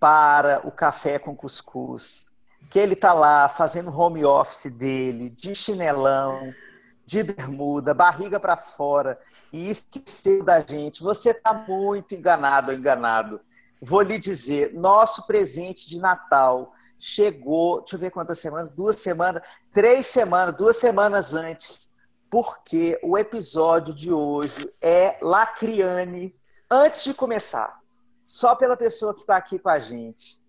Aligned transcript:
para 0.00 0.66
o 0.66 0.72
café 0.72 1.18
com 1.18 1.36
cuscuz, 1.36 2.30
que 2.70 2.78
ele 2.78 2.94
está 2.94 3.12
lá 3.12 3.48
fazendo 3.48 3.96
home 3.96 4.24
office 4.24 4.72
dele, 4.72 5.28
de 5.28 5.54
chinelão, 5.54 6.54
de 7.04 7.22
bermuda, 7.22 7.92
barriga 7.92 8.40
para 8.40 8.56
fora 8.56 9.20
e 9.52 9.68
esqueceu 9.68 10.42
da 10.42 10.60
gente. 10.60 11.02
Você 11.02 11.30
está 11.30 11.52
muito 11.52 12.14
enganado 12.14 12.72
enganado. 12.72 13.40
Vou 13.82 14.00
lhe 14.00 14.18
dizer, 14.18 14.72
nosso 14.74 15.26
presente 15.26 15.88
de 15.88 15.98
Natal 15.98 16.72
chegou, 16.98 17.80
deixa 17.80 17.96
eu 17.96 17.98
ver 17.98 18.10
quantas 18.10 18.38
semanas, 18.38 18.70
duas 18.70 19.00
semanas, 19.00 19.42
três 19.72 20.06
semanas, 20.06 20.54
duas 20.54 20.76
semanas 20.76 21.34
antes, 21.34 21.90
porque 22.30 22.98
o 23.02 23.18
episódio 23.18 23.92
de 23.92 24.12
hoje 24.12 24.72
é 24.80 25.18
Lacriane. 25.20 26.34
Antes 26.70 27.02
de 27.02 27.12
começar, 27.12 27.79
só 28.30 28.54
pela 28.54 28.76
pessoa 28.76 29.12
que 29.12 29.22
está 29.22 29.36
aqui 29.36 29.58
com 29.58 29.68
a 29.68 29.80
gente. 29.80 30.40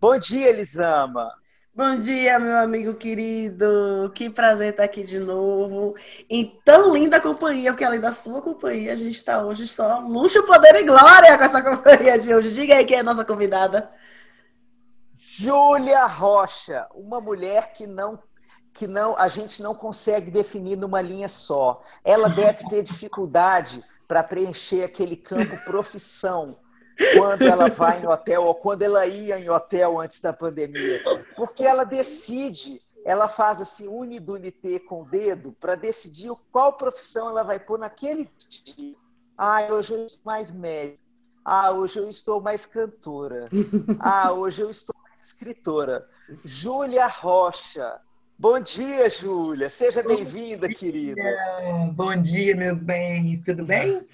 Bom 0.00 0.18
dia, 0.18 0.48
Elisama. 0.48 1.32
Bom 1.72 1.96
dia, 1.96 2.36
meu 2.36 2.56
amigo 2.56 2.94
querido. 2.94 4.10
Que 4.12 4.28
prazer 4.28 4.70
estar 4.70 4.82
aqui 4.82 5.04
de 5.04 5.20
novo. 5.20 5.94
Em 6.28 6.60
tão 6.64 6.92
linda 6.92 7.20
companhia, 7.20 7.70
porque 7.70 7.84
além 7.84 8.00
da 8.00 8.10
sua 8.10 8.42
companhia, 8.42 8.92
a 8.92 8.96
gente 8.96 9.14
está 9.14 9.40
hoje 9.40 9.68
só 9.68 10.00
luxo, 10.00 10.42
poder 10.46 10.74
e 10.80 10.82
glória 10.82 11.38
com 11.38 11.44
essa 11.44 11.62
companhia 11.62 12.18
de 12.18 12.34
hoje. 12.34 12.52
Diga 12.52 12.74
aí 12.74 12.84
quem 12.84 12.96
é 12.96 13.00
a 13.00 13.04
nossa 13.04 13.24
convidada. 13.24 13.88
Júlia 15.16 16.06
Rocha, 16.06 16.88
uma 16.92 17.20
mulher 17.20 17.72
que 17.72 17.86
não 17.86 18.18
que 18.72 18.88
não 18.88 19.16
a 19.16 19.28
gente 19.28 19.62
não 19.62 19.76
consegue 19.76 20.28
definir 20.28 20.76
numa 20.76 21.00
linha 21.00 21.28
só. 21.28 21.84
Ela 22.02 22.28
deve 22.28 22.68
ter 22.68 22.82
dificuldade 22.82 23.80
para 24.08 24.24
preencher 24.24 24.82
aquele 24.82 25.16
campo 25.16 25.56
profissão 25.64 26.58
quando 27.14 27.42
ela 27.42 27.68
vai 27.68 28.02
em 28.02 28.06
hotel 28.06 28.44
ou 28.44 28.54
quando 28.54 28.82
ela 28.82 29.06
ia 29.06 29.38
em 29.38 29.48
hotel 29.48 30.00
antes 30.00 30.20
da 30.20 30.32
pandemia. 30.32 31.02
Porque 31.36 31.64
ela 31.64 31.84
decide, 31.84 32.80
ela 33.04 33.28
faz 33.28 33.60
assim, 33.60 33.86
unidunité 33.86 34.78
com 34.78 35.02
o 35.02 35.04
dedo 35.04 35.54
para 35.60 35.74
decidir 35.74 36.32
qual 36.50 36.72
profissão 36.72 37.28
ela 37.28 37.42
vai 37.42 37.58
pôr 37.58 37.78
naquele 37.78 38.28
dia. 38.48 38.96
Ah, 39.36 39.62
hoje 39.70 39.94
eu 39.94 40.04
estou 40.06 40.22
mais 40.24 40.50
médico. 40.50 40.98
Ah, 41.44 41.70
hoje 41.70 41.98
eu 41.98 42.08
estou 42.08 42.40
mais 42.40 42.66
cantora. 42.66 43.46
Ah, 44.00 44.32
hoje 44.32 44.62
eu 44.62 44.68
estou 44.68 44.94
mais 45.02 45.22
escritora. 45.22 46.06
Júlia 46.44 47.06
Rocha. 47.06 48.00
Bom 48.38 48.60
dia, 48.60 49.08
Júlia. 49.08 49.70
Seja 49.70 50.02
bem-vinda, 50.02 50.68
querida. 50.68 51.22
Bom 51.92 52.14
dia, 52.20 52.54
meus 52.54 52.82
bens. 52.82 53.40
Tudo 53.40 53.64
bem? 53.64 54.06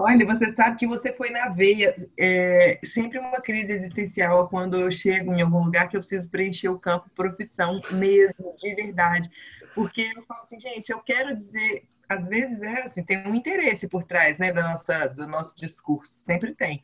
Olha, 0.00 0.24
você 0.24 0.48
sabe 0.52 0.76
que 0.76 0.86
você 0.86 1.12
foi 1.12 1.28
na 1.30 1.48
veia. 1.48 1.92
É 2.16 2.78
sempre 2.84 3.18
uma 3.18 3.40
crise 3.40 3.72
existencial 3.72 4.48
quando 4.48 4.78
eu 4.78 4.92
chego 4.92 5.34
em 5.34 5.42
algum 5.42 5.64
lugar 5.64 5.88
que 5.88 5.96
eu 5.96 6.00
preciso 6.00 6.30
preencher 6.30 6.68
o 6.68 6.78
campo 6.78 7.10
profissão 7.16 7.80
mesmo, 7.90 8.54
de 8.56 8.74
verdade. 8.76 9.28
Porque 9.74 10.02
eu 10.16 10.22
falo 10.22 10.42
assim, 10.42 10.60
gente, 10.60 10.88
eu 10.90 11.00
quero 11.00 11.36
dizer, 11.36 11.88
às 12.08 12.28
vezes 12.28 12.62
é 12.62 12.82
assim, 12.82 13.02
tem 13.02 13.26
um 13.26 13.34
interesse 13.34 13.88
por 13.88 14.04
trás, 14.04 14.38
né, 14.38 14.52
da 14.52 14.62
nossa, 14.62 15.08
do 15.08 15.26
nosso 15.26 15.56
discurso, 15.56 16.12
sempre 16.12 16.54
tem. 16.54 16.80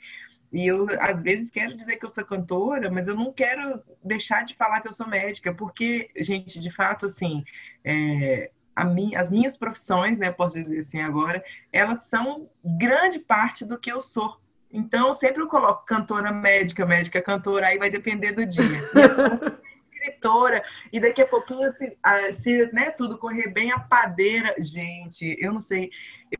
E 0.53 0.67
eu, 0.67 0.87
às 0.99 1.23
vezes, 1.23 1.51
quero 1.51 1.77
dizer 1.77 1.97
que 1.97 2.05
eu 2.05 2.11
sou 2.11 2.25
cantora, 2.25 2.91
mas 2.91 3.07
eu 3.07 3.15
não 3.15 3.33
quero 3.33 3.81
deixar 4.03 4.45
de 4.45 4.57
falar 4.57 4.81
que 4.81 4.89
eu 4.89 4.93
sou 4.93 5.07
médica, 5.07 5.55
porque, 5.55 6.11
gente, 6.17 6.61
de 6.61 6.71
fato, 6.73 7.07
assim, 7.07 7.45
é, 7.85 8.51
minha, 8.83 9.21
as 9.21 9.31
minhas 9.31 9.57
profissões, 9.57 10.19
né, 10.19 10.33
posso 10.33 10.61
dizer 10.61 10.79
assim 10.79 11.01
agora, 11.01 11.45
elas 11.71 12.05
são 12.05 12.49
grande 12.65 13.19
parte 13.19 13.65
do 13.65 13.79
que 13.79 13.93
eu 13.93 14.01
sou. 14.01 14.37
Então, 14.73 15.13
sempre 15.13 15.43
eu 15.43 15.47
coloco 15.47 15.85
cantora 15.85 16.33
médica, 16.33 16.87
médica 16.87 17.23
cantora, 17.23 17.67
aí 17.67 17.79
vai 17.79 17.91
depender 17.91 18.33
do 18.33 18.45
dia. 18.45 18.65
escritora, 20.05 20.63
e 20.93 21.01
daqui 21.01 21.23
a 21.23 21.27
pouquinho, 21.27 21.71
se, 21.71 21.97
se 22.33 22.71
né, 22.73 22.91
tudo 22.91 23.19
correr 23.19 23.49
bem, 23.49 23.73
a 23.73 23.79
padeira. 23.79 24.55
Gente, 24.59 25.37
eu 25.41 25.53
não 25.53 25.61
sei. 25.61 25.91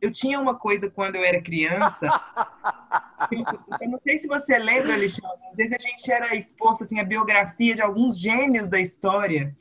Eu 0.01 0.11
tinha 0.11 0.39
uma 0.39 0.55
coisa 0.55 0.91
quando 0.91 1.17
eu 1.17 1.25
era 1.25 1.41
criança. 1.41 2.07
eu 3.81 3.89
não 3.89 3.99
sei 3.99 4.19
se 4.19 4.29
você 4.29 4.59
lembra, 4.59 4.95
Alexandre, 4.95 5.39
às 5.51 5.57
vezes 5.57 5.73
a 5.73 5.83
gente 5.83 6.13
era 6.13 6.37
exposto 6.37 6.85
assim, 6.85 7.01
à 7.01 7.05
biografia 7.05 7.75
de 7.75 7.83
alguns 7.83 8.21
gênios 8.21 8.69
da 8.69 8.81
história. 8.81 9.55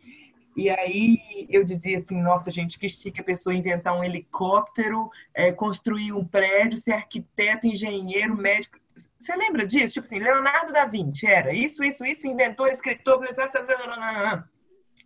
E 0.56 0.70
aí 0.70 1.48
eu 1.50 1.64
dizia 1.64 1.98
assim, 1.98 2.22
nossa 2.22 2.52
gente, 2.52 2.78
que 2.78 2.88
chique 2.88 3.20
a 3.20 3.24
pessoa 3.24 3.56
inventar 3.56 3.98
um 3.98 4.04
helicóptero, 4.04 5.10
é, 5.34 5.52
construir 5.52 6.14
um 6.14 6.24
prédio, 6.24 6.78
ser 6.78 6.94
arquiteto, 6.94 7.68
engenheiro, 7.68 8.38
médico. 8.38 8.78
Você 9.20 9.36
lembra 9.36 9.66
disso? 9.66 9.96
Tipo 9.96 10.06
assim, 10.06 10.20
Leonardo 10.20 10.72
da 10.72 10.86
Vinci 10.86 11.26
era 11.26 11.52
isso, 11.52 11.84
isso, 11.84 12.06
isso, 12.06 12.28
inventor, 12.28 12.70
escritor. 12.70 13.20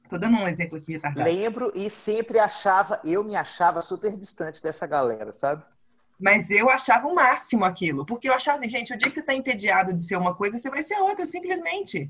Tô 0.10 0.18
dando 0.18 0.38
um 0.38 0.48
exemplo 0.48 0.78
aqui, 0.78 0.94
retardado. 0.94 1.30
Lembro 1.30 1.72
e 1.74 1.90
sempre 1.90 2.40
achava, 2.40 3.00
eu 3.04 3.24
me 3.24 3.36
achava 3.36 3.82
super 3.82 4.16
distante 4.18 4.62
dessa 4.62 4.86
galera, 4.86 5.32
sabe? 5.32 5.64
Mas 6.20 6.50
eu 6.50 6.70
achava 6.70 7.08
o 7.08 7.16
máximo 7.16 7.64
aquilo, 7.64 8.06
porque 8.06 8.28
eu 8.28 8.34
achava 8.34 8.58
assim, 8.58 8.68
gente, 8.68 8.94
o 8.94 8.98
dia 8.98 9.08
que 9.08 9.14
você 9.14 9.22
tá 9.22 9.34
entediado 9.34 9.94
de 9.94 10.04
ser 10.04 10.18
uma 10.18 10.34
coisa, 10.34 10.58
você 10.58 10.70
vai 10.70 10.82
ser 10.82 10.98
outra, 10.98 11.26
simplesmente. 11.26 12.10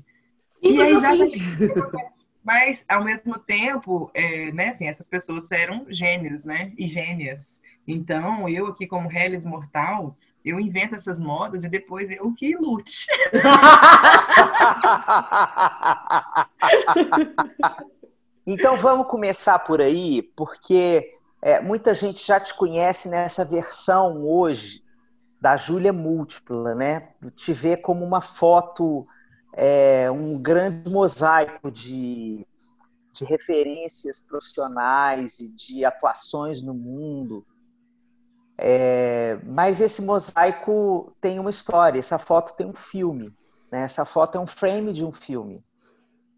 E 0.62 0.80
é 0.80 0.90
exatamente. 0.90 1.38
Assim. 1.40 2.17
Mas, 2.48 2.84
ao 2.88 3.04
mesmo 3.04 3.38
tempo, 3.38 4.10
é, 4.14 4.50
né, 4.52 4.70
assim, 4.70 4.88
essas 4.88 5.06
pessoas 5.06 5.52
eram 5.52 5.84
gênios, 5.90 6.46
né? 6.46 6.72
E 6.78 6.86
gênias. 6.86 7.60
Então, 7.86 8.48
eu 8.48 8.68
aqui 8.68 8.86
como 8.86 9.12
Hellis 9.12 9.44
Mortal, 9.44 10.16
eu 10.42 10.58
invento 10.58 10.94
essas 10.94 11.20
modas 11.20 11.62
e 11.62 11.68
depois 11.68 12.10
eu 12.10 12.32
que 12.32 12.56
lute. 12.56 13.06
então, 18.46 18.78
vamos 18.78 19.08
começar 19.08 19.58
por 19.58 19.82
aí, 19.82 20.22
porque 20.34 21.18
é, 21.42 21.60
muita 21.60 21.92
gente 21.92 22.26
já 22.26 22.40
te 22.40 22.54
conhece 22.54 23.10
nessa 23.10 23.44
versão 23.44 24.26
hoje 24.26 24.82
da 25.38 25.54
Júlia 25.54 25.92
Múltipla, 25.92 26.74
né? 26.74 27.10
Te 27.36 27.52
vê 27.52 27.76
como 27.76 28.06
uma 28.06 28.22
foto 28.22 29.06
é, 29.60 30.08
um 30.08 30.38
grande 30.38 30.88
mosaico 30.88 31.68
de, 31.68 32.46
de 33.12 33.24
referências 33.24 34.20
profissionais 34.20 35.40
e 35.40 35.48
de 35.48 35.84
atuações 35.84 36.62
no 36.62 36.72
mundo. 36.72 37.44
É, 38.56 39.36
mas 39.44 39.80
esse 39.80 40.00
mosaico 40.02 41.12
tem 41.20 41.40
uma 41.40 41.50
história, 41.50 41.98
essa 41.98 42.20
foto 42.20 42.54
tem 42.54 42.68
um 42.68 42.74
filme, 42.74 43.34
né? 43.70 43.80
essa 43.80 44.04
foto 44.04 44.38
é 44.38 44.40
um 44.40 44.46
frame 44.46 44.92
de 44.92 45.04
um 45.04 45.10
filme. 45.10 45.64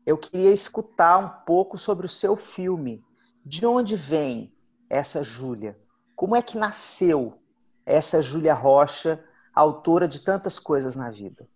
Eu 0.06 0.16
queria 0.16 0.50
escutar 0.50 1.18
um 1.18 1.28
pouco 1.44 1.76
sobre 1.76 2.06
o 2.06 2.08
seu 2.08 2.36
filme. 2.36 3.04
De 3.44 3.66
onde 3.66 3.96
vem 3.96 4.50
essa 4.88 5.22
Júlia? 5.22 5.78
Como 6.16 6.34
é 6.34 6.40
que 6.40 6.56
nasceu 6.56 7.38
essa 7.84 8.22
Júlia 8.22 8.54
Rocha, 8.54 9.22
autora 9.54 10.08
de 10.08 10.20
tantas 10.20 10.58
coisas 10.58 10.96
na 10.96 11.10
vida? 11.10 11.46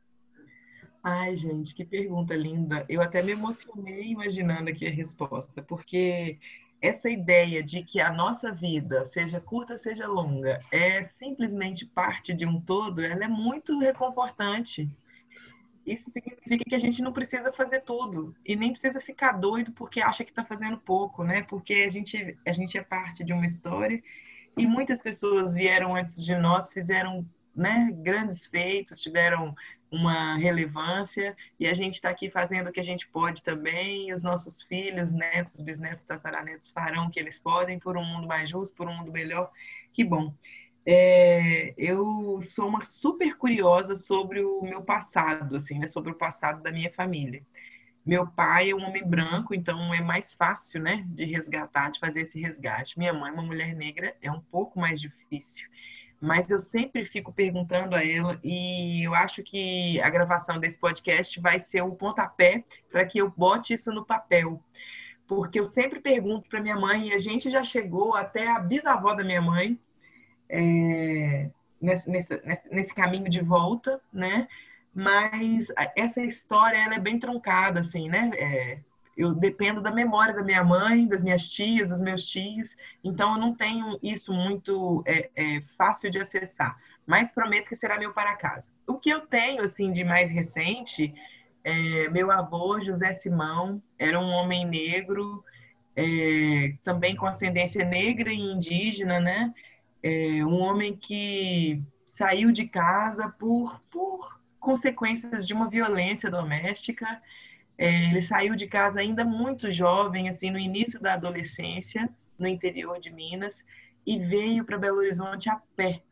Ai, 1.06 1.37
gente, 1.37 1.75
que 1.75 1.84
pergunta 1.84 2.34
linda. 2.34 2.87
Eu 2.88 3.03
até 3.03 3.22
me 3.22 3.32
emocionei 3.32 4.04
imaginando 4.06 4.70
aqui 4.70 4.87
a 4.87 4.90
resposta, 4.90 5.62
porque 5.62 6.38
essa 6.81 7.11
ideia 7.11 7.62
de 7.62 7.84
que 7.84 8.00
a 8.00 8.11
nossa 8.11 8.50
vida, 8.50 9.05
seja 9.05 9.38
curta, 9.38 9.76
seja 9.76 10.06
longa, 10.06 10.62
é 10.73 11.05
simplesmente 11.05 11.84
parte 11.84 12.32
de 12.32 12.46
um 12.46 12.58
todo, 12.58 13.05
ela 13.05 13.23
é 13.23 13.28
muito 13.28 13.78
reconfortante. 13.78 14.90
Isso 15.87 16.08
significa 16.08 16.64
que 16.67 16.75
a 16.75 16.78
gente 16.78 17.02
não 17.02 17.12
precisa 17.12 17.52
fazer 17.52 17.82
tudo 17.82 18.34
e 18.43 18.56
nem 18.56 18.70
precisa 18.70 18.99
ficar 18.99 19.32
doido 19.32 19.73
porque 19.73 20.00
acha 20.00 20.25
que 20.25 20.31
está 20.31 20.43
fazendo 20.43 20.78
pouco, 20.78 21.23
né? 21.23 21.43
Porque 21.43 21.84
a 21.87 21.90
gente, 21.90 22.38
a 22.46 22.52
gente 22.52 22.78
é 22.78 22.82
parte 22.82 23.23
de 23.23 23.34
uma 23.34 23.44
história 23.44 24.02
e 24.56 24.67
muitas 24.67 25.02
pessoas 25.02 25.52
vieram 25.52 25.94
antes 25.94 26.25
de 26.25 26.34
nós, 26.34 26.73
fizeram 26.73 27.28
né, 27.55 27.90
grandes 27.94 28.46
feitos, 28.46 29.00
tiveram 29.00 29.55
uma 29.94 30.37
relevância 30.37 31.37
e 31.58 31.67
a 31.67 31.75
gente 31.75 31.94
está 31.94 32.11
aqui 32.11 32.31
fazendo 32.31 32.69
o 32.69 32.73
que 32.73 32.81
a 32.81 32.85
gente 32.85 33.08
pode 33.08 33.43
também. 33.43 34.12
os 34.12 34.23
nossos 34.23 34.62
filhos, 34.62 35.12
netos, 35.12 35.56
bisnetos, 35.61 36.05
tataranetos 36.05 36.70
farão 36.70 37.06
o 37.06 37.11
que 37.11 37.20
eles 37.20 37.38
podem 37.41 37.79
por 37.79 37.96
um 37.96 38.05
mundo 38.05 38.26
mais 38.26 38.50
justo, 38.50 38.76
por 38.76 38.88
um 38.88 38.96
mundo 38.96 39.12
melhor. 39.12 39.50
Que 39.93 40.05
bom. 40.05 40.35
É, 40.87 41.73
eu 41.79 42.41
sou 42.43 42.69
uma 42.69 42.82
super 42.82 43.37
curiosa 43.37 43.96
sobre 43.96 44.43
o 44.44 44.62
meu 44.62 44.82
passado, 44.82 45.56
assim, 45.56 45.79
né, 45.79 45.87
sobre 45.87 46.12
o 46.12 46.14
passado 46.14 46.62
da 46.62 46.70
minha 46.70 46.93
família. 46.93 47.43
Meu 48.05 48.26
pai 48.26 48.70
é 48.70 48.75
um 48.75 48.82
homem 48.85 49.02
branco, 49.02 49.55
então 49.55 49.94
é 49.94 50.00
mais 50.00 50.35
fácil, 50.35 50.82
né, 50.82 51.06
de 51.08 51.25
resgatar, 51.25 51.90
de 51.90 51.99
fazer 51.99 52.20
esse 52.20 52.38
resgate. 52.38 52.99
Minha 52.99 53.14
mãe, 53.14 53.32
uma 53.32 53.43
mulher 53.43 53.75
negra, 53.75 54.14
é 54.20 54.31
um 54.31 54.40
pouco 54.40 54.79
mais 54.79 55.00
difícil. 55.00 55.67
Mas 56.25 56.50
eu 56.50 56.59
sempre 56.59 57.05
fico 57.05 57.32
perguntando 57.32 57.94
a 57.94 58.05
ela 58.05 58.38
e 58.43 59.06
eu 59.06 59.15
acho 59.15 59.43
que 59.43 60.00
a 60.00 60.09
gravação 60.09 60.59
desse 60.59 60.79
podcast 60.79 61.41
vai 61.41 61.61
ser 61.61 61.82
o 61.82 61.94
pontapé 61.94 62.65
para 62.91 63.05
que 63.05 63.19
eu 63.19 63.31
bote 63.31 63.75
isso 63.75 63.93
no 63.93 64.05
papel. 64.05 64.62
Porque 65.26 65.61
eu 65.61 65.65
sempre 65.65 66.00
pergunto 66.00 66.49
para 66.49 66.61
minha 66.61 66.76
mãe, 66.76 67.09
e 67.09 67.15
a 67.15 67.19
gente 67.19 67.50
já 67.50 67.62
chegou 67.62 68.15
até 68.15 68.49
a 68.49 68.59
bisavó 68.59 69.15
da 69.15 69.25
minha 69.25 69.41
mãe, 69.41 69.79
é, 70.49 71.50
nesse, 71.81 72.11
nesse, 72.11 72.43
nesse 72.71 72.94
caminho 72.94 73.31
de 73.31 73.41
volta, 73.41 74.00
né? 74.12 74.49
mas 74.94 75.69
essa 75.97 76.23
história 76.23 76.79
ela 76.79 76.94
é 76.94 77.00
bem 77.00 77.19
truncada, 77.19 77.81
assim, 77.81 78.09
né? 78.09 78.31
É, 78.35 78.79
eu 79.16 79.34
dependo 79.34 79.81
da 79.81 79.93
memória 79.93 80.34
da 80.34 80.43
minha 80.43 80.64
mãe, 80.64 81.06
das 81.06 81.22
minhas 81.22 81.49
tias, 81.49 81.90
dos 81.90 82.00
meus 82.00 82.25
tios, 82.25 82.76
então 83.02 83.34
eu 83.34 83.40
não 83.40 83.55
tenho 83.55 83.99
isso 84.02 84.32
muito 84.32 85.02
é, 85.06 85.31
é, 85.37 85.62
fácil 85.76 86.11
de 86.11 86.19
acessar, 86.19 86.76
mas 87.06 87.32
prometo 87.32 87.69
que 87.69 87.76
será 87.76 87.99
meu 87.99 88.12
para 88.12 88.37
casa. 88.37 88.70
O 88.87 88.99
que 88.99 89.11
eu 89.11 89.22
tenho, 89.26 89.62
assim, 89.62 89.93
de 89.93 90.05
mais 90.05 90.31
recente, 90.31 91.14
é, 91.62 92.08
meu 92.11 92.31
avô, 92.31 92.81
José 92.81 93.14
Simão, 93.14 93.82
era 93.99 94.19
um 94.19 94.31
homem 94.31 94.66
negro, 94.66 95.44
é, 95.96 96.75
também 96.82 97.14
com 97.14 97.26
ascendência 97.26 97.84
negra 97.84 98.32
e 98.32 98.38
indígena, 98.38 99.20
né? 99.20 99.55
É, 100.02 100.44
um 100.44 100.61
homem 100.61 100.96
que 100.96 101.82
saiu 102.06 102.52
de 102.52 102.66
casa 102.69 103.28
por, 103.28 103.81
por 103.90 104.40
consequências 104.61 105.46
de 105.46 105.55
uma 105.55 105.69
violência 105.69 106.31
doméstica. 106.31 107.20
É, 107.76 108.11
ele 108.11 108.23
saiu 108.23 108.55
de 108.55 108.67
casa 108.67 109.00
ainda 109.00 109.25
muito 109.25 109.71
jovem, 109.71 110.29
assim, 110.29 110.50
no 110.50 110.59
início 110.59 111.00
da 111.00 111.15
adolescência, 111.15 112.09
no 112.38 112.47
interior 112.47 113.00
de 113.00 113.11
Minas, 113.11 113.62
e 114.06 114.19
veio 114.19 114.65
para 114.65 114.79
Belo 114.79 114.99
Horizonte 114.99 115.50
a 115.50 115.61
pé. 115.75 116.03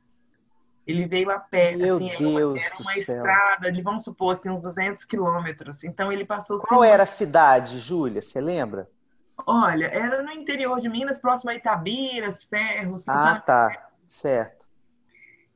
Ele 0.85 1.07
veio 1.07 1.31
a 1.31 1.39
pé, 1.39 1.77
Meu 1.77 1.95
assim, 1.95 2.11
Deus 2.19 2.21
era 2.21 2.47
uma, 2.47 2.59
era 2.59 2.75
uma 2.81 2.95
estrada 2.95 3.73
de, 3.73 3.83
vamos 3.83 4.03
supor, 4.03 4.33
assim, 4.33 4.51
uns 4.51 4.61
200 4.61 5.05
quilômetros. 5.05 5.85
Então 5.85 6.11
ele 6.11 6.25
passou... 6.25 6.57
Qual 6.57 6.83
era 6.83 7.05
a 7.05 7.07
cidade, 7.07 7.79
Júlia? 7.79 8.21
Você 8.21 8.41
lembra? 8.41 8.89
Olha, 9.47 9.87
era 9.87 10.23
no 10.23 10.33
interior 10.33 10.81
de 10.81 10.89
Minas, 10.89 11.21
próximo 11.21 11.51
a 11.51 11.55
Itabiras, 11.55 12.43
Ferros. 12.45 13.09
Ah, 13.09 13.41
tá. 13.41 13.89
Certo. 14.07 14.69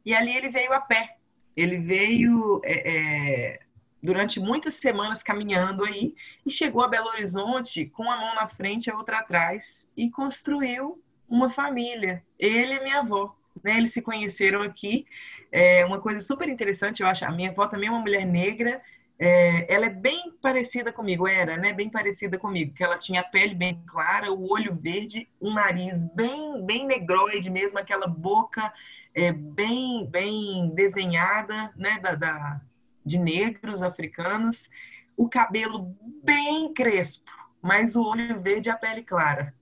E 0.04 0.14
ali 0.14 0.36
ele 0.36 0.48
veio 0.48 0.72
a 0.72 0.80
pé. 0.80 1.16
Ele 1.56 1.78
veio 1.78 2.60
é, 2.64 2.94
é, 2.94 3.60
durante 4.06 4.38
muitas 4.38 4.76
semanas 4.76 5.20
caminhando 5.20 5.84
aí 5.84 6.14
e 6.46 6.50
chegou 6.50 6.82
a 6.84 6.88
Belo 6.88 7.08
Horizonte 7.08 7.86
com 7.86 8.04
uma 8.04 8.16
mão 8.16 8.36
na 8.36 8.46
frente 8.46 8.86
e 8.86 8.90
a 8.90 8.96
outra 8.96 9.18
atrás 9.18 9.90
e 9.96 10.08
construiu 10.08 11.02
uma 11.28 11.50
família. 11.50 12.22
Ele 12.38 12.74
e 12.74 12.82
minha 12.84 13.00
avó. 13.00 13.36
Né? 13.64 13.76
Eles 13.76 13.92
se 13.92 14.00
conheceram 14.00 14.62
aqui. 14.62 15.06
É 15.50 15.84
uma 15.84 16.00
coisa 16.00 16.20
super 16.20 16.48
interessante, 16.48 17.02
eu 17.02 17.08
acho. 17.08 17.24
A 17.24 17.32
minha 17.32 17.50
avó 17.50 17.66
também 17.66 17.88
é 17.88 17.92
uma 17.92 18.00
mulher 18.00 18.24
negra. 18.24 18.80
É, 19.18 19.74
ela 19.74 19.86
é 19.86 19.90
bem 19.90 20.32
parecida 20.40 20.92
comigo, 20.92 21.26
era, 21.26 21.56
né? 21.56 21.72
Bem 21.72 21.90
parecida 21.90 22.38
comigo, 22.38 22.74
que 22.74 22.84
ela 22.84 22.98
tinha 22.98 23.22
a 23.22 23.24
pele 23.24 23.54
bem 23.54 23.82
clara, 23.86 24.30
o 24.30 24.52
olho 24.52 24.74
verde, 24.74 25.26
um 25.40 25.54
nariz 25.54 26.04
bem, 26.14 26.64
bem 26.64 26.86
negroide 26.86 27.48
mesmo, 27.48 27.78
aquela 27.78 28.06
boca 28.06 28.70
é, 29.14 29.32
bem, 29.32 30.06
bem 30.10 30.70
desenhada, 30.74 31.72
né, 31.74 31.98
da, 31.98 32.14
da, 32.14 32.60
de 33.06 33.18
negros 33.18 33.82
africanos, 33.82 34.68
o 35.16 35.28
cabelo 35.28 35.96
bem 36.24 36.74
crespo, 36.74 37.30
mas 37.62 37.94
o 37.94 38.02
olho 38.02 38.42
verde 38.42 38.68
e 38.68 38.72
a 38.72 38.76
pele 38.76 39.04
clara, 39.04 39.54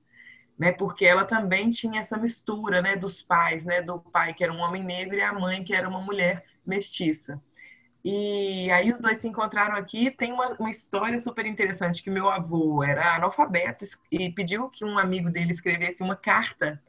né, 0.58 0.72
porque 0.72 1.04
ela 1.04 1.24
também 1.24 1.68
tinha 1.68 2.00
essa 2.00 2.16
mistura, 2.16 2.80
né, 2.80 2.96
dos 2.96 3.22
pais, 3.22 3.64
né, 3.64 3.82
do 3.82 4.00
pai 4.00 4.32
que 4.32 4.42
era 4.42 4.52
um 4.52 4.60
homem 4.60 4.82
negro 4.82 5.16
e 5.16 5.22
a 5.22 5.32
mãe 5.32 5.62
que 5.62 5.74
era 5.74 5.88
uma 5.88 6.00
mulher 6.00 6.44
mestiça. 6.66 7.40
E 8.04 8.70
aí 8.70 8.92
os 8.92 9.00
dois 9.00 9.18
se 9.18 9.26
encontraram 9.26 9.76
aqui. 9.76 10.10
Tem 10.10 10.30
uma, 10.30 10.50
uma 10.58 10.70
história 10.70 11.18
super 11.18 11.46
interessante 11.46 12.02
que 12.02 12.10
meu 12.10 12.28
avô 12.28 12.84
era 12.84 13.14
analfabeto 13.14 13.86
e 14.12 14.30
pediu 14.30 14.68
que 14.68 14.84
um 14.84 14.98
amigo 14.98 15.30
dele 15.30 15.50
escrevesse 15.50 16.02
uma 16.02 16.14
carta 16.14 16.82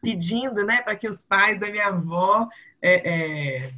pedindo 0.00 0.64
né, 0.64 0.80
para 0.80 0.96
que 0.96 1.06
os 1.06 1.24
pais 1.24 1.60
da 1.60 1.70
minha 1.70 1.88
avó 1.88 2.48
é, 2.80 3.66
é, 3.66 3.72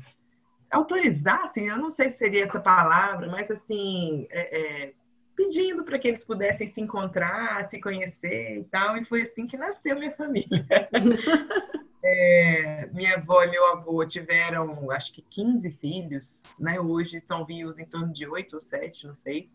autorizassem, 0.70 1.66
eu 1.66 1.78
não 1.78 1.90
sei 1.90 2.10
se 2.10 2.18
seria 2.18 2.44
essa 2.44 2.60
palavra, 2.60 3.28
mas 3.28 3.50
assim, 3.50 4.26
é, 4.30 4.86
é 4.86 4.92
pedindo 5.36 5.84
para 5.84 5.98
que 5.98 6.08
eles 6.08 6.24
pudessem 6.24 6.66
se 6.66 6.80
encontrar, 6.80 7.68
se 7.70 7.80
conhecer 7.80 8.58
e 8.58 8.64
tal, 8.64 8.96
e 8.96 9.04
foi 9.04 9.22
assim 9.22 9.46
que 9.46 9.56
nasceu 9.56 9.96
minha 9.98 10.12
família. 10.12 10.66
É, 12.10 12.86
minha 12.92 13.16
avó 13.16 13.42
e 13.42 13.50
meu 13.50 13.66
avô 13.72 14.06
tiveram, 14.06 14.90
acho 14.92 15.12
que 15.12 15.20
15 15.20 15.70
filhos, 15.72 16.44
né? 16.58 16.80
Hoje 16.80 17.16
estão 17.16 17.44
vivos 17.44 17.78
em 17.78 17.84
torno 17.84 18.12
de 18.12 18.26
8 18.26 18.54
ou 18.54 18.60
7, 18.60 19.06
não 19.06 19.14
sei. 19.14 19.50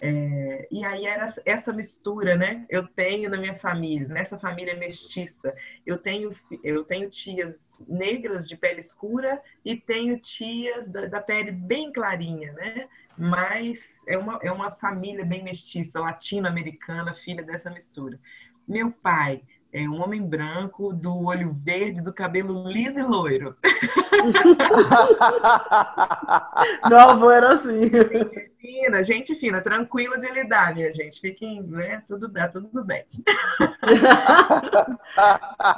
É, 0.00 0.68
e 0.70 0.84
aí 0.84 1.06
era 1.06 1.26
essa 1.44 1.72
mistura, 1.72 2.36
né? 2.36 2.66
Eu 2.68 2.86
tenho 2.86 3.30
na 3.30 3.38
minha 3.38 3.54
família, 3.54 4.06
nessa 4.08 4.38
família 4.38 4.76
mestiça, 4.76 5.54
eu 5.86 5.96
tenho, 5.96 6.30
eu 6.62 6.84
tenho 6.84 7.08
tias 7.08 7.54
negras 7.88 8.46
de 8.46 8.56
pele 8.56 8.80
escura 8.80 9.40
e 9.64 9.74
tenho 9.74 10.18
tias 10.18 10.86
da, 10.86 11.06
da 11.06 11.20
pele 11.20 11.50
bem 11.50 11.90
clarinha, 11.92 12.52
né? 12.52 12.88
Mas 13.16 13.96
é 14.06 14.18
uma, 14.18 14.38
é 14.42 14.52
uma 14.52 14.70
família 14.70 15.24
bem 15.24 15.42
mestiça, 15.42 15.98
latino-americana, 15.98 17.14
filha 17.14 17.42
dessa 17.42 17.70
mistura. 17.70 18.20
Meu 18.68 18.90
pai 18.90 19.42
é 19.76 19.86
um 19.86 20.02
homem 20.02 20.22
branco, 20.22 20.90
do 20.90 21.26
olho 21.26 21.54
verde, 21.62 22.02
do 22.02 22.10
cabelo 22.10 22.66
liso 22.66 22.98
e 22.98 23.02
loiro. 23.02 23.54
Meu 26.88 26.98
avô 26.98 27.30
era 27.30 27.52
assim. 27.52 27.82
Gente 27.82 28.52
fina, 28.58 29.02
gente 29.02 29.34
fina, 29.34 29.60
tranquilo 29.60 30.18
de 30.18 30.32
lidar, 30.32 30.74
minha 30.74 30.90
gente. 30.94 31.20
Fiquem, 31.20 31.62
né? 31.62 32.02
Tudo, 32.08 32.26
dá 32.26 32.48
tudo 32.48 32.82
bem. 32.86 33.04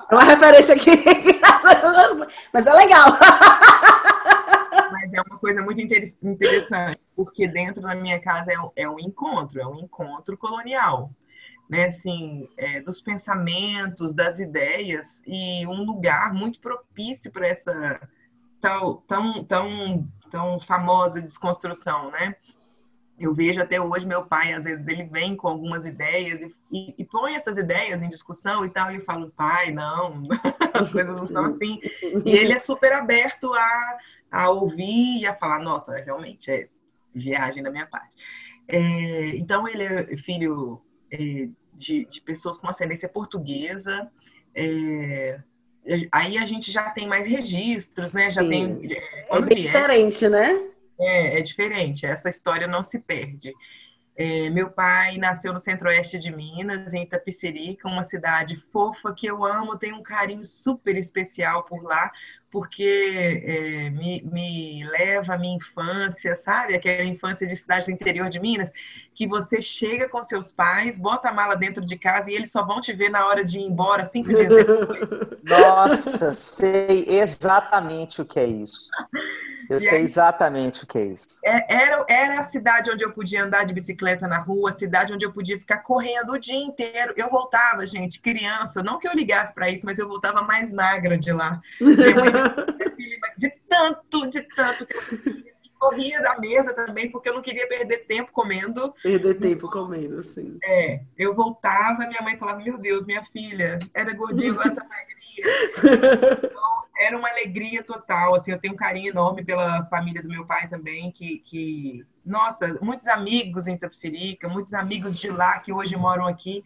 É 0.09 0.15
uma 0.15 0.23
referência 0.23 0.77
aqui, 0.77 0.93
mas 2.55 2.69
é 2.69 2.73
legal. 2.73 3.19
Mas 4.93 5.13
é 5.13 5.21
uma 5.23 5.39
coisa 5.41 5.61
muito 5.61 5.81
interessante, 5.81 7.01
porque 7.17 7.49
dentro 7.49 7.83
da 7.83 7.97
minha 7.97 8.21
casa 8.21 8.53
é 8.53 8.61
um, 8.61 8.71
é 8.77 8.89
um 8.89 9.01
encontro, 9.01 9.61
é 9.61 9.67
um 9.67 9.81
encontro 9.81 10.39
colonial 10.39 11.11
né, 11.69 11.87
assim, 11.87 12.49
é, 12.57 12.81
dos 12.81 13.01
pensamentos, 13.01 14.13
das 14.13 14.39
ideias 14.39 15.23
e 15.27 15.67
um 15.67 15.85
lugar 15.85 16.33
muito 16.33 16.61
propício 16.61 17.31
para 17.31 17.47
essa 17.47 18.01
tão, 18.61 19.03
tão, 19.07 19.45
tão, 19.45 20.09
tão 20.31 20.61
famosa 20.61 21.21
desconstrução, 21.21 22.11
né? 22.11 22.35
Eu 23.19 23.35
vejo 23.35 23.61
até 23.61 23.81
hoje 23.81 24.07
meu 24.07 24.27
pai, 24.27 24.53
às 24.53 24.65
vezes, 24.65 24.87
ele 24.87 25.05
vem 25.05 25.37
com 25.37 25.49
algumas 25.49 25.85
ideias 25.85 26.41
e, 26.41 26.57
e, 26.73 26.95
e 26.99 27.05
põe 27.05 27.35
essas 27.35 27.59
ideias 27.59 28.01
em 28.01 28.09
discussão 28.09 28.65
e 28.65 28.71
tal, 28.71 28.91
e 28.93 28.97
eu 28.97 29.05
falo, 29.05 29.31
pai, 29.31 29.73
não, 29.73 30.23
as 30.73 30.93
coisas 30.93 31.19
não 31.19 31.27
são 31.27 31.45
assim. 31.47 31.81
E 32.25 32.31
ele 32.31 32.53
é 32.53 32.59
super 32.61 32.93
aberto 32.93 33.53
a, 33.53 33.99
a 34.31 34.51
ouvir 34.51 35.19
e 35.19 35.27
a 35.27 35.35
falar, 35.35 35.59
nossa, 35.59 35.97
realmente, 35.97 36.49
é 36.51 36.69
viagem 37.13 37.63
da 37.63 37.73
minha 37.73 37.87
parte. 37.87 38.17
É, 38.69 39.37
então, 39.37 39.67
ele 39.67 39.83
é 39.83 40.17
filho 40.17 40.81
é, 41.11 41.49
de, 41.75 42.05
de, 42.07 42.21
pessoas 42.21 42.59
com 42.59 42.69
ascendência 42.69 43.09
portuguesa. 43.09 44.11
É, 44.55 45.41
aí 46.13 46.39
a 46.39 46.47
gente 46.47 46.71
já 46.71 46.91
tem 46.91 47.07
mais 47.07 47.27
registros, 47.27 48.13
né? 48.13 48.31
Já 48.31 48.43
tem. 48.43 48.79
É, 48.93 49.37
é 49.37 49.41
bem 49.41 49.57
diferente, 49.57 50.29
né? 50.29 50.61
É, 51.01 51.39
é 51.39 51.43
diferente. 51.43 52.05
Essa 52.05 52.29
história 52.29 52.67
não 52.67 52.83
se 52.83 52.99
perde. 52.99 53.53
É, 54.21 54.51
meu 54.51 54.69
pai 54.69 55.17
nasceu 55.17 55.53
no 55.53 55.61
centro-oeste 55.61 56.19
de 56.19 56.35
Minas, 56.35 56.93
em 56.93 57.05
Itapicerica, 57.05 57.87
uma 57.87 58.03
cidade 58.03 58.57
fofa 58.73 59.15
que 59.15 59.29
eu 59.29 59.45
amo, 59.45 59.79
tenho 59.79 59.95
um 59.95 60.03
carinho 60.03 60.45
super 60.45 60.97
especial 60.97 61.63
por 61.63 61.81
lá, 61.85 62.11
porque 62.51 63.43
é, 63.45 63.91
me, 63.91 64.23
me, 64.23 64.85
leva 64.85 65.35
à 65.35 65.39
minha 65.39 65.57
infância, 65.57 66.35
sabe? 66.37 66.75
Aquela 66.75 67.05
infância 67.05 67.47
de 67.47 67.55
cidade 67.57 67.87
do 67.87 67.93
interior 67.93 68.29
de 68.29 68.41
Minas, 68.41 68.71
que 69.15 69.27
você 69.27 69.61
chega 69.61 70.09
com 70.09 70.23
seus 70.23 70.51
pais, 70.51 70.99
bota 70.99 71.29
a 71.29 71.33
mala 71.33 71.57
dentro 71.57 71.85
de 71.85 71.99
casa 71.99 72.31
e 72.31 72.35
eles 72.35 72.51
só 72.51 72.65
vão 72.65 72.81
te 72.81 72.93
ver 72.93 73.11
na 73.11 73.27
hora 73.27 73.45
de 73.45 73.59
ir 73.59 73.65
embora, 73.65 74.05
cinco 74.05 74.29
dias 74.29 74.49
depois. 74.49 75.01
Nossa, 75.45 76.33
sei 76.33 77.05
exatamente 77.09 78.23
o 78.23 78.25
que 78.25 78.39
é 78.39 78.47
isso. 78.47 78.89
Eu 79.69 79.77
e 79.77 79.81
sei 79.81 79.99
aí, 79.99 80.05
exatamente 80.05 80.83
o 80.85 80.87
que 80.87 80.99
é 80.99 81.05
isso. 81.05 81.39
É, 81.45 81.75
era, 81.75 82.05
era 82.09 82.41
a 82.41 82.43
cidade 82.43 82.91
onde 82.91 83.05
eu 83.05 83.13
podia 83.13 83.45
andar 83.45 83.65
de 83.65 83.75
bicicleta 83.75 84.27
na 84.27 84.39
rua, 84.39 84.71
a 84.71 84.73
cidade 84.73 85.13
onde 85.13 85.27
eu 85.27 85.33
podia 85.33 85.59
ficar 85.59 85.79
correndo 85.79 86.33
o 86.33 86.39
dia 86.39 86.57
inteiro. 86.57 87.13
Eu 87.17 87.29
voltava, 87.29 87.87
gente, 87.87 88.19
criança, 88.19 88.83
não 88.83 88.99
que 88.99 89.07
eu 89.07 89.13
ligasse 89.13 89.53
para 89.55 89.69
isso, 89.69 89.85
mas 89.85 89.99
eu 89.99 90.09
voltava 90.09 90.41
mais 90.41 90.73
magra 90.73 91.19
de 91.19 91.33
lá. 91.33 91.61
de 93.37 93.51
tanto, 93.69 94.29
de 94.29 94.43
tanto 94.55 94.87
que 94.87 94.97
eu 94.97 95.03
corria 95.79 96.21
da 96.21 96.39
mesa 96.39 96.75
também, 96.75 97.11
porque 97.11 97.29
eu 97.29 97.35
não 97.35 97.43
queria 97.43 97.69
perder 97.69 98.07
tempo 98.07 98.33
comendo. 98.33 98.93
Perder 99.03 99.39
tempo 99.39 99.71
comendo, 99.71 100.23
sim. 100.23 100.59
É, 100.63 101.01
eu 101.17 101.35
voltava, 101.35 102.07
minha 102.07 102.23
mãe 102.23 102.37
falava, 102.37 102.63
meu 102.63 102.79
Deus, 102.79 103.07
minha 103.07 103.23
filha, 103.23 103.79
era 103.95 104.13
gordinha, 104.15 104.53
agora 104.53 104.75
tá 104.75 104.85
magrinha. 104.85 105.19
Então, 106.39 106.79
era 106.99 107.17
uma 107.17 107.31
alegria 107.31 107.83
total, 107.83 108.35
assim, 108.35 108.51
eu 108.51 108.59
tenho 108.59 108.75
um 108.75 108.77
carinho 108.77 109.11
enorme 109.11 109.45
pela 109.45 109.85
família 109.87 110.21
do 110.21 110.29
meu 110.29 110.45
pai 110.45 110.69
também, 110.69 111.13
que, 111.13 111.39
que 111.39 112.05
nossa, 112.27 112.77
muitos 112.83 113.07
amigos 113.07 113.69
em 113.69 113.79
Tapsirica, 113.79 114.49
muitos 114.49 114.75
amigos 114.75 115.19
de 115.19 115.31
lá 115.31 115.61
que 115.61 115.73
hoje 115.73 115.97
moram 115.97 116.27
aqui. 116.27 116.65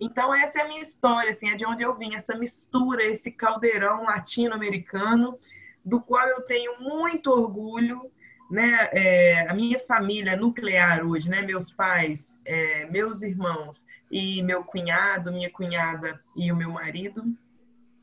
Então, 0.00 0.34
essa 0.34 0.60
é 0.60 0.62
a 0.62 0.68
minha 0.68 0.80
história, 0.80 1.30
assim, 1.30 1.50
é 1.50 1.54
de 1.54 1.66
onde 1.66 1.82
eu 1.82 1.96
vim, 1.96 2.14
essa 2.14 2.34
mistura, 2.34 3.04
esse 3.04 3.30
caldeirão 3.30 4.04
latino-americano, 4.04 5.38
do 5.84 6.00
qual 6.00 6.26
eu 6.26 6.40
tenho 6.42 6.80
muito 6.80 7.30
orgulho, 7.30 8.10
né? 8.50 8.88
É, 8.92 9.48
a 9.48 9.54
minha 9.54 9.78
família 9.78 10.36
nuclear 10.36 11.06
hoje, 11.06 11.28
né? 11.28 11.42
Meus 11.42 11.70
pais, 11.70 12.38
é, 12.44 12.86
meus 12.86 13.22
irmãos 13.22 13.84
e 14.10 14.42
meu 14.42 14.64
cunhado, 14.64 15.32
minha 15.32 15.50
cunhada 15.50 16.20
e 16.34 16.50
o 16.50 16.56
meu 16.56 16.70
marido 16.72 17.22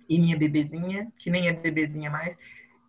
e 0.07 0.19
minha 0.19 0.37
bebezinha, 0.37 1.11
que 1.17 1.29
nem 1.29 1.49
é 1.49 1.53
bebezinha 1.53 2.09
mais. 2.09 2.37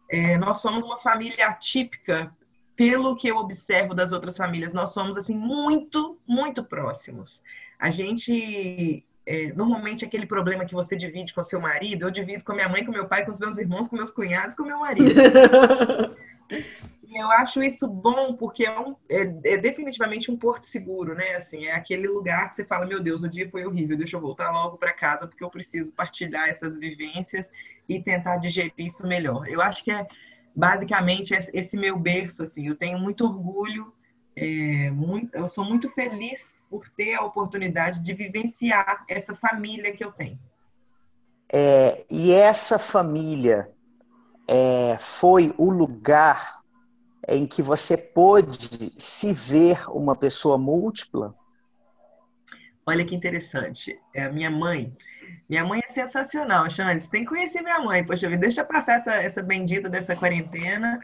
É, 0.09 0.39
nós 0.39 0.61
somos 0.61 0.85
uma 0.85 0.99
família 0.99 1.49
atípica 1.49 2.33
pelo 2.77 3.17
que 3.17 3.29
eu 3.29 3.37
observo 3.37 3.93
das 3.93 4.13
outras 4.13 4.37
famílias. 4.37 4.73
Nós 4.73 4.93
somos 4.93 5.17
assim 5.17 5.37
muito, 5.37 6.17
muito 6.27 6.63
próximos. 6.63 7.43
A 7.79 7.91
gente 7.91 9.05
é, 9.29 9.53
normalmente 9.53 10.07
aquele 10.07 10.25
problema 10.25 10.65
que 10.65 10.73
você 10.73 10.97
divide 10.97 11.35
com 11.35 11.43
seu 11.43 11.61
marido, 11.61 12.07
eu 12.07 12.11
divido 12.11 12.43
com 12.43 12.55
minha 12.55 12.69
mãe, 12.69 12.83
com 12.83 12.91
meu 12.91 13.07
pai, 13.07 13.27
com 13.27 13.31
os 13.31 13.39
meus 13.39 13.59
irmãos, 13.59 13.87
com 13.87 13.95
meus 13.95 14.11
cunhados, 14.11 14.57
com 14.57 14.63
meu 14.63 14.79
marido. 14.79 15.13
e 17.07 17.15
eu 17.15 17.31
acho 17.33 17.63
isso 17.63 17.87
bom 17.87 18.35
porque 18.35 18.65
é, 18.65 18.81
um, 18.81 18.97
é, 19.07 19.53
é, 19.53 19.57
definitivamente 19.59 20.31
um 20.31 20.37
porto 20.37 20.65
seguro, 20.65 21.15
né? 21.15 21.35
Assim, 21.35 21.67
é 21.67 21.75
aquele 21.75 22.09
lugar 22.09 22.49
que 22.49 22.57
você 22.57 22.65
fala, 22.65 22.87
meu 22.87 23.03
Deus, 23.03 23.23
o 23.23 23.29
dia 23.29 23.47
foi 23.51 23.67
horrível, 23.67 23.99
deixa 23.99 24.17
eu 24.17 24.21
voltar 24.23 24.51
logo 24.51 24.79
para 24.79 24.95
casa 24.95 25.27
porque 25.27 25.45
eu 25.45 25.51
preciso 25.51 25.93
partilhar 25.93 26.49
essas 26.49 26.79
vivências 26.79 27.51
e 27.87 28.03
tentar 28.03 28.39
digerir 28.39 28.73
isso 28.79 29.07
melhor. 29.07 29.47
Eu 29.47 29.61
acho 29.61 29.85
que 29.85 29.91
é 29.91 30.07
basicamente 30.57 31.35
esse 31.53 31.77
meu 31.77 31.99
berço, 31.99 32.43
assim. 32.43 32.67
Eu 32.67 32.77
tenho 32.77 32.99
muito 32.99 33.27
orgulho 33.27 33.93
é, 34.41 34.91
muito, 34.91 35.35
eu 35.35 35.49
sou 35.49 35.65
muito 35.65 35.91
feliz 35.91 36.63
por 36.71 36.89
ter 36.91 37.15
a 37.15 37.25
oportunidade 37.25 38.01
de 38.01 38.15
vivenciar 38.15 39.05
essa 39.09 39.35
família 39.35 39.93
que 39.93 40.05
eu 40.05 40.13
tenho. 40.13 40.39
É, 41.53 42.05
e 42.09 42.33
essa 42.33 42.79
família 42.79 43.71
é, 44.47 44.97
foi 45.01 45.53
o 45.59 45.71
lugar 45.71 46.59
em 47.27 47.47
que 47.47 47.61
você 47.63 47.97
pôde 47.97 48.93
se 48.97 49.33
ver 49.33 49.91
uma 49.91 50.15
pessoa 50.15 50.57
múltipla? 50.57 51.35
Olha 52.87 53.05
que 53.05 53.15
interessante. 53.15 54.01
É 54.15 54.25
a 54.25 54.33
minha 54.33 54.51
mãe. 54.51 54.97
Minha 55.49 55.65
mãe 55.65 55.83
é 55.85 55.89
sensacional, 55.89 56.71
Xande. 56.71 57.03
Você 57.03 57.11
tem 57.11 57.23
que 57.23 57.29
conhecer 57.29 57.61
minha 57.61 57.81
mãe. 57.81 58.05
Poxa, 58.05 58.29
deixa 58.31 58.65
passar 58.65 58.95
essa, 58.95 59.15
essa 59.15 59.43
bendita 59.43 59.89
dessa 59.91 60.17
quarentena 60.17 61.01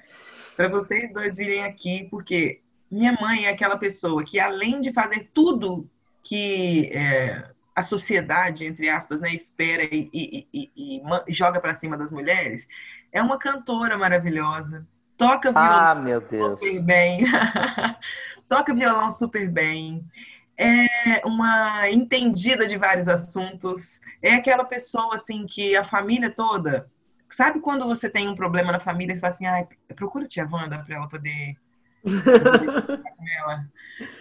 para 0.57 0.69
vocês 0.69 1.13
dois 1.13 1.37
virem 1.37 1.65
aqui, 1.65 2.07
porque 2.11 2.63
minha 2.95 3.13
mãe 3.21 3.47
é 3.47 3.51
aquela 3.51 3.77
pessoa 3.77 4.23
que, 4.25 4.39
além 4.39 4.81
de 4.81 4.93
fazer 4.93 5.31
tudo 5.35 5.91
que 6.23 6.91
é, 6.93 7.51
a 7.75 7.83
sociedade, 7.83 8.67
entre 8.67 8.89
aspas, 8.89 9.21
né, 9.21 9.35
espera 9.35 9.83
e, 9.83 10.09
e, 10.13 10.49
e, 10.55 11.03
e 11.27 11.33
joga 11.33 11.61
para 11.61 11.75
cima 11.75 11.97
das 11.97 12.13
mulheres, 12.13 12.69
é 13.13 13.21
uma 13.21 13.37
cantora 13.37 13.99
maravilhosa. 13.99 14.87
Toca 15.17 15.53
ah, 15.55 15.95
violão 15.95 16.57
super 16.57 16.85
bem. 16.85 17.25
Toca 18.49 18.75
violão 18.75 19.11
super 19.11 19.51
bem. 19.51 20.05
É 20.57 21.21
uma 21.25 21.91
entendida 21.91 22.65
de 22.67 22.77
vários 22.77 23.09
assuntos. 23.09 24.01
É 24.23 24.35
aquela 24.35 24.65
pessoa 24.65 25.17
assim 25.17 25.47
que 25.47 25.77
a 25.77 25.83
família 25.83 26.31
toda. 26.31 26.89
Sabe 27.29 27.59
quando 27.59 27.87
você 27.87 28.09
tem 28.09 28.29
um 28.29 28.37
problema 28.37 28.71
na 28.71 28.79
família 28.79 29.15
e 29.15 29.19
fala 29.19 29.31
assim, 29.33 29.47
ah, 29.47 29.67
procura 29.97 30.25
a 30.25 30.29
tia 30.29 30.47
Wanda 30.49 30.79
para 30.79 30.95
ela 30.95 31.09
poder 31.09 31.57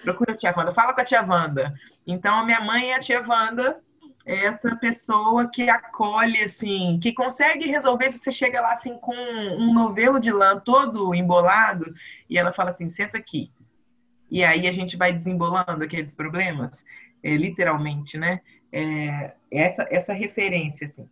Procura 0.03 0.33
a 0.33 0.35
tia 0.35 0.53
Wanda, 0.55 0.71
fala 0.71 0.93
com 0.93 1.01
a 1.01 1.05
tia 1.05 1.21
Wanda. 1.21 1.73
Então, 2.05 2.39
a 2.39 2.45
minha 2.45 2.61
mãe 2.61 2.91
é 2.91 2.95
a 2.95 2.99
tia 2.99 3.21
Wanda, 3.27 3.81
é 4.25 4.45
essa 4.45 4.75
pessoa 4.75 5.49
que 5.49 5.69
acolhe, 5.69 6.43
assim, 6.43 6.99
que 7.01 7.13
consegue 7.13 7.67
resolver. 7.67 8.11
Você 8.11 8.31
chega 8.31 8.61
lá, 8.61 8.73
assim, 8.73 8.97
com 8.97 9.13
um 9.13 9.73
novelo 9.73 10.19
de 10.19 10.31
lã 10.31 10.59
todo 10.59 11.13
embolado, 11.13 11.93
e 12.29 12.37
ela 12.37 12.53
fala 12.53 12.69
assim: 12.69 12.89
senta 12.89 13.17
aqui. 13.17 13.51
E 14.31 14.43
aí 14.43 14.67
a 14.67 14.71
gente 14.71 14.95
vai 14.97 15.11
desembolando 15.11 15.83
aqueles 15.83 16.15
problemas, 16.15 16.83
é, 17.21 17.35
literalmente, 17.35 18.17
né? 18.17 18.39
É, 18.71 19.33
essa, 19.51 19.85
essa 19.91 20.13
referência, 20.13 20.87
assim. 20.87 21.07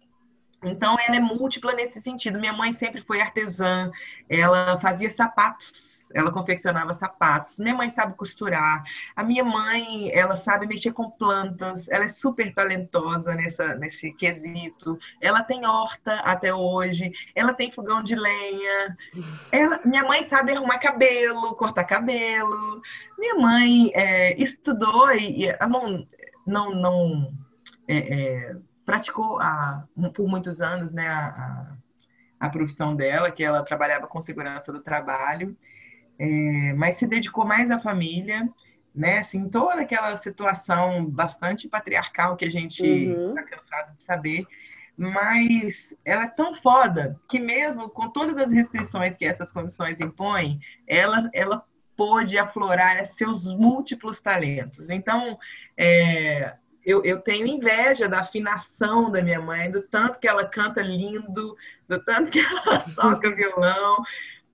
Então, 0.63 0.95
ela 0.99 1.15
é 1.15 1.19
múltipla 1.19 1.73
nesse 1.73 1.99
sentido. 1.99 2.39
Minha 2.39 2.53
mãe 2.53 2.71
sempre 2.71 3.01
foi 3.01 3.19
artesã, 3.19 3.89
ela 4.29 4.77
fazia 4.77 5.09
sapatos, 5.09 6.11
ela 6.13 6.31
confeccionava 6.31 6.93
sapatos. 6.93 7.57
Minha 7.57 7.73
mãe 7.73 7.89
sabe 7.89 8.15
costurar. 8.15 8.83
A 9.15 9.23
minha 9.23 9.43
mãe, 9.43 10.11
ela 10.13 10.35
sabe 10.35 10.67
mexer 10.67 10.91
com 10.91 11.09
plantas, 11.09 11.89
ela 11.89 12.05
é 12.05 12.07
super 12.07 12.53
talentosa 12.53 13.33
nessa, 13.33 13.73
nesse 13.75 14.11
quesito. 14.13 14.99
Ela 15.19 15.41
tem 15.43 15.65
horta 15.65 16.13
até 16.19 16.53
hoje, 16.53 17.11
ela 17.33 17.53
tem 17.55 17.71
fogão 17.71 18.03
de 18.03 18.15
lenha. 18.15 18.97
Ela, 19.51 19.79
minha 19.83 20.03
mãe 20.03 20.21
sabe 20.23 20.51
arrumar 20.51 20.77
cabelo, 20.77 21.55
cortar 21.55 21.85
cabelo. 21.85 22.81
Minha 23.17 23.35
mãe 23.35 23.91
é, 23.95 24.39
estudou 24.39 25.11
e, 25.15 25.47
não, 25.67 26.07
não, 26.45 26.75
não 26.75 27.33
é, 27.87 27.97
é, 27.97 28.55
praticou 28.85 29.39
a, 29.39 29.83
por 30.13 30.27
muitos 30.27 30.61
anos 30.61 30.91
né, 30.91 31.07
a, 31.07 31.75
a, 32.39 32.49
profissão 32.49 32.95
dela, 32.95 33.31
que 33.31 33.43
ela 33.43 33.63
trabalhava 33.63 34.07
com 34.07 34.19
segurança 34.19 34.71
do 34.71 34.81
trabalho, 34.81 35.55
é, 36.19 36.73
mas 36.73 36.97
se 36.97 37.07
dedicou 37.07 37.45
mais 37.45 37.71
à 37.71 37.79
família, 37.79 38.49
né? 38.93 39.19
Assim, 39.19 39.47
toda 39.49 39.81
aquela 39.81 40.15
situação 40.15 41.05
bastante 41.05 41.67
patriarcal 41.67 42.35
que 42.35 42.45
a 42.45 42.51
gente 42.51 42.85
está 42.85 43.19
uhum. 43.19 43.35
Tá 43.35 43.43
cansado 43.43 43.95
de 43.95 44.01
saber, 44.01 44.45
mas 44.97 45.95
ela 46.03 46.25
é 46.25 46.27
tão 46.27 46.53
foda 46.53 47.19
que 47.29 47.39
mesmo 47.39 47.89
com 47.89 48.09
todas 48.09 48.37
as 48.37 48.51
restrições 48.51 49.17
que 49.17 49.25
essas 49.25 49.51
condições 49.51 50.01
impõem, 50.01 50.59
ela, 50.85 51.29
ela 51.33 51.65
pôde 51.95 52.37
aflorar 52.37 53.05
seus 53.05 53.47
múltiplos 53.47 54.19
talentos. 54.19 54.89
Então, 54.89 55.37
é, 55.77 56.55
eu, 56.85 57.03
eu 57.03 57.19
tenho 57.19 57.47
inveja 57.47 58.07
da 58.07 58.19
afinação 58.19 59.11
da 59.11 59.21
minha 59.21 59.39
mãe, 59.39 59.69
do 59.69 59.81
tanto 59.81 60.19
que 60.19 60.27
ela 60.27 60.45
canta 60.45 60.81
lindo, 60.81 61.55
do 61.87 62.03
tanto 62.03 62.29
que 62.29 62.39
ela 62.39 62.79
toca 62.95 63.35
violão. 63.35 63.97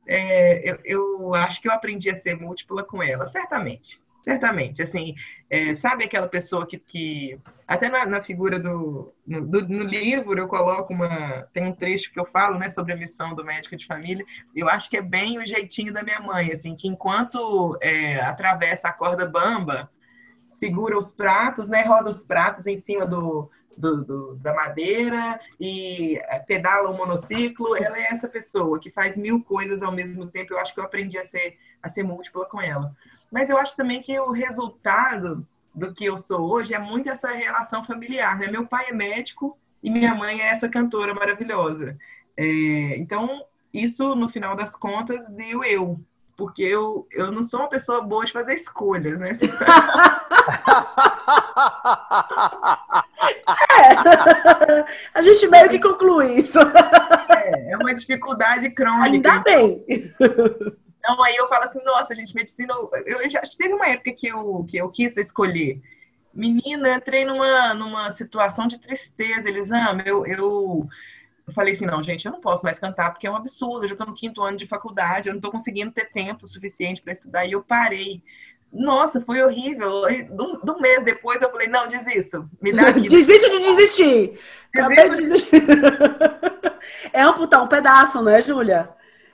É, 0.08 0.72
eu, 0.72 0.80
eu, 0.84 1.36
acho 1.36 1.62
que 1.62 1.68
eu 1.68 1.74
aprendi 1.74 2.10
a 2.10 2.16
ser 2.16 2.36
múltipla 2.36 2.84
com 2.84 3.02
ela, 3.02 3.28
certamente. 3.28 4.00
Certamente, 4.24 4.82
assim, 4.82 5.16
é, 5.50 5.74
sabe 5.74 6.04
aquela 6.04 6.28
pessoa 6.28 6.68
que, 6.68 6.78
que 6.78 7.40
até 7.66 7.88
na, 7.88 8.06
na 8.06 8.22
figura 8.22 8.60
do 8.60 9.14
no, 9.26 9.48
do 9.48 9.66
no, 9.66 9.84
livro 9.84 10.38
eu 10.38 10.50
coloco 10.50 10.94
uma, 10.94 11.48
tem 11.54 11.64
um 11.64 11.72
trecho 11.72 12.12
que 12.12 12.20
eu 12.20 12.26
falo, 12.26 12.60
né, 12.60 12.70
sobre 12.70 12.92
a 12.92 12.98
missão 12.98 13.34
do 13.34 13.46
médico 13.46 13.78
de 13.78 13.86
família, 13.86 14.26
eu 14.54 14.68
acho 14.68 14.90
que 14.90 14.98
é 14.98 15.02
bem 15.02 15.40
o 15.40 15.46
jeitinho 15.46 15.94
da 15.94 16.04
minha 16.04 16.20
mãe, 16.20 16.52
assim, 16.52 16.76
que 16.76 16.90
enquanto 16.90 17.78
é, 17.82 18.20
atravessa 18.20 18.90
a 18.90 18.94
corda 18.94 19.26
bamba, 19.26 19.90
segura 20.58 20.98
os 20.98 21.12
pratos, 21.12 21.68
né? 21.68 21.84
Roda 21.84 22.10
os 22.10 22.24
pratos 22.24 22.66
em 22.66 22.78
cima 22.78 23.06
do, 23.06 23.50
do, 23.78 24.04
do, 24.04 24.36
da 24.36 24.54
madeira 24.54 25.40
e 25.60 26.18
é, 26.18 26.40
pedala 26.40 26.90
um 26.90 26.98
monociclo. 26.98 27.76
Ela 27.76 27.98
é 27.98 28.08
essa 28.12 28.28
pessoa 28.28 28.80
que 28.80 28.92
faz 28.92 29.16
mil 29.16 29.44
coisas 29.44 29.84
ao 29.84 29.92
mesmo 29.92 30.28
tempo. 30.28 30.54
Eu 30.54 30.60
acho 30.60 30.74
que 30.74 30.80
eu 30.80 30.84
aprendi 30.84 31.18
a 31.18 31.26
ser, 31.26 31.58
a 31.82 31.88
ser 31.88 32.04
múltipla 32.04 32.46
com 32.46 32.60
ela. 32.60 32.94
Mas 33.32 33.50
eu 33.50 33.58
acho 33.58 33.76
também 33.76 34.02
que 34.02 34.20
o 34.20 34.32
resultado 34.32 35.48
do 35.74 35.94
que 35.94 36.06
eu 36.06 36.18
sou 36.18 36.52
hoje 36.52 36.74
é 36.74 36.80
muito 36.80 37.10
essa 37.10 37.32
relação 37.32 37.84
familiar. 37.84 38.40
Né? 38.40 38.48
Meu 38.48 38.66
pai 38.66 38.88
é 38.90 38.94
médico 38.94 39.58
e 39.84 39.92
minha 39.92 40.16
mãe 40.16 40.42
é 40.42 40.48
essa 40.48 40.68
cantora 40.68 41.14
maravilhosa. 41.14 41.96
É, 42.36 42.98
então, 42.98 43.46
isso, 43.72 44.16
no 44.16 44.28
final 44.28 44.56
das 44.56 44.76
contas, 44.76 45.28
deu 45.28 45.64
eu 45.64 46.00
porque 46.38 46.62
eu, 46.62 47.08
eu 47.12 47.32
não 47.32 47.42
sou 47.42 47.62
uma 47.62 47.70
pessoa 47.70 48.00
boa 48.02 48.24
de 48.24 48.32
fazer 48.32 48.54
escolhas, 48.54 49.20
né? 49.20 49.32
é. 53.80 54.86
A 55.16 55.22
gente 55.24 55.48
meio 55.48 55.68
que 55.68 55.80
conclui 55.80 56.42
isso. 56.42 56.60
É, 56.60 57.72
é 57.72 57.78
uma 57.78 57.96
dificuldade 57.96 58.70
crônica. 58.70 59.32
Ainda 59.34 59.40
bem. 59.40 59.84
Então 61.00 61.24
aí 61.24 61.36
eu 61.36 61.48
falo 61.48 61.64
assim, 61.64 61.84
nossa, 61.84 62.14
gente, 62.14 62.36
medicina. 62.36 62.72
Eu 63.08 63.28
já 63.28 63.42
teve 63.58 63.74
uma 63.74 63.88
época 63.88 64.14
que 64.14 64.28
eu, 64.28 64.64
que 64.70 64.78
eu 64.78 64.90
quis 64.90 65.18
escolher. 65.18 65.82
Menina, 66.32 66.94
entrei 66.94 67.26
numa, 67.26 67.74
numa 67.74 68.12
situação 68.12 68.68
de 68.68 68.78
tristeza, 68.78 69.50
Elisama. 69.50 70.04
Eu, 70.06 70.24
eu 70.28 70.88
eu 71.48 71.54
falei 71.54 71.74
assim, 71.74 71.86
não, 71.86 72.04
gente, 72.04 72.26
eu 72.26 72.32
não 72.32 72.42
posso 72.42 72.64
mais 72.66 72.78
cantar 72.78 73.12
porque 73.12 73.26
é 73.26 73.32
um 73.32 73.36
absurdo, 73.36 73.84
eu 73.84 73.88
já 73.88 73.94
estou 73.94 74.06
no 74.06 74.14
quinto 74.14 74.44
ano 74.44 74.58
de 74.58 74.68
faculdade, 74.68 75.30
eu 75.30 75.34
não 75.34 75.40
estou 75.40 75.52
conseguindo 75.52 75.94
ter 75.94 76.12
tempo 76.12 76.46
suficiente 76.46 77.02
para 77.02 77.14
estudar, 77.14 77.46
e 77.46 77.54
eu 77.54 77.64
parei. 77.64 78.22
Nossa, 78.72 79.22
foi 79.22 79.42
horrível. 79.42 80.02
De 80.08 80.72
um 80.72 80.80
mês 80.82 81.06
depois 81.06 81.42
eu 81.42 81.50
falei, 81.50 81.68
não, 81.70 81.88
desisto. 81.88 82.50
Me 82.62 82.74
dá 82.74 82.90
aqui. 82.90 83.08
Desiste 83.08 83.50
de 83.50 83.60
desistir. 83.60 84.40
Acabei 84.76 85.10
de 85.10 85.16
desistir. 85.16 85.64
é 87.14 87.22
amputar 87.22 87.64
um 87.64 87.68
pedaço, 87.68 88.22
né, 88.22 88.42
Júlia? 88.42 88.90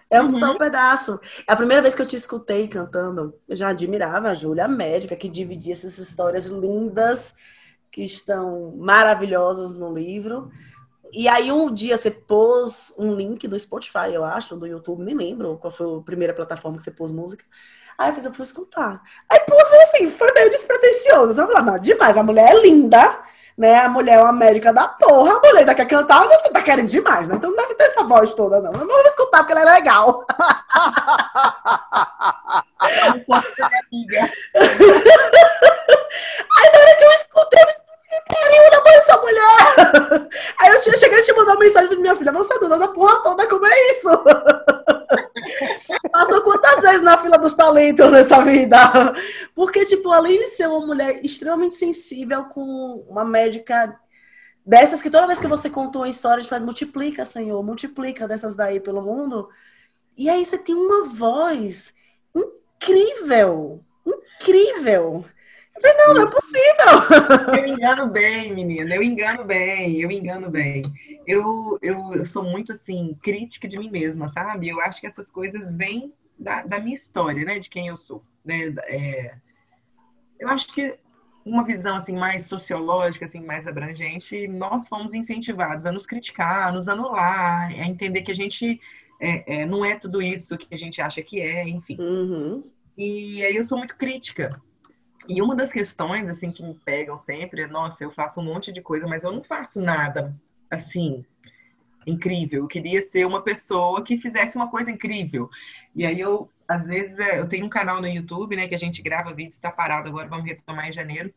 É 0.07 0.17
amputar 0.17 0.49
uhum. 0.49 0.55
um 0.55 0.59
pedaço. 0.59 1.19
É 1.49 1.53
a 1.53 1.55
primeira 1.55 1.81
vez 1.81 1.95
que 1.95 2.01
eu 2.03 2.05
te 2.05 2.15
escutei 2.15 2.67
cantando, 2.67 3.33
eu 3.49 3.55
já 3.55 3.69
admirava 3.69 4.29
a 4.29 4.35
Júlia, 4.35 4.65
a 4.65 4.67
médica, 4.67 5.15
que 5.15 5.27
dividia 5.27 5.73
essas 5.73 5.97
histórias 5.97 6.45
lindas, 6.45 7.33
que 7.91 8.03
estão 8.03 8.75
maravilhosas 8.77 9.75
no 9.75 9.91
livro. 9.91 10.51
E 11.15 11.29
aí 11.29 11.51
um 11.51 11.71
dia 11.71 11.95
você 11.95 12.09
pôs 12.09 12.91
um 12.97 13.13
link 13.13 13.47
do 13.47 13.57
Spotify, 13.59 14.11
eu 14.11 14.25
acho, 14.25 14.55
do 14.55 14.65
YouTube, 14.65 15.03
nem 15.03 15.15
lembro 15.15 15.59
qual 15.59 15.69
foi 15.69 15.99
a 15.99 16.01
primeira 16.01 16.33
plataforma 16.33 16.77
que 16.77 16.83
você 16.83 16.89
pôs 16.89 17.11
música. 17.11 17.45
Aí 17.95 18.09
eu 18.09 18.15
fiz, 18.15 18.25
eu 18.25 18.33
fui 18.33 18.43
escutar. 18.43 18.99
Aí 19.29 19.39
pus 19.41 19.69
meio 19.69 19.83
assim, 19.83 20.09
foi 20.09 20.31
meio 20.33 20.49
despretensioso. 20.49 21.39
Eu 21.39 21.47
falei, 21.47 21.61
não, 21.61 21.77
demais, 21.77 22.17
a 22.17 22.23
mulher 22.23 22.55
é 22.55 22.59
linda, 22.59 23.19
né? 23.55 23.81
A 23.81 23.89
mulher 23.89 24.17
é 24.17 24.23
uma 24.23 24.33
médica 24.33 24.73
da 24.73 24.87
porra, 24.87 25.33
a 25.33 25.39
mulher 25.39 25.59
ainda 25.59 25.75
quer 25.75 25.85
cantar, 25.85 26.25
não 26.25 26.51
tá 26.51 26.63
querendo 26.63 26.89
demais, 26.89 27.27
né? 27.27 27.35
Então 27.35 27.51
não 27.51 27.57
deve 27.57 27.75
ter 27.75 27.83
essa 27.83 28.03
voz 28.03 28.33
toda, 28.33 28.59
não. 28.59 28.71
Eu 28.71 28.79
não 28.79 28.87
vou 28.87 29.05
escutar 29.05 29.37
porque 29.39 29.51
ela 29.51 29.61
é 29.61 29.73
legal. 29.75 30.25
Aí 36.57 36.71
na 36.71 36.79
hora 36.79 36.95
que 36.97 37.03
eu 37.03 37.11
escutei, 37.11 37.61
eu 37.61 37.82
Caramba, 38.29 38.83
mãe, 38.83 38.95
essa 38.95 39.17
mulher! 39.17 40.29
Aí 40.59 40.69
eu 40.69 40.81
cheguei 40.97 41.19
a 41.19 41.23
te 41.23 41.33
mandar 41.33 41.53
uma 41.53 41.59
mensagem 41.59 41.85
e 41.85 41.89
disse, 41.89 42.01
minha 42.01 42.15
filha, 42.15 42.31
você 42.31 42.53
é 42.53 42.59
dona 42.59 42.77
da 42.77 42.87
porra 42.87 43.21
toda, 43.23 43.47
como 43.47 43.65
é 43.65 43.91
isso? 43.91 44.09
Passou 46.11 46.41
quantas 46.41 46.81
vezes 46.81 47.01
na 47.01 47.17
fila 47.17 47.37
dos 47.37 47.53
talentos 47.53 48.11
nessa 48.11 48.43
vida? 48.43 48.77
Porque, 49.55 49.85
tipo, 49.85 50.11
além 50.11 50.39
de 50.39 50.47
ser 50.49 50.67
uma 50.67 50.85
mulher 50.85 51.23
extremamente 51.23 51.75
sensível 51.75 52.45
com 52.45 53.05
uma 53.09 53.25
médica 53.25 53.97
dessas 54.65 55.01
que 55.01 55.09
toda 55.09 55.27
vez 55.27 55.39
que 55.39 55.47
você 55.47 55.69
conta 55.69 55.99
uma 55.99 56.07
história, 56.07 56.37
a 56.37 56.39
gente 56.39 56.49
faz 56.49 56.63
multiplica, 56.63 57.25
Senhor, 57.25 57.61
multiplica 57.63 58.27
dessas 58.27 58.55
daí 58.55 58.79
pelo 58.79 59.01
mundo. 59.01 59.49
E 60.17 60.29
aí 60.29 60.43
você 60.43 60.57
tem 60.57 60.75
uma 60.75 61.05
voz 61.05 61.93
incrível, 62.35 63.83
incrível. 64.05 65.25
Falei, 65.83 65.97
não, 65.97 66.13
não 66.13 66.21
é 66.21 66.31
possível. 66.31 67.57
Eu 67.57 67.67
engano 67.67 68.07
bem, 68.07 68.53
menina. 68.53 68.95
Eu 68.95 69.03
engano 69.03 69.43
bem, 69.43 69.99
eu 69.99 70.09
engano 70.09 70.49
bem. 70.49 70.81
Eu, 71.27 71.77
eu, 71.81 72.15
eu 72.15 72.23
sou 72.23 72.41
muito, 72.41 72.71
assim, 72.71 73.17
crítica 73.21 73.67
de 73.67 73.77
mim 73.77 73.89
mesma, 73.91 74.29
sabe? 74.29 74.69
Eu 74.69 74.79
acho 74.79 75.01
que 75.01 75.07
essas 75.07 75.29
coisas 75.29 75.73
vêm 75.73 76.13
da, 76.39 76.63
da 76.63 76.79
minha 76.79 76.93
história, 76.93 77.43
né? 77.43 77.59
De 77.59 77.69
quem 77.69 77.87
eu 77.87 77.97
sou. 77.97 78.23
Né? 78.45 78.73
É, 78.85 79.35
eu 80.39 80.47
acho 80.47 80.73
que 80.73 80.97
uma 81.45 81.65
visão 81.65 81.97
assim 81.97 82.15
mais 82.15 82.43
sociológica, 82.43 83.25
assim 83.25 83.41
mais 83.41 83.67
abrangente, 83.67 84.47
nós 84.47 84.87
fomos 84.87 85.13
incentivados 85.13 85.85
a 85.85 85.91
nos 85.91 86.05
criticar, 86.05 86.69
a 86.69 86.71
nos 86.71 86.87
anular, 86.87 87.67
a 87.67 87.85
entender 87.85 88.21
que 88.21 88.31
a 88.31 88.35
gente 88.35 88.79
é, 89.19 89.61
é, 89.61 89.65
não 89.65 89.83
é 89.83 89.97
tudo 89.97 90.21
isso 90.21 90.57
que 90.57 90.73
a 90.73 90.77
gente 90.77 91.01
acha 91.01 91.21
que 91.21 91.41
é, 91.41 91.67
enfim. 91.67 91.97
Uhum. 91.99 92.63
E 92.97 93.43
aí 93.43 93.57
eu 93.57 93.65
sou 93.65 93.77
muito 93.77 93.97
crítica 93.97 94.61
e 95.27 95.41
uma 95.41 95.55
das 95.55 95.71
questões, 95.71 96.29
assim, 96.29 96.51
que 96.51 96.63
me 96.63 96.73
pegam 96.73 97.15
sempre 97.17 97.61
é, 97.61 97.67
nossa, 97.67 98.03
eu 98.03 98.11
faço 98.11 98.39
um 98.39 98.43
monte 98.43 98.71
de 98.71 98.81
coisa, 98.81 99.07
mas 99.07 99.23
eu 99.23 99.31
não 99.31 99.43
faço 99.43 99.81
nada, 99.81 100.35
assim, 100.69 101.25
incrível. 102.05 102.63
Eu 102.63 102.67
queria 102.67 103.01
ser 103.01 103.25
uma 103.25 103.41
pessoa 103.41 104.03
que 104.03 104.17
fizesse 104.17 104.55
uma 104.55 104.69
coisa 104.69 104.91
incrível. 104.91 105.49
E 105.95 106.05
aí 106.05 106.19
eu, 106.19 106.49
às 106.67 106.85
vezes, 106.85 107.17
é, 107.19 107.39
eu 107.39 107.47
tenho 107.47 107.65
um 107.65 107.69
canal 107.69 108.01
no 108.01 108.07
YouTube, 108.07 108.55
né, 108.55 108.67
que 108.67 108.75
a 108.75 108.79
gente 108.79 109.01
grava 109.01 109.33
vídeos, 109.33 109.55
está 109.55 109.71
parado 109.71 110.09
agora, 110.09 110.27
vamos 110.27 110.45
retomar 110.45 110.87
em 110.87 110.93
janeiro. 110.93 111.33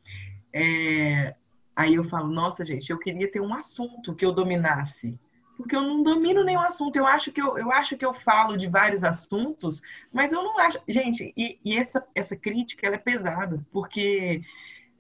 É... 0.53 1.35
Aí 1.75 1.95
eu 1.95 2.05
falo, 2.05 2.29
nossa, 2.29 2.65
gente, 2.65 2.91
eu 2.91 2.99
queria 2.99 3.31
ter 3.31 3.41
um 3.41 3.53
assunto 3.53 4.15
que 4.15 4.25
eu 4.25 4.33
dominasse 4.33 5.19
porque 5.57 5.75
eu 5.75 5.83
não 5.83 6.03
domino 6.03 6.45
nenhum 6.45 6.61
assunto. 6.61 6.97
Eu 6.97 7.07
acho 7.07 7.33
que 7.33 7.41
eu, 7.41 7.57
eu 7.57 7.73
acho 7.73 7.97
que 7.97 8.05
eu 8.05 8.13
falo 8.13 8.57
de 8.57 8.69
vários 8.69 9.03
assuntos, 9.03 9.83
mas 10.13 10.33
eu 10.33 10.43
não 10.43 10.59
acho. 10.59 10.79
Gente, 10.87 11.33
e, 11.37 11.59
e 11.65 11.77
essa, 11.77 12.07
essa 12.15 12.37
crítica 12.37 12.87
ela 12.87 12.97
é 12.97 12.99
pesada, 12.99 13.65
porque 13.73 14.43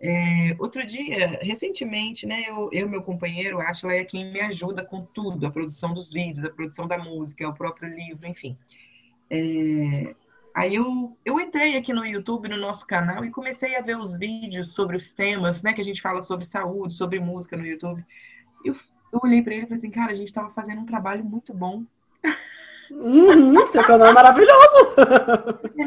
é, 0.00 0.56
outro 0.58 0.86
dia, 0.86 1.38
recentemente, 1.42 2.26
né, 2.26 2.44
eu 2.48 2.70
e 2.72 2.84
meu 2.84 3.02
companheiro, 3.02 3.60
acho 3.60 3.88
é 3.88 4.04
quem 4.04 4.32
me 4.32 4.40
ajuda 4.40 4.84
com 4.84 5.02
tudo, 5.02 5.46
a 5.46 5.50
produção 5.50 5.94
dos 5.94 6.10
vídeos, 6.10 6.44
a 6.44 6.50
produção 6.50 6.86
da 6.86 6.98
música, 6.98 7.48
o 7.48 7.54
próprio 7.54 7.94
livro, 7.94 8.26
enfim. 8.26 8.56
É, 9.30 10.14
aí 10.54 10.74
eu, 10.74 11.16
eu 11.24 11.40
entrei 11.40 11.76
aqui 11.76 11.92
no 11.92 12.04
YouTube, 12.04 12.48
no 12.48 12.56
nosso 12.56 12.86
canal, 12.86 13.24
e 13.24 13.30
comecei 13.30 13.76
a 13.76 13.82
ver 13.82 13.98
os 13.98 14.14
vídeos 14.14 14.72
sobre 14.72 14.96
os 14.96 15.12
temas, 15.12 15.62
né, 15.62 15.72
que 15.72 15.80
a 15.80 15.84
gente 15.84 16.02
fala 16.02 16.20
sobre 16.20 16.44
saúde, 16.44 16.92
sobre 16.92 17.18
música 17.20 17.56
no 17.56 17.66
YouTube. 17.66 18.04
Eu 18.64 18.74
eu 19.12 19.20
olhei 19.22 19.42
para 19.42 19.54
ele 19.54 19.62
e 19.62 19.66
falei 19.66 19.78
assim, 19.78 19.90
cara, 19.90 20.12
a 20.12 20.14
gente 20.14 20.28
estava 20.28 20.50
fazendo 20.50 20.80
um 20.80 20.86
trabalho 20.86 21.24
muito 21.24 21.52
bom. 21.54 21.84
Uhum, 22.90 23.66
seu 23.66 23.82
canal 23.84 24.08
é 24.08 24.12
maravilhoso. 24.12 24.94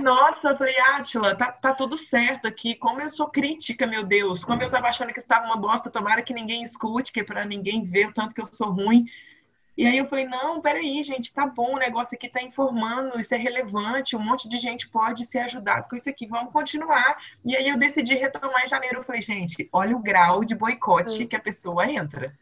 Nossa, 0.02 0.50
eu 0.50 0.58
falei, 0.58 0.78
Átila, 0.80 1.36
tá, 1.36 1.52
tá 1.52 1.74
tudo 1.74 1.98
certo 1.98 2.48
aqui. 2.48 2.76
Como 2.76 3.00
eu 3.00 3.10
sou 3.10 3.28
crítica, 3.28 3.88
meu 3.88 4.04
Deus. 4.04 4.44
Como 4.44 4.62
eu 4.62 4.70
tava 4.70 4.88
achando 4.88 5.14
que 5.14 5.20
estava 5.20 5.46
uma 5.46 5.56
bosta, 5.56 5.90
tomara 5.90 6.22
que 6.22 6.34
ninguém 6.34 6.64
escute, 6.64 7.12
que 7.12 7.22
é 7.22 7.24
pra 7.24 7.46
ninguém 7.46 7.84
ver 7.84 8.08
o 8.08 8.14
tanto 8.14 8.36
que 8.36 8.42
eu 8.42 8.46
sou 8.52 8.70
ruim. 8.72 9.06
E 9.78 9.88
aí 9.88 9.98
eu 9.98 10.06
falei, 10.06 10.26
não, 10.26 10.60
peraí, 10.60 11.02
gente, 11.04 11.34
tá 11.34 11.46
bom, 11.46 11.76
o 11.76 11.80
negócio 11.80 12.14
aqui 12.14 12.28
tá 12.28 12.42
informando, 12.42 13.18
isso 13.18 13.34
é 13.34 13.38
relevante, 13.38 14.14
um 14.14 14.20
monte 14.20 14.50
de 14.50 14.58
gente 14.58 14.90
pode 14.90 15.26
ser 15.26 15.40
ajudado 15.40 15.88
com 15.88 15.96
isso 15.96 16.10
aqui, 16.10 16.28
vamos 16.28 16.52
continuar. 16.52 17.18
E 17.46 17.56
aí 17.56 17.70
eu 17.70 17.78
decidi 17.78 18.14
retomar 18.14 18.66
em 18.66 18.68
janeiro. 18.68 18.98
Eu 18.98 19.04
falei, 19.04 19.22
gente, 19.22 19.70
olha 19.72 19.96
o 19.96 20.02
grau 20.02 20.44
de 20.44 20.54
boicote 20.54 21.26
que 21.26 21.36
a 21.36 21.40
pessoa 21.40 21.90
entra. 21.90 22.38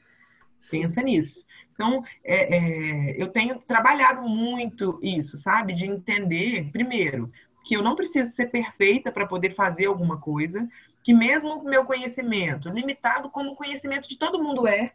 Pensa 0.70 1.02
nisso. 1.02 1.46
Então, 1.74 2.04
é, 2.24 2.58
é, 2.58 3.22
eu 3.22 3.28
tenho 3.28 3.60
trabalhado 3.60 4.28
muito 4.28 5.00
isso, 5.02 5.38
sabe? 5.38 5.74
De 5.74 5.86
entender, 5.86 6.72
primeiro, 6.72 7.32
que 7.64 7.76
eu 7.76 7.84
não 7.84 7.96
preciso 7.96 8.32
ser 8.32 8.48
perfeita 8.48 9.12
para 9.12 9.28
poder 9.28 9.52
fazer 9.52 9.86
alguma 9.86 10.20
coisa, 10.20 10.68
que 11.04 11.14
mesmo 11.14 11.60
o 11.60 11.64
meu 11.64 11.86
conhecimento, 11.86 12.70
limitado 12.70 13.30
como 13.30 13.52
o 13.52 13.56
conhecimento 13.56 14.10
de 14.10 14.18
todo 14.18 14.42
mundo 14.42 14.68
é, 14.68 14.94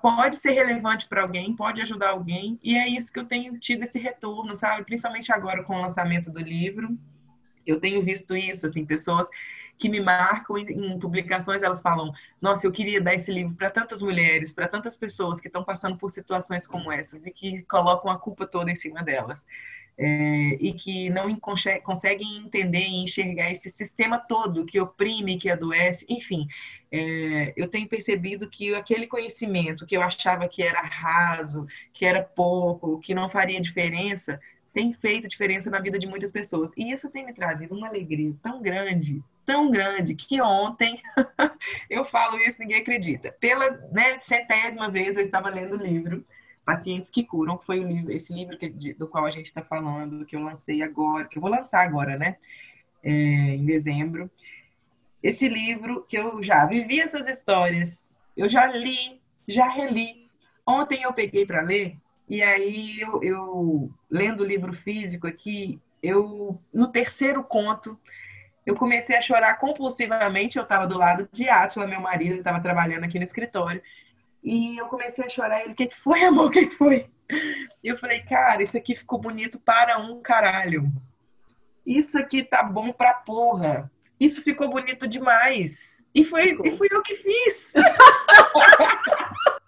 pode 0.00 0.36
ser 0.36 0.52
relevante 0.52 1.06
para 1.08 1.22
alguém, 1.22 1.54
pode 1.54 1.80
ajudar 1.80 2.10
alguém, 2.10 2.58
e 2.62 2.76
é 2.76 2.88
isso 2.88 3.12
que 3.12 3.18
eu 3.18 3.24
tenho 3.24 3.58
tido 3.58 3.82
esse 3.82 3.98
retorno, 3.98 4.54
sabe? 4.54 4.84
Principalmente 4.84 5.32
agora 5.32 5.62
com 5.64 5.76
o 5.76 5.80
lançamento 5.80 6.30
do 6.30 6.40
livro, 6.40 6.96
eu 7.66 7.80
tenho 7.80 8.02
visto 8.02 8.36
isso, 8.36 8.66
assim, 8.66 8.84
pessoas 8.84 9.28
que 9.82 9.88
me 9.88 10.00
marcam 10.00 10.56
em, 10.56 10.96
publicações, 10.96 11.60
elas 11.60 11.80
falam: 11.80 12.12
Nossa, 12.40 12.68
eu 12.68 12.70
queria 12.70 13.02
dar 13.02 13.14
esse 13.14 13.32
livro 13.32 13.56
para 13.56 13.68
tantas 13.68 14.00
mulheres, 14.00 14.52
para 14.52 14.68
tantas 14.68 14.96
pessoas 14.96 15.40
que 15.40 15.48
estão 15.48 15.64
passando 15.64 15.98
por 15.98 16.08
situações 16.08 16.68
como 16.68 16.92
essas 16.92 17.26
e 17.26 17.32
que 17.32 17.64
colocam 17.64 18.08
a 18.08 18.16
culpa 18.16 18.46
toda 18.46 18.70
em 18.70 18.76
cima 18.76 19.02
delas. 19.02 19.44
É, 19.98 20.56
e 20.58 20.72
que 20.72 21.10
não 21.10 21.38
conseguem 21.38 22.38
entender 22.38 22.78
e 22.80 23.02
enxergar 23.02 23.50
esse 23.50 23.68
sistema 23.68 24.18
todo 24.18 24.64
que 24.64 24.80
oprime, 24.80 25.36
que 25.36 25.50
adoece, 25.50 26.06
enfim. 26.08 26.46
É, 26.90 27.52
eu 27.56 27.68
tenho 27.68 27.86
percebido 27.88 28.48
que 28.48 28.74
aquele 28.74 29.06
conhecimento 29.06 29.84
que 29.84 29.96
eu 29.96 30.00
achava 30.00 30.48
que 30.48 30.62
era 30.62 30.80
raso, 30.80 31.66
que 31.92 32.06
era 32.06 32.22
pouco, 32.22 33.00
que 33.00 33.14
não 33.14 33.28
faria 33.28 33.60
diferença, 33.60 34.40
tem 34.72 34.92
feito 34.94 35.28
diferença 35.28 35.68
na 35.70 35.80
vida 35.80 35.98
de 35.98 36.06
muitas 36.06 36.32
pessoas. 36.32 36.70
E 36.76 36.90
isso 36.90 37.10
tem 37.10 37.26
me 37.26 37.34
trazido 37.34 37.74
uma 37.74 37.88
alegria 37.88 38.34
tão 38.42 38.62
grande, 38.62 39.22
tão 39.44 39.70
grande 39.70 40.14
que 40.14 40.40
ontem 40.40 41.00
eu 41.90 42.04
falo 42.04 42.38
isso, 42.38 42.60
ninguém 42.60 42.80
acredita. 42.80 43.32
Pela 43.32 43.70
né, 43.92 44.18
centésima 44.18 44.90
vez 44.90 45.16
eu 45.16 45.22
estava 45.22 45.48
lendo 45.48 45.74
o 45.76 45.82
livro 45.82 46.24
Pacientes 46.64 47.10
que 47.10 47.24
Curam, 47.24 47.58
que 47.58 47.66
foi 47.66 47.80
o 47.80 47.86
livro, 47.86 48.12
esse 48.12 48.32
livro 48.32 48.56
que, 48.56 48.68
do 48.94 49.08
qual 49.08 49.26
a 49.26 49.30
gente 49.30 49.46
está 49.46 49.62
falando, 49.62 50.24
que 50.24 50.36
eu 50.36 50.42
lancei 50.42 50.82
agora, 50.82 51.26
que 51.26 51.38
eu 51.38 51.42
vou 51.42 51.50
lançar 51.50 51.84
agora, 51.84 52.16
né? 52.16 52.36
É, 53.02 53.10
em 53.10 53.64
dezembro. 53.64 54.30
Esse 55.22 55.48
livro 55.48 56.04
que 56.08 56.16
eu 56.16 56.42
já 56.42 56.64
vivi 56.66 57.00
essas 57.00 57.28
histórias, 57.28 58.08
eu 58.36 58.48
já 58.48 58.66
li, 58.66 59.20
já 59.46 59.68
reli. 59.68 60.28
Ontem 60.64 61.02
eu 61.02 61.12
peguei 61.12 61.44
para 61.44 61.62
ler, 61.62 61.96
e 62.28 62.42
aí 62.42 63.00
eu, 63.00 63.22
eu 63.22 63.90
lendo 64.08 64.42
o 64.42 64.46
livro 64.46 64.72
físico 64.72 65.26
aqui, 65.26 65.80
eu 66.02 66.60
no 66.72 66.88
terceiro 66.88 67.42
conto 67.42 67.98
eu 68.64 68.76
comecei 68.76 69.16
a 69.16 69.20
chorar 69.20 69.54
compulsivamente. 69.54 70.56
Eu 70.56 70.62
estava 70.62 70.86
do 70.86 70.98
lado 70.98 71.28
de 71.32 71.48
Átila, 71.48 71.86
meu 71.86 72.00
marido, 72.00 72.38
estava 72.38 72.60
trabalhando 72.60 73.04
aqui 73.04 73.18
no 73.18 73.24
escritório. 73.24 73.82
E 74.42 74.76
eu 74.76 74.86
comecei 74.86 75.24
a 75.24 75.28
chorar. 75.28 75.62
Ele, 75.62 75.72
o 75.72 75.76
que, 75.76 75.86
que 75.86 76.00
foi, 76.00 76.22
amor? 76.24 76.46
O 76.46 76.50
que, 76.50 76.66
que 76.66 76.76
foi? 76.76 77.08
E 77.82 77.88
eu 77.88 77.98
falei, 77.98 78.20
cara, 78.22 78.62
isso 78.62 78.76
aqui 78.76 78.94
ficou 78.94 79.18
bonito 79.18 79.58
para 79.58 79.98
um 79.98 80.20
caralho. 80.20 80.90
Isso 81.86 82.18
aqui 82.18 82.42
tá 82.42 82.62
bom 82.62 82.92
pra 82.92 83.14
porra. 83.14 83.90
Isso 84.20 84.42
ficou 84.42 84.68
bonito 84.68 85.06
demais. 85.06 86.04
E 86.14 86.24
foi, 86.24 86.56
e 86.62 86.70
fui 86.70 86.88
eu 86.90 87.02
que 87.02 87.16
fiz. 87.16 87.72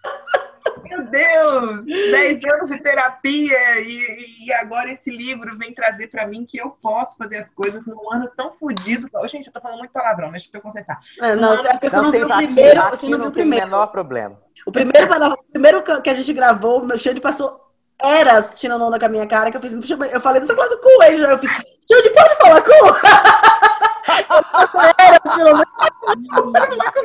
Meu 0.94 1.04
Deus! 1.06 1.86
Dez 1.86 2.44
anos 2.44 2.68
de 2.68 2.78
terapia 2.80 3.80
e, 3.80 4.46
e 4.46 4.52
agora 4.52 4.92
esse 4.92 5.10
livro 5.10 5.56
vem 5.56 5.74
trazer 5.74 6.06
para 6.06 6.26
mim 6.26 6.46
que 6.46 6.58
eu 6.58 6.70
posso 6.70 7.16
fazer 7.16 7.38
as 7.38 7.50
coisas 7.50 7.84
num 7.84 8.12
ano 8.12 8.30
tão 8.36 8.52
fodido. 8.52 9.08
Oh, 9.12 9.26
gente, 9.26 9.48
eu 9.48 9.52
tô 9.52 9.60
falando 9.60 9.78
muito 9.78 9.90
palavrão, 9.90 10.30
deixa 10.30 10.48
eu 10.52 10.60
consertar. 10.60 11.00
É, 11.20 11.34
não, 11.34 11.54
é 11.54 11.72
porque 11.72 11.90
você 11.90 11.96
não, 11.96 12.04
não 12.04 12.12
viu 12.12 12.26
o 12.26 12.36
primeiro. 12.36 12.80
Aqui, 12.80 12.96
você 12.96 13.08
não, 13.08 13.18
não 13.18 13.24
viu 13.26 13.32
tem 13.32 13.44
o 13.44 13.48
menor 13.48 13.88
problema. 13.88 14.40
O 14.64 14.70
primeiro, 14.70 15.08
o 15.12 15.52
primeiro 15.52 15.82
que 15.82 16.10
a 16.10 16.14
gente 16.14 16.32
gravou, 16.32 16.80
o 16.80 16.86
meu 16.86 16.96
Xande 16.96 17.20
passou 17.20 17.60
eras 18.00 18.58
tirando 18.58 18.84
onda 18.84 18.98
com 18.98 19.06
a 19.06 19.08
minha 19.08 19.26
cara, 19.26 19.50
que 19.50 19.56
eu 19.56 19.60
fiz. 19.60 19.72
Eu 19.72 20.20
falei 20.20 20.40
do 20.40 20.46
seu 20.46 20.56
lado 20.56 20.78
cu, 20.78 21.02
aí 21.02 21.20
eu 21.20 21.38
fiz. 21.38 21.50
Xande, 21.50 22.10
pode 22.10 22.36
falar 22.36 22.62
cu? 22.62 22.70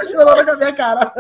tirando 0.08 0.46
com 0.46 0.52
a 0.52 0.58
minha 0.58 0.74
cara. 0.74 1.14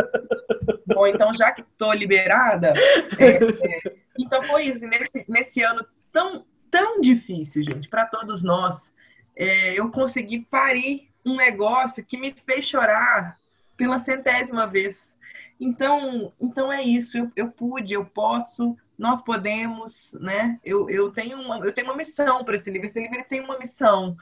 Bom, 0.86 1.08
então 1.08 1.34
já 1.34 1.52
que 1.52 1.64
tô 1.78 1.94
liberada, 1.94 2.74
é, 3.18 3.28
é, 3.28 3.96
então 4.20 4.44
foi 4.44 4.64
isso. 4.66 4.86
Nesse, 4.88 5.26
nesse 5.28 5.62
ano 5.62 5.86
tão, 6.12 6.46
tão 6.70 7.00
difícil, 7.00 7.64
gente, 7.64 7.88
para 7.88 8.06
todos 8.06 8.44
nós, 8.44 8.92
é, 9.36 9.80
eu 9.80 9.90
consegui 9.90 10.40
parir 10.40 11.10
um 11.26 11.36
negócio 11.36 12.04
que 12.04 12.18
me 12.18 12.32
fez 12.32 12.66
chorar 12.66 13.38
pela 13.78 14.00
centésima 14.00 14.68
vez. 14.68 15.18
Então, 15.60 16.34
então 16.40 16.72
é 16.72 16.82
isso. 16.82 17.18
Eu, 17.18 17.32
eu 17.36 17.48
pude, 17.50 17.94
eu 17.94 18.06
posso, 18.06 18.76
nós 18.98 19.22
podemos, 19.22 20.16
né? 20.20 20.60
Eu, 20.64 20.90
eu 20.90 21.12
tenho 21.12 21.40
uma, 21.40 21.60
eu 21.60 21.72
tenho 21.72 21.88
uma 21.88 21.96
missão 21.96 22.44
para 22.44 22.56
esse 22.56 22.70
livro. 22.70 22.88
Esse 22.88 23.00
livro 23.00 23.24
tem 23.28 23.42
uma 23.42 23.58
missão, 23.58 24.18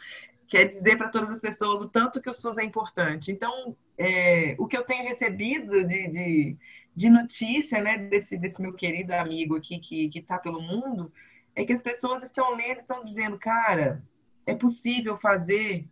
que 0.47 0.57
é 0.57 0.65
dizer 0.65 0.97
para 0.97 1.09
todas 1.09 1.29
as 1.29 1.39
pessoas 1.39 1.81
o 1.81 1.89
tanto 1.89 2.21
que 2.21 2.29
o 2.29 2.33
SUS 2.33 2.57
é 2.57 2.63
importante. 2.63 3.31
Então, 3.31 3.75
é, 3.97 4.55
o 4.57 4.65
que 4.65 4.77
eu 4.77 4.83
tenho 4.83 5.03
recebido 5.03 5.83
de, 5.83 6.07
de, 6.07 6.57
de, 6.95 7.09
notícia, 7.09 7.81
né, 7.81 7.97
desse, 7.97 8.37
desse 8.37 8.61
meu 8.61 8.73
querido 8.73 9.13
amigo 9.13 9.57
aqui 9.57 9.79
que 9.79 10.09
está 10.15 10.37
pelo 10.37 10.61
mundo, 10.61 11.11
é 11.53 11.65
que 11.65 11.73
as 11.73 11.81
pessoas 11.81 12.23
estão 12.23 12.55
lendo, 12.55 12.79
estão 12.79 13.01
dizendo, 13.01 13.37
cara, 13.37 14.01
é 14.45 14.55
possível 14.55 15.17
fazer 15.17 15.85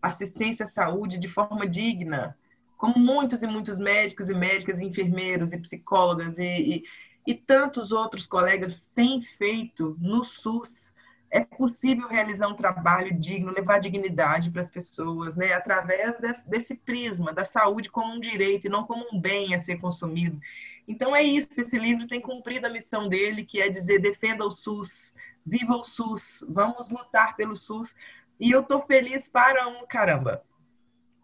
assistência 0.00 0.64
à 0.64 0.66
saúde 0.66 1.18
de 1.18 1.28
forma 1.28 1.66
digna, 1.66 2.36
como 2.78 2.98
muitos 2.98 3.42
e 3.42 3.46
muitos 3.46 3.78
médicos 3.78 4.30
e 4.30 4.34
médicas, 4.34 4.80
e 4.80 4.86
enfermeiros 4.86 5.52
e 5.52 5.58
psicólogas 5.58 6.38
e, 6.38 6.44
e, 6.44 6.84
e 7.26 7.34
tantos 7.34 7.92
outros 7.92 8.26
colegas 8.26 8.88
têm 8.94 9.20
feito 9.20 9.96
no 10.00 10.24
SUS 10.24 10.91
é 11.32 11.42
possível 11.42 12.06
realizar 12.08 12.46
um 12.46 12.54
trabalho 12.54 13.18
digno, 13.18 13.50
levar 13.50 13.80
dignidade 13.80 14.50
para 14.50 14.60
as 14.60 14.70
pessoas, 14.70 15.34
né, 15.34 15.54
através 15.54 16.44
desse 16.44 16.74
prisma 16.74 17.32
da 17.32 17.42
saúde 17.42 17.90
como 17.90 18.12
um 18.12 18.20
direito 18.20 18.66
e 18.66 18.70
não 18.70 18.84
como 18.84 19.06
um 19.10 19.18
bem 19.18 19.54
a 19.54 19.58
ser 19.58 19.78
consumido. 19.78 20.38
Então 20.86 21.16
é 21.16 21.22
isso, 21.22 21.58
esse 21.58 21.78
livro 21.78 22.06
tem 22.06 22.20
cumprido 22.20 22.66
a 22.66 22.70
missão 22.70 23.08
dele, 23.08 23.46
que 23.46 23.62
é 23.62 23.70
dizer 23.70 23.98
defenda 23.98 24.44
o 24.44 24.50
SUS, 24.50 25.14
viva 25.44 25.74
o 25.74 25.84
SUS, 25.84 26.44
vamos 26.46 26.90
lutar 26.90 27.34
pelo 27.34 27.56
SUS. 27.56 27.94
E 28.38 28.50
eu 28.50 28.62
tô 28.62 28.80
feliz 28.80 29.26
para 29.26 29.66
um 29.68 29.86
caramba. 29.86 30.42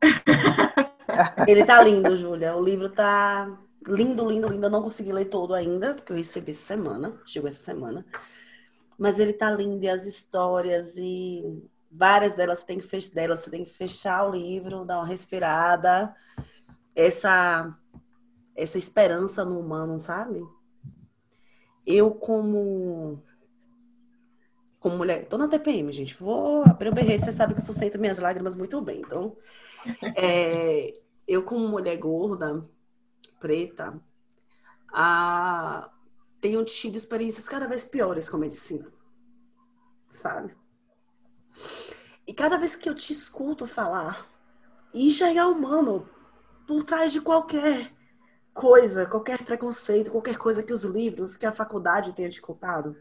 Ele 1.47 1.65
tá 1.65 1.83
lindo, 1.83 2.17
Júlia. 2.17 2.55
O 2.57 2.65
livro 2.65 2.89
tá 2.89 3.59
lindo, 3.87 4.31
lindo, 4.31 4.49
lindo. 4.49 4.67
Eu 4.67 4.71
não 4.71 4.83
consegui 4.83 5.13
ler 5.13 5.25
todo 5.27 5.53
ainda, 5.53 5.95
porque 5.95 6.13
eu 6.13 6.17
recebi 6.17 6.53
essa 6.53 6.63
semana, 6.63 7.13
chegou 7.27 7.49
essa 7.49 7.63
semana 7.63 8.07
mas 8.99 9.21
ele 9.21 9.33
tá 9.33 9.49
lindo 9.51 9.85
e 9.85 9.89
as 9.89 10.07
histórias 10.07 10.97
e 10.97 11.63
várias 11.91 12.35
delas 12.35 12.65
tem 12.65 12.79
que 12.79 12.87
fechar 12.87 13.15
delas, 13.15 13.41
você 13.41 13.51
tem 13.51 13.65
que 13.65 13.71
fechar 13.71 14.29
o 14.29 14.33
livro, 14.33 14.85
dar 14.85 14.99
uma 14.99 15.07
respirada, 15.07 16.15
essa 16.95 17.75
essa 18.57 18.77
esperança 18.77 19.45
no 19.45 19.61
humano, 19.61 19.97
sabe? 20.01 20.45
Eu 21.87 22.11
como 22.11 23.23
como 24.81 24.97
mulher, 24.97 25.27
tô 25.27 25.39
na 25.39 25.49
TPM, 25.49 25.93
gente, 25.93 26.15
vou 26.15 26.63
abrir 26.63 26.89
o 26.89 26.95
berreiro, 26.95 27.25
você 27.25 27.33
sabe 27.33 27.53
que 27.55 27.61
eu 27.61 27.65
sustento 27.65 27.99
minhas 28.01 28.19
lágrimas 28.19 28.57
muito 28.57 28.81
bem, 28.81 29.01
então 29.01 29.37
é, 30.17 30.93
eu 31.27 31.43
como 31.43 31.69
mulher 31.69 31.97
gorda, 31.99 32.63
preta, 33.41 34.01
a 34.93 35.91
tenho 36.41 36.65
tido 36.65 36.97
experiências 36.97 37.49
cada 37.49 37.67
vez 37.67 37.85
piores 37.85 38.29
com 38.29 38.37
a 38.37 38.41
medicina. 38.41 38.93
Sabe? 40.15 40.57
E 42.27 42.35
cada 42.35 42.59
vez 42.59 42.77
que 42.77 42.89
eu 42.89 42.95
te 42.95 43.13
escuto 43.13 43.67
falar 43.67 44.27
e 44.93 45.07
enxergar 45.07 45.49
humano 45.49 46.09
por 46.67 46.85
trás 46.85 47.13
de 47.13 47.21
qualquer 47.21 47.93
coisa, 48.53 49.07
qualquer 49.07 49.45
preconceito, 49.45 50.11
qualquer 50.11 50.37
coisa 50.37 50.63
que 50.63 50.73
os 50.73 50.85
livros, 50.85 51.37
que 51.37 51.47
a 51.47 51.53
faculdade 51.53 52.13
tenha 52.13 52.29
te 52.29 52.41
contado, 52.41 52.97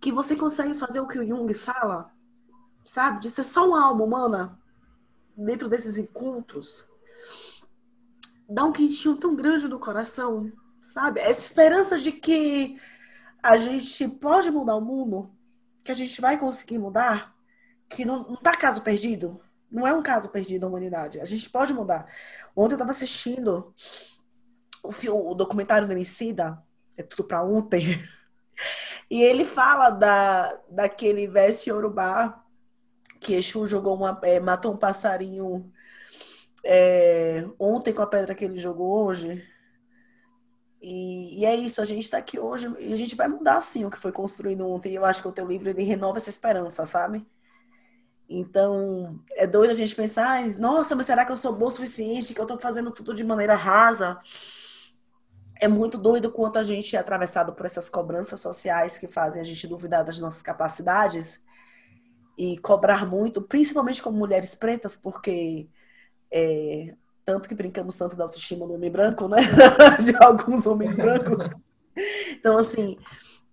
que 0.00 0.10
você 0.10 0.34
consegue 0.34 0.74
fazer 0.74 1.00
o 1.00 1.06
que 1.06 1.18
o 1.18 1.26
Jung 1.26 1.52
fala, 1.54 2.10
sabe? 2.84 3.20
De 3.20 3.30
ser 3.30 3.44
só 3.44 3.68
uma 3.68 3.84
alma 3.84 4.04
humana 4.04 4.60
dentro 5.36 5.68
desses 5.68 5.98
encontros. 5.98 6.88
Dá 8.48 8.64
um 8.64 8.72
quentinho 8.72 9.16
tão 9.16 9.34
grande 9.34 9.68
no 9.68 9.78
coração 9.78 10.52
sabe? 10.86 11.20
Essa 11.20 11.40
esperança 11.40 11.98
de 11.98 12.12
que 12.12 12.80
a 13.42 13.56
gente 13.56 14.08
pode 14.08 14.50
mudar 14.50 14.76
o 14.76 14.80
mundo, 14.80 15.30
que 15.84 15.92
a 15.92 15.94
gente 15.94 16.20
vai 16.20 16.38
conseguir 16.38 16.78
mudar, 16.78 17.34
que 17.88 18.04
não, 18.04 18.20
não 18.24 18.36
tá 18.36 18.56
caso 18.56 18.82
perdido. 18.82 19.40
Não 19.70 19.86
é 19.86 19.92
um 19.92 20.02
caso 20.02 20.30
perdido 20.30 20.62
da 20.62 20.68
humanidade. 20.68 21.20
A 21.20 21.24
gente 21.24 21.50
pode 21.50 21.72
mudar. 21.72 22.06
Ontem 22.54 22.74
eu 22.74 22.78
tava 22.78 22.90
assistindo 22.90 23.74
o, 24.82 25.30
o 25.30 25.34
documentário 25.34 25.86
do 25.86 25.92
Emicida, 25.92 26.62
é 26.96 27.02
tudo 27.02 27.24
pra 27.24 27.42
ontem, 27.42 27.84
e 29.10 29.22
ele 29.22 29.44
fala 29.44 29.90
da, 29.90 30.58
daquele 30.68 31.26
verso 31.26 31.68
Yorubá 31.68 32.42
que 33.20 33.34
Exu 33.34 33.66
jogou 33.66 33.96
uma, 33.96 34.18
é, 34.22 34.38
matou 34.38 34.72
um 34.72 34.76
passarinho 34.76 35.70
é, 36.64 37.44
ontem 37.58 37.92
com 37.92 38.02
a 38.02 38.06
pedra 38.06 38.34
que 38.34 38.44
ele 38.44 38.58
jogou 38.58 39.04
hoje. 39.04 39.42
E, 40.88 41.40
e, 41.40 41.44
é 41.44 41.56
isso, 41.56 41.82
a 41.82 41.84
gente 41.84 42.04
está 42.04 42.18
aqui 42.18 42.38
hoje 42.38 42.72
e 42.78 42.92
a 42.92 42.96
gente 42.96 43.16
vai 43.16 43.26
mudar 43.26 43.60
sim 43.60 43.84
o 43.84 43.90
que 43.90 43.98
foi 43.98 44.12
construído 44.12 44.68
ontem. 44.68 44.92
E 44.92 44.94
eu 44.94 45.04
acho 45.04 45.20
que 45.20 45.26
o 45.26 45.32
teu 45.32 45.44
livro 45.44 45.68
ele 45.68 45.82
renova 45.82 46.18
essa 46.18 46.30
esperança, 46.30 46.86
sabe? 46.86 47.26
Então, 48.28 49.20
é 49.32 49.48
doido 49.48 49.70
a 49.70 49.74
gente 49.74 49.96
pensar, 49.96 50.46
nossa, 50.58 50.94
mas 50.94 51.06
será 51.06 51.24
que 51.24 51.32
eu 51.32 51.36
sou 51.36 51.52
boa 51.56 51.66
o 51.66 51.70
suficiente, 51.72 52.32
que 52.32 52.40
eu 52.40 52.44
estou 52.44 52.56
fazendo 52.60 52.92
tudo 52.92 53.12
de 53.14 53.24
maneira 53.24 53.56
rasa? 53.56 54.20
É 55.60 55.66
muito 55.66 55.98
doido 55.98 56.30
quanto 56.30 56.60
a 56.60 56.62
gente 56.62 56.94
é 56.94 57.00
atravessado 57.00 57.52
por 57.52 57.66
essas 57.66 57.88
cobranças 57.88 58.38
sociais 58.38 58.96
que 58.96 59.08
fazem 59.08 59.42
a 59.42 59.44
gente 59.44 59.66
duvidar 59.66 60.04
das 60.04 60.20
nossas 60.20 60.42
capacidades 60.42 61.42
e 62.38 62.58
cobrar 62.58 63.04
muito, 63.04 63.42
principalmente 63.42 64.00
como 64.00 64.18
mulheres 64.18 64.54
pretas, 64.54 64.94
porque 64.94 65.68
é, 66.30 66.94
tanto 67.26 67.48
que 67.48 67.54
brincamos 67.56 67.96
tanto 67.96 68.14
da 68.14 68.22
autoestima 68.22 68.64
do 68.66 68.74
homem 68.74 68.90
branco, 68.90 69.26
né? 69.26 69.38
De 70.02 70.14
alguns 70.24 70.64
homens 70.64 70.96
brancos. 70.96 71.38
Então, 72.30 72.56
assim, 72.56 72.96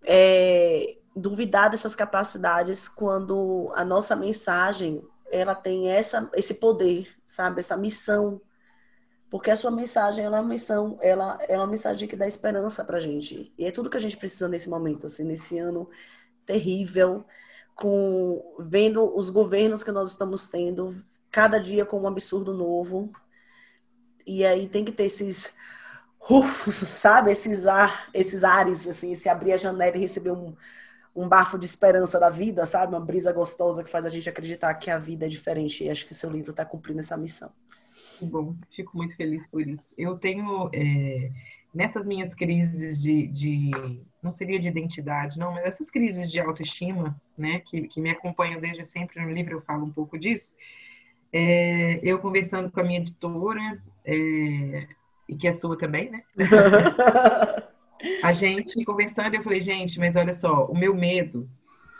é, 0.05 0.97
duvidar 1.15 1.71
dessas 1.71 1.95
capacidades 1.95 2.87
quando 2.87 3.71
a 3.75 3.83
nossa 3.83 4.15
mensagem 4.15 5.03
ela 5.31 5.55
tem 5.55 5.89
essa, 5.89 6.29
esse 6.35 6.53
poder, 6.53 7.07
sabe? 7.25 7.61
Essa 7.61 7.75
missão. 7.75 8.39
Porque 9.27 9.49
a 9.49 9.55
sua 9.55 9.71
mensagem 9.71 10.23
ela 10.23 10.37
é 10.37 10.41
uma 10.41 10.49
missão, 10.49 10.95
ela 11.01 11.39
é 11.47 11.57
uma 11.57 11.65
mensagem 11.65 12.07
que 12.07 12.15
dá 12.15 12.27
esperança 12.27 12.85
pra 12.85 12.99
gente. 12.99 13.51
E 13.57 13.65
é 13.65 13.71
tudo 13.71 13.89
que 13.89 13.97
a 13.97 13.99
gente 13.99 14.15
precisa 14.15 14.47
nesse 14.47 14.69
momento, 14.69 15.07
assim, 15.07 15.23
nesse 15.23 15.57
ano 15.57 15.89
terrível, 16.45 17.25
com 17.73 18.55
vendo 18.59 19.17
os 19.17 19.31
governos 19.31 19.81
que 19.81 19.91
nós 19.91 20.11
estamos 20.11 20.47
tendo, 20.47 20.95
cada 21.31 21.57
dia 21.57 21.83
com 21.83 22.01
um 22.01 22.07
absurdo 22.07 22.53
novo, 22.53 23.11
e 24.25 24.45
aí 24.45 24.67
tem 24.67 24.85
que 24.85 24.91
ter 24.91 25.05
esses 25.05 25.53
rufos, 26.19 26.75
sabe? 26.87 27.31
Esses, 27.31 27.65
ar, 27.67 28.09
esses 28.13 28.43
ares, 28.43 28.87
assim, 28.87 29.15
se 29.15 29.29
abrir 29.29 29.53
a 29.53 29.57
janela 29.57 29.95
e 29.95 29.99
receber 29.99 30.31
um, 30.31 30.55
um 31.15 31.27
bafo 31.27 31.57
de 31.57 31.65
esperança 31.65 32.19
da 32.19 32.29
vida, 32.29 32.65
sabe? 32.65 32.93
Uma 32.93 33.05
brisa 33.05 33.31
gostosa 33.31 33.83
que 33.83 33.89
faz 33.89 34.05
a 34.05 34.09
gente 34.09 34.29
acreditar 34.29 34.73
que 34.75 34.89
a 34.89 34.97
vida 34.97 35.25
é 35.25 35.29
diferente. 35.29 35.83
E 35.83 35.89
acho 35.89 36.07
que 36.07 36.13
seu 36.13 36.29
livro 36.29 36.51
está 36.51 36.65
cumprindo 36.65 36.99
essa 36.99 37.17
missão. 37.17 37.51
Bom, 38.21 38.55
fico 38.75 38.95
muito 38.97 39.15
feliz 39.15 39.45
por 39.47 39.67
isso. 39.67 39.93
Eu 39.97 40.17
tenho, 40.17 40.69
é, 40.73 41.31
nessas 41.73 42.05
minhas 42.05 42.33
crises 42.33 43.01
de, 43.01 43.27
de, 43.27 43.71
não 44.21 44.31
seria 44.31 44.59
de 44.59 44.67
identidade, 44.67 45.37
não, 45.37 45.51
mas 45.53 45.65
essas 45.65 45.89
crises 45.89 46.31
de 46.31 46.39
autoestima, 46.39 47.19
né, 47.37 47.59
que, 47.59 47.87
que 47.87 47.99
me 47.99 48.11
acompanham 48.11 48.61
desde 48.61 48.85
sempre 48.85 49.21
no 49.21 49.31
livro, 49.31 49.53
eu 49.53 49.61
falo 49.61 49.85
um 49.85 49.91
pouco 49.91 50.17
disso. 50.17 50.55
É, 51.33 51.99
eu 52.03 52.19
conversando 52.19 52.69
com 52.69 52.79
a 52.79 52.83
minha 52.83 52.99
editora, 52.99 53.81
é, 54.05 54.85
e 55.27 55.35
que 55.35 55.47
é 55.47 55.51
sua 55.51 55.77
também, 55.77 56.11
né? 56.11 56.21
a 58.21 58.33
gente 58.33 58.85
conversando, 58.85 59.35
eu 59.35 59.43
falei, 59.43 59.59
gente, 59.59 59.97
mas 59.97 60.15
olha 60.15 60.33
só, 60.33 60.65
o 60.65 60.77
meu 60.77 60.93
medo, 60.93 61.49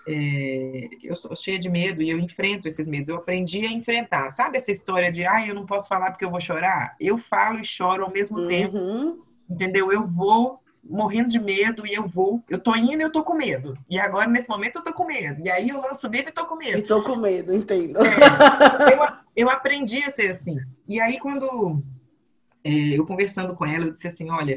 é, 0.08 0.90
eu 1.02 1.16
sou 1.16 1.36
cheia 1.36 1.58
de 1.58 1.70
medo 1.70 2.02
e 2.02 2.10
eu 2.10 2.20
enfrento 2.20 2.68
esses 2.68 2.88
medos. 2.88 3.10
Eu 3.10 3.16
aprendi 3.16 3.66
a 3.66 3.72
enfrentar. 3.72 4.30
Sabe 4.32 4.58
essa 4.58 4.72
história 4.72 5.12
de, 5.12 5.26
ah, 5.26 5.48
eu 5.48 5.56
não 5.56 5.66
posso 5.66 5.88
falar 5.88 6.12
porque 6.12 6.26
eu 6.26 6.32
vou 6.32 6.42
chorar? 6.42 6.96
Eu 7.00 7.18
falo 7.18 7.60
e 7.60 7.66
choro 7.66 8.04
ao 8.04 8.12
mesmo 8.12 8.40
uhum. 8.40 8.48
tempo. 8.48 8.78
Entendeu? 9.50 9.92
Eu 9.92 10.06
vou 10.06 10.62
morrendo 10.84 11.30
de 11.30 11.40
medo 11.40 11.88
e 11.88 11.94
eu 11.94 12.06
vou, 12.06 12.44
eu 12.50 12.60
tô 12.60 12.76
indo 12.76 13.00
e 13.00 13.02
eu 13.02 13.12
tô 13.12 13.24
com 13.24 13.34
medo. 13.34 13.78
E 13.90 13.98
agora, 13.98 14.30
nesse 14.30 14.50
momento, 14.50 14.80
eu 14.80 14.84
tô 14.84 14.94
com 14.94 15.06
medo. 15.06 15.42
E 15.42 15.50
aí 15.50 15.70
eu 15.70 15.82
lanço 15.82 16.08
o 16.08 16.12
livro 16.12 16.30
e 16.30 16.34
tô 16.34 16.46
com 16.46 16.56
medo. 16.56 16.78
E 16.78 16.82
tô 16.82 17.02
com 17.02 17.16
medo, 17.16 17.54
entendo. 17.54 18.00
É, 18.00 18.94
eu, 18.94 19.23
eu 19.36 19.50
aprendi 19.50 20.04
a 20.04 20.12
ser 20.12 20.32
assim. 20.32 20.58
E 20.88 21.00
aí, 21.00 21.20
quando 21.20 21.84
é, 22.64 22.98
eu 22.98 23.06
conversando 23.06 23.56
com 23.56 23.66
ela, 23.66 23.86
eu 23.86 23.92
disse 23.92 24.08
assim: 24.08 24.30
olha, 24.30 24.56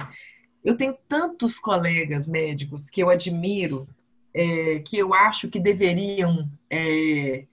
eu 0.65 0.77
tenho 0.77 0.97
tantos 1.09 1.59
colegas 1.59 2.27
médicos 2.27 2.91
que 2.91 3.03
eu 3.03 3.09
admiro, 3.09 3.89
é, 4.35 4.81
que 4.81 4.99
eu 4.99 5.15
acho 5.15 5.49
que 5.49 5.59
deveriam 5.59 6.49
é, 6.71 7.45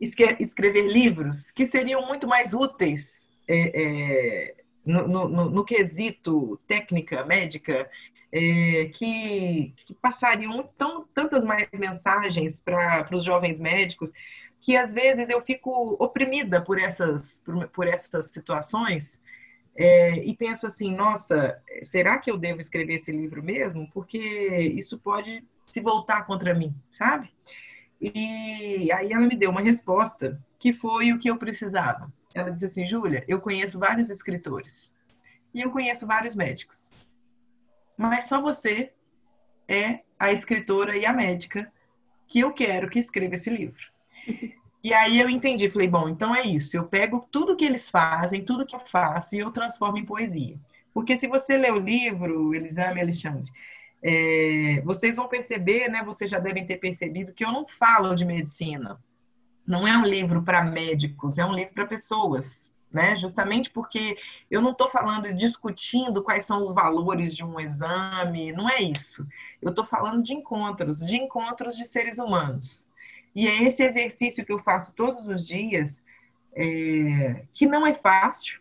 escrever 0.00 0.86
livros 0.86 1.50
que 1.50 1.66
seriam 1.66 2.06
muito 2.06 2.26
mais 2.26 2.54
úteis 2.54 3.30
é, 3.46 3.82
é, 3.82 4.54
no, 4.86 5.08
no, 5.08 5.50
no, 5.50 5.64
quesito 5.64 6.58
técnica 6.66 7.24
médica, 7.24 7.90
é, 8.32 8.86
que, 8.94 9.74
que, 9.76 9.94
passariam 9.94 10.68
tão, 10.78 11.04
tantas 11.12 11.44
mais 11.44 11.68
mensagens 11.78 12.60
para 12.60 13.08
os 13.12 13.24
jovens 13.24 13.60
médicos 13.60 14.12
que 14.60 14.76
às 14.76 14.92
vezes 14.92 15.28
eu 15.30 15.42
fico 15.42 15.96
oprimida 15.98 16.60
por 16.60 16.78
essas, 16.78 17.40
por, 17.40 17.68
por 17.68 17.86
essas 17.86 18.26
situações 18.26 19.20
é, 19.74 20.16
e 20.24 20.36
penso 20.36 20.66
assim, 20.66 20.94
nossa, 20.94 21.60
será 21.82 22.18
que 22.18 22.30
eu 22.30 22.36
devo 22.36 22.60
escrever 22.60 22.94
esse 22.94 23.10
livro 23.10 23.42
mesmo? 23.42 23.88
Porque 23.92 24.18
isso 24.18 24.98
pode 24.98 25.42
se 25.66 25.80
voltar 25.80 26.26
contra 26.26 26.52
mim, 26.52 26.74
sabe? 26.90 27.32
E 28.00 28.90
aí 28.92 29.12
ela 29.12 29.26
me 29.26 29.36
deu 29.36 29.50
uma 29.50 29.60
resposta 29.60 30.42
que 30.58 30.72
foi 30.72 31.12
o 31.12 31.18
que 31.18 31.30
eu 31.30 31.36
precisava. 31.36 32.12
Ela 32.34 32.50
disse 32.50 32.66
assim, 32.66 32.86
Júlia, 32.86 33.24
eu 33.26 33.40
conheço 33.40 33.78
vários 33.78 34.10
escritores 34.10 34.92
e 35.54 35.60
eu 35.60 35.70
conheço 35.70 36.06
vários 36.06 36.34
médicos, 36.34 36.90
mas 37.96 38.28
só 38.28 38.40
você 38.40 38.92
é 39.66 40.00
a 40.18 40.32
escritora 40.32 40.96
e 40.96 41.04
a 41.04 41.12
médica 41.12 41.72
que 42.26 42.40
eu 42.40 42.52
quero 42.52 42.88
que 42.88 42.98
escreva 42.98 43.34
esse 43.34 43.50
livro. 43.50 43.80
E 44.82 44.94
aí 44.94 45.20
eu 45.20 45.28
entendi, 45.28 45.68
falei, 45.68 45.88
bom, 45.88 46.08
então 46.08 46.34
é 46.34 46.42
isso. 46.42 46.76
Eu 46.76 46.84
pego 46.84 47.26
tudo 47.30 47.56
que 47.56 47.64
eles 47.64 47.88
fazem, 47.88 48.44
tudo 48.44 48.64
que 48.64 48.74
eu 48.74 48.80
faço 48.80 49.36
e 49.36 49.38
eu 49.38 49.50
transformo 49.50 49.98
em 49.98 50.06
poesia. 50.06 50.58
Porque 50.92 51.16
se 51.16 51.28
você 51.28 51.56
ler 51.56 51.72
o 51.72 51.78
livro, 51.78 52.54
Elisame 52.54 53.00
Alexandre, 53.00 53.50
é, 54.02 54.80
vocês 54.84 55.16
vão 55.16 55.28
perceber, 55.28 55.88
né? 55.88 56.02
Vocês 56.02 56.30
já 56.30 56.38
devem 56.38 56.66
ter 56.66 56.78
percebido 56.78 57.34
que 57.34 57.44
eu 57.44 57.52
não 57.52 57.66
falo 57.66 58.14
de 58.14 58.24
medicina. 58.24 58.98
Não 59.66 59.86
é 59.86 59.96
um 59.96 60.04
livro 60.04 60.42
para 60.42 60.64
médicos, 60.64 61.38
é 61.38 61.44
um 61.44 61.52
livro 61.52 61.74
para 61.74 61.86
pessoas, 61.86 62.72
né? 62.90 63.14
Justamente 63.16 63.70
porque 63.70 64.16
eu 64.50 64.62
não 64.62 64.72
estou 64.72 64.88
falando 64.88 65.32
discutindo 65.34 66.24
quais 66.24 66.46
são 66.46 66.62
os 66.62 66.72
valores 66.72 67.36
de 67.36 67.44
um 67.44 67.60
exame, 67.60 68.52
não 68.52 68.68
é 68.68 68.82
isso. 68.82 69.26
Eu 69.60 69.70
estou 69.70 69.84
falando 69.84 70.22
de 70.22 70.32
encontros, 70.32 71.00
de 71.00 71.16
encontros 71.16 71.76
de 71.76 71.84
seres 71.84 72.18
humanos. 72.18 72.88
E 73.34 73.46
é 73.46 73.62
esse 73.64 73.82
exercício 73.82 74.44
que 74.44 74.52
eu 74.52 74.58
faço 74.60 74.92
todos 74.92 75.26
os 75.26 75.44
dias, 75.44 76.02
é, 76.54 77.44
que 77.54 77.66
não 77.66 77.86
é 77.86 77.94
fácil, 77.94 78.60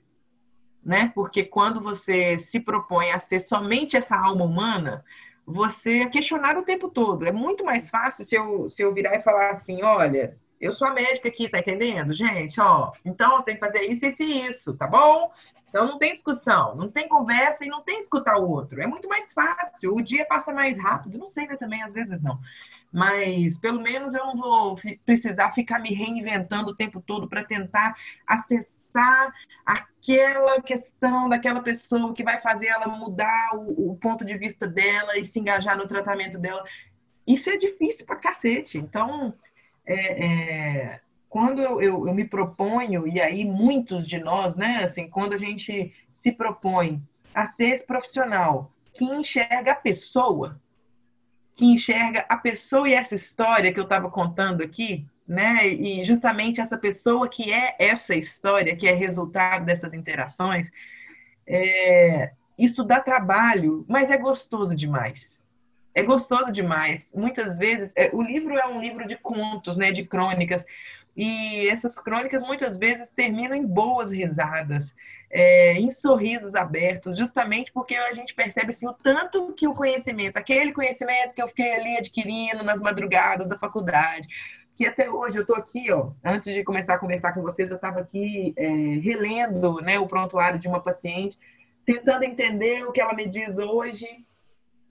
né? 0.84 1.12
Porque 1.14 1.44
quando 1.44 1.82
você 1.82 2.38
se 2.38 2.60
propõe 2.60 3.12
a 3.12 3.20
ser 3.20 3.40
somente 3.40 3.98
essa 3.98 4.16
alma 4.16 4.46
humana, 4.46 5.04
você 5.46 6.02
é 6.02 6.10
questionado 6.10 6.60
o 6.60 6.66
tempo 6.66 6.90
todo. 6.90 7.26
É 7.26 7.32
muito 7.32 7.66
mais 7.66 7.90
fácil 7.90 8.24
se 8.26 8.36
eu, 8.36 8.70
se 8.70 8.82
eu 8.82 8.94
virar 8.94 9.16
e 9.16 9.22
falar 9.22 9.52
assim, 9.52 9.82
olha, 9.82 10.38
eu 10.62 10.72
sou 10.72 10.88
a 10.88 10.94
médica 10.94 11.30
aqui, 11.30 11.50
tá 11.50 11.60
entendendo, 11.60 12.14
gente? 12.14 12.60
Ó, 12.62 12.92
então 13.04 13.42
tem 13.42 13.56
que 13.56 13.60
fazer 13.60 13.82
isso, 13.88 14.06
isso 14.06 14.24
e 14.24 14.48
isso, 14.48 14.78
tá 14.78 14.88
bom? 14.88 15.32
Então 15.70 15.86
não 15.86 15.98
tem 15.98 16.14
discussão, 16.14 16.76
não 16.76 16.90
tem 16.90 17.08
conversa 17.08 17.66
e 17.66 17.68
não 17.68 17.82
tem 17.82 17.98
escutar 17.98 18.38
o 18.38 18.50
outro. 18.50 18.82
É 18.82 18.88
muito 18.88 19.08
mais 19.08 19.34
fácil, 19.34 19.94
o 19.94 20.02
dia 20.02 20.26
passa 20.26 20.54
mais 20.54 20.78
rápido, 20.78 21.18
não 21.18 21.28
sei, 21.28 21.48
né, 21.48 21.56
também, 21.58 21.82
às 21.82 21.94
vezes 21.94 22.22
não 22.22 22.40
mas 22.92 23.58
pelo 23.60 23.82
menos 23.82 24.14
eu 24.14 24.26
não 24.26 24.36
vou 24.36 24.76
precisar 25.06 25.52
ficar 25.52 25.80
me 25.80 25.94
reinventando 25.94 26.72
o 26.72 26.76
tempo 26.76 27.02
todo 27.02 27.28
para 27.28 27.44
tentar 27.44 27.96
acessar 28.26 29.32
aquela 29.66 30.62
questão 30.62 31.30
daquela 31.30 31.62
pessoa 31.62 32.14
que 32.14 32.24
vai 32.24 32.40
fazer 32.40 32.68
ela 32.68 32.88
mudar 32.88 33.52
o, 33.54 33.92
o, 33.92 33.96
ponto 33.98 34.26
de 34.26 34.38
vista 34.38 34.68
dela 34.68 35.18
e 35.18 35.26
se 35.26 35.40
engajar 35.40 35.78
no 35.78 35.88
tratamento 35.88 36.40
dela. 36.40 36.64
Isso 37.28 37.50
é 37.52 37.58
difícil 37.58 38.06
para 38.06 38.16
cacete. 38.16 38.80
Então, 38.80 39.34
é, 39.86 40.26
é, 40.26 41.00
quando 41.30 41.62
eu, 41.62 41.80
eu, 41.80 42.08
eu 42.08 42.14
me 42.14 42.26
proponho, 42.26 43.08
e 43.08 43.22
aí 43.22 43.46
muitos 43.46 44.08
de 44.08 44.18
nós, 44.18 44.56
né, 44.56 44.84
assim, 44.84 45.08
quando 45.08 45.34
a 45.34 45.38
gente 45.38 45.94
se 46.12 46.32
propõe 46.32 47.02
a 47.36 47.46
ser 47.46 47.70
esse 47.70 47.86
profissional 47.86 48.72
que 48.94 49.06
enxerga 49.06 49.74
a 49.74 49.76
pessoa, 49.76 50.60
que 51.60 51.66
enxerga 51.66 52.26
a 52.30 52.38
pessoa 52.38 52.88
e 52.88 52.94
essa 52.94 53.16
história 53.16 53.74
que 53.74 53.80
eu 53.82 53.84
estava 53.84 54.10
contando 54.10 54.64
aqui, 54.64 55.06
né? 55.28 55.68
E 55.68 56.02
justamente 56.06 56.62
essa 56.62 56.78
pessoa 56.78 57.28
que 57.28 57.52
é 57.52 57.76
essa 57.78 58.16
história, 58.16 58.78
que 58.78 58.88
é 58.88 58.94
resultado 58.94 59.66
dessas 59.66 59.94
interações, 59.94 60.72
é, 61.46 62.32
isso 62.58 62.82
dá 62.82 63.02
trabalho, 63.02 63.86
mas 63.90 64.10
é 64.10 64.18
gostoso 64.18 64.74
demais. 64.74 65.30
É 65.94 66.02
gostoso 66.02 66.50
demais. 66.50 67.12
Muitas 67.14 67.60
vezes, 67.60 67.92
é, 67.98 68.10
o 68.14 68.22
livro 68.22 68.58
é 68.58 68.66
um 68.66 68.80
livro 68.80 69.06
de 69.06 69.18
contos, 69.18 69.76
né? 69.76 69.92
De 69.92 70.06
crônicas. 70.06 70.66
E 71.14 71.68
essas 71.68 72.00
crônicas 72.00 72.42
muitas 72.42 72.78
vezes 72.78 73.10
terminam 73.10 73.54
em 73.58 73.66
boas 73.66 74.12
risadas 74.12 74.96
é, 75.32 75.74
em 75.74 75.92
sorrisos 75.92 76.56
abertos, 76.56 77.18
justamente 77.18 77.72
porque 77.72 77.96
a 77.96 78.14
gente 78.14 78.34
percebe 78.34 78.72
assim, 78.72 78.88
o 78.88 78.94
tanto 78.94 79.54
que 79.54 79.68
o 79.68 79.74
conhecimento, 79.74 80.38
aquele 80.38 80.74
conhecimento 80.74 81.34
que 81.36 81.42
eu 81.42 81.48
fiquei 81.48 81.74
ali 81.74 81.98
adquirindo 81.98 82.64
nas 82.64 82.82
madrugadas 82.82 83.50
da 83.50 83.58
faculdade, 83.58 84.28
que 84.76 84.86
até 84.86 85.10
hoje 85.10 85.38
eu 85.38 85.42
estou 85.42 85.56
aqui, 85.56 85.92
ó, 85.92 86.12
antes 86.24 86.54
de 86.54 86.64
começar 86.64 86.96
a 86.96 87.00
conversar 87.00 87.34
com 87.34 87.42
vocês, 87.42 87.70
eu 87.70 87.76
estava 87.76 88.00
aqui 88.00 88.54
é, 88.58 88.68
relendo 88.68 89.82
né, 89.82 90.00
o 90.00 90.08
prontuário 90.08 90.58
de 90.58 90.68
uma 90.68 90.82
paciente, 90.82 91.38
tentando 91.86 92.24
entender 92.24 92.86
o 92.86 92.92
que 92.92 93.02
ela 93.02 93.14
me 93.14 93.28
diz 93.28 93.58
hoje, 93.58 94.08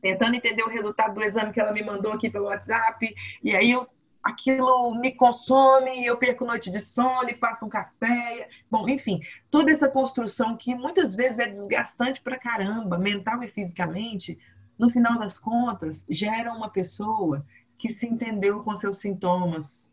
tentando 0.01 0.37
entender 0.37 0.63
o 0.63 0.69
resultado 0.69 1.15
do 1.15 1.23
exame 1.23 1.53
que 1.53 1.61
ela 1.61 1.73
me 1.73 1.83
mandou 1.83 2.13
aqui 2.13 2.31
pelo 2.31 2.47
WhatsApp, 2.47 3.15
e 3.43 3.57
aí 3.57 3.71
eu 3.71 3.89
aquilo 4.29 4.95
me 4.95 5.13
consome, 5.13 6.05
eu 6.05 6.17
perco 6.17 6.45
noite 6.45 6.71
de 6.71 6.81
sono 6.81 7.29
passo 7.39 7.65
um 7.65 7.69
café. 7.69 8.49
Bom, 8.71 8.89
enfim, 8.89 9.21
toda 9.51 9.71
essa 9.71 9.89
construção 9.89 10.57
que 10.57 10.75
muitas 10.75 11.15
vezes 11.15 11.39
é 11.39 11.47
desgastante 11.47 12.21
pra 12.21 12.39
caramba, 12.39 12.99
mental 12.99 13.43
e 13.43 13.49
fisicamente, 13.49 14.39
no 14.79 14.91
final 14.91 15.19
das 15.19 15.39
contas, 15.39 16.05
gera 16.09 16.53
uma 16.53 16.69
pessoa 16.69 17.45
que 17.79 17.89
se 17.89 18.07
entendeu 18.07 18.61
com 18.61 18.77
seus 18.77 18.99
sintomas, 18.99 19.91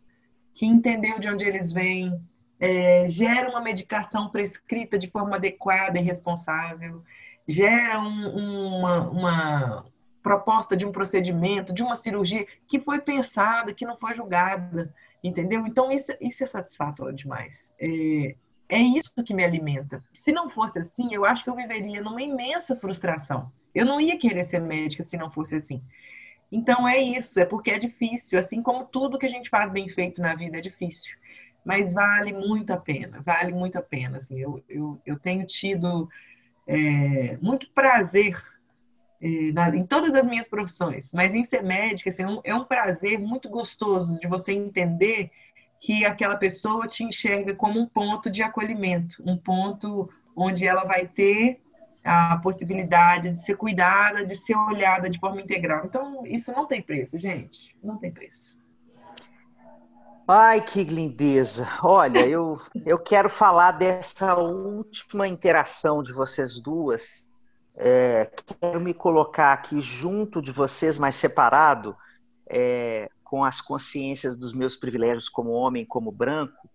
que 0.54 0.66
entendeu 0.66 1.20
de 1.20 1.30
onde 1.30 1.46
eles 1.46 1.72
vêm, 1.72 2.20
é, 2.60 3.08
gera 3.08 3.50
uma 3.50 3.62
medicação 3.62 4.30
prescrita 4.30 4.98
de 4.98 5.10
forma 5.10 5.36
adequada 5.36 6.00
e 6.00 6.04
responsável, 6.04 7.04
gera 7.48 8.00
um, 8.00 8.80
uma, 8.80 9.10
uma 9.10 9.86
proposta 10.26 10.76
de 10.76 10.88
um 10.88 10.92
procedimento, 10.92 11.72
de 11.72 11.84
uma 11.84 11.96
cirurgia 11.96 12.48
que 12.68 12.80
foi 12.80 13.00
pensada, 13.00 13.76
que 13.76 13.86
não 13.86 13.96
foi 13.96 14.16
julgada, 14.16 14.92
entendeu? 15.24 15.68
Então, 15.68 15.92
isso, 15.92 16.12
isso 16.20 16.44
é 16.44 16.48
satisfatório 16.48 17.16
demais. 17.16 17.76
É, 17.80 18.36
é 18.68 18.80
isso 18.80 19.12
que 19.24 19.36
me 19.36 19.46
alimenta. 19.46 20.04
Se 20.12 20.32
não 20.32 20.50
fosse 20.50 20.80
assim, 20.80 21.14
eu 21.14 21.26
acho 21.26 21.44
que 21.44 21.50
eu 21.52 21.56
viveria 21.56 22.02
numa 22.02 22.24
imensa 22.24 22.76
frustração. 22.76 23.52
Eu 23.74 23.86
não 23.86 24.02
ia 24.02 24.18
querer 24.18 24.44
ser 24.46 24.60
médica 24.60 25.04
se 25.04 25.16
não 25.16 25.30
fosse 25.30 25.58
assim. 25.58 25.80
Então 26.52 26.88
é 26.88 26.98
isso, 26.98 27.40
é 27.40 27.46
porque 27.46 27.70
é 27.70 27.78
difícil, 27.78 28.40
assim 28.40 28.64
como 28.64 28.86
tudo 28.86 29.20
que 29.20 29.28
a 29.28 29.30
gente 29.30 29.48
faz 29.48 29.70
bem 29.70 29.88
feito 29.88 30.22
na 30.22 30.34
vida 30.34 30.58
é 30.58 30.62
difícil. 30.62 31.16
Mas 31.64 31.94
vale 31.94 32.34
muito 32.34 32.72
a 32.72 32.78
pena, 32.78 33.22
vale 33.22 33.52
muito 33.54 33.78
a 33.78 33.82
pena. 33.82 34.18
Assim, 34.18 34.40
eu, 34.40 34.64
eu, 34.68 35.00
eu 35.06 35.20
tenho 35.20 35.46
tido 35.46 36.10
é, 36.66 37.38
muito 37.40 37.70
prazer 37.70 38.44
em 39.22 39.86
todas 39.86 40.14
as 40.14 40.28
minhas 40.28 40.48
profissões, 40.48 41.12
mas 41.14 41.34
em 41.34 41.44
ser 41.44 41.64
médica 41.64 42.10
assim, 42.10 42.24
é 42.44 42.54
um 42.54 42.66
prazer 42.66 43.20
muito 43.20 43.50
gostoso 43.50 44.20
de 44.20 44.28
você 44.28 44.52
entender 44.52 45.32
que 45.80 46.06
aquela 46.06 46.36
pessoa 46.36 46.88
te 46.88 47.04
enxerga 47.04 47.56
como 47.56 47.80
um 47.80 47.88
ponto 47.88 48.30
de 48.30 48.42
acolhimento, 48.42 49.22
um 49.26 49.38
ponto 49.38 50.10
onde 50.36 50.66
ela 50.68 50.84
vai 50.84 51.08
ter 51.08 51.62
a 52.04 52.38
possibilidade 52.38 53.32
de 53.32 53.40
ser 53.40 53.58
cuidada, 53.58 54.26
de 54.26 54.36
ser 54.36 54.56
olhada 54.56 55.10
de 55.10 55.20
forma 55.20 55.42
integral. 55.42 55.86
Então, 55.86 56.26
isso 56.26 56.52
não 56.52 56.68
tem 56.68 56.82
preço, 56.82 57.18
gente, 57.18 57.76
não 57.84 57.98
tem 57.98 58.12
preço. 58.12 58.56
Ai, 60.28 60.62
que 60.62 60.84
lindeza! 60.84 61.68
Olha, 61.84 62.28
eu, 62.28 62.60
eu 62.84 62.98
quero 62.98 63.30
falar 63.30 63.74
dessa 63.74 64.36
última 64.36 65.28
interação 65.28 66.02
de 66.02 66.12
vocês 66.12 66.60
duas, 66.60 67.28
é, 67.78 68.32
quero 68.60 68.80
me 68.80 68.94
colocar 68.94 69.54
aqui 69.54 69.82
junto 69.82 70.42
de 70.42 70.52
vocês, 70.52 70.98
mas 70.98 71.16
separado, 71.16 71.96
é, 72.48 73.10
com 73.24 73.44
as 73.44 73.60
consciências 73.60 74.36
dos 74.36 74.54
meus 74.54 74.76
privilégios 74.76 75.28
como 75.28 75.52
homem, 75.52 75.86
como 75.86 76.12
branco, 76.12 76.70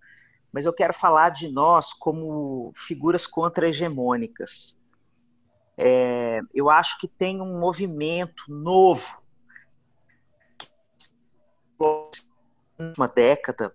mas 0.53 0.65
eu 0.65 0.73
quero 0.73 0.93
falar 0.93 1.31
de 1.31 1.49
nós 1.51 1.93
como 1.93 2.73
figuras 2.77 3.27
contra-hegemônicas. 3.27 4.77
é, 5.79 6.41
eu 6.53 6.69
acho 6.69 6.99
que 6.99 7.09
tem 7.09 7.41
um 7.41 7.59
movimento 7.59 8.43
novo, 8.49 9.19
uma 12.97 13.09
década, 13.09 13.73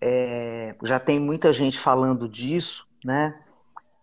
é, 0.00 0.76
já 0.84 1.00
tem 1.00 1.18
muita 1.18 1.52
gente 1.52 1.78
falando 1.78 2.28
disso, 2.28 2.86
né? 3.04 3.44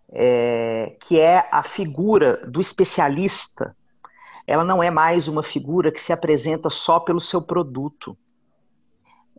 É, 0.09 0.95
que 1.01 1.19
é 1.19 1.47
a 1.51 1.63
figura 1.63 2.37
do 2.47 2.61
especialista. 2.61 3.75
Ela 4.45 4.63
não 4.63 4.81
é 4.81 4.89
mais 4.89 5.27
uma 5.27 5.43
figura 5.43 5.91
que 5.91 6.01
se 6.01 6.13
apresenta 6.13 6.69
só 6.69 6.99
pelo 6.99 7.19
seu 7.19 7.41
produto. 7.41 8.17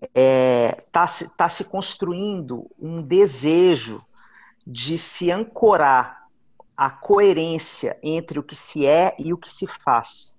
Está 0.01 0.11
é, 0.15 0.85
tá 0.93 1.09
se, 1.09 1.37
tá 1.37 1.49
se 1.49 1.65
construindo 1.65 2.71
um 2.79 3.03
desejo 3.03 4.05
de 4.67 4.99
se 4.99 5.31
ancorar 5.31 6.29
a 6.77 6.91
coerência 6.91 7.99
entre 8.03 8.39
o 8.39 8.43
que 8.43 8.55
se 8.55 8.87
é 8.87 9.17
e 9.19 9.33
o 9.33 9.39
que 9.39 9.51
se 9.51 9.67
faz. 9.67 10.37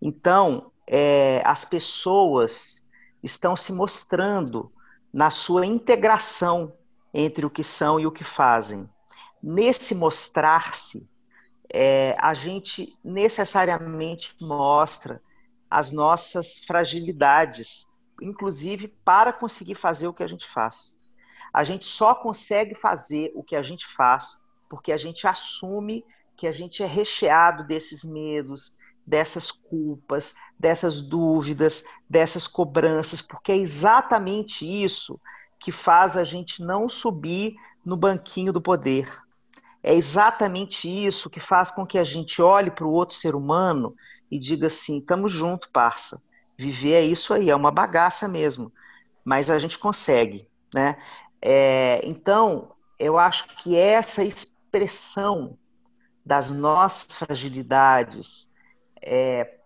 Então, 0.00 0.70
é, 0.86 1.42
as 1.44 1.64
pessoas 1.64 2.82
estão 3.22 3.56
se 3.56 3.72
mostrando 3.72 4.72
na 5.12 5.30
sua 5.30 5.66
integração 5.66 6.72
entre 7.12 7.44
o 7.44 7.50
que 7.50 7.62
são 7.62 7.98
e 7.98 8.06
o 8.06 8.12
que 8.12 8.24
fazem. 8.24 8.88
Nesse 9.42 9.94
mostrar-se, 9.94 11.06
é, 11.72 12.14
a 12.18 12.34
gente 12.34 12.96
necessariamente 13.04 14.34
mostra 14.40 15.22
as 15.70 15.92
nossas 15.92 16.58
fragilidades, 16.60 17.88
inclusive 18.20 18.88
para 19.04 19.32
conseguir 19.32 19.74
fazer 19.74 20.06
o 20.08 20.14
que 20.14 20.22
a 20.22 20.26
gente 20.26 20.46
faz. 20.46 20.98
A 21.52 21.64
gente 21.64 21.86
só 21.86 22.14
consegue 22.14 22.74
fazer 22.74 23.32
o 23.34 23.42
que 23.42 23.56
a 23.56 23.62
gente 23.62 23.86
faz 23.86 24.40
porque 24.68 24.92
a 24.92 24.96
gente 24.96 25.26
assume 25.26 26.04
que 26.36 26.46
a 26.46 26.52
gente 26.52 26.82
é 26.82 26.86
recheado 26.86 27.64
desses 27.64 28.04
medos, 28.04 28.74
dessas 29.06 29.50
culpas, 29.50 30.34
dessas 30.58 31.00
dúvidas, 31.00 31.84
dessas 32.08 32.46
cobranças, 32.46 33.22
porque 33.22 33.52
é 33.52 33.56
exatamente 33.56 34.64
isso 34.66 35.20
que 35.58 35.72
faz 35.72 36.16
a 36.16 36.24
gente 36.24 36.62
não 36.62 36.88
subir 36.88 37.56
no 37.84 37.96
banquinho 37.96 38.52
do 38.52 38.60
poder. 38.60 39.25
É 39.86 39.94
exatamente 39.94 40.88
isso 40.88 41.30
que 41.30 41.38
faz 41.38 41.70
com 41.70 41.86
que 41.86 41.96
a 41.96 42.02
gente 42.02 42.42
olhe 42.42 42.72
para 42.72 42.84
o 42.84 42.90
outro 42.90 43.14
ser 43.14 43.36
humano 43.36 43.94
e 44.28 44.36
diga 44.36 44.66
assim: 44.66 44.98
estamos 44.98 45.30
junto, 45.30 45.70
parça. 45.70 46.20
Viver 46.58 46.94
é 46.94 47.04
isso 47.04 47.32
aí, 47.32 47.50
é 47.50 47.54
uma 47.54 47.70
bagaça 47.70 48.26
mesmo, 48.26 48.72
mas 49.24 49.48
a 49.48 49.60
gente 49.60 49.78
consegue, 49.78 50.48
né? 50.74 50.98
É, 51.40 52.00
então, 52.02 52.72
eu 52.98 53.16
acho 53.16 53.46
que 53.62 53.76
essa 53.76 54.24
expressão 54.24 55.56
das 56.26 56.50
nossas 56.50 57.14
fragilidades, 57.14 58.50
é, 59.00 59.58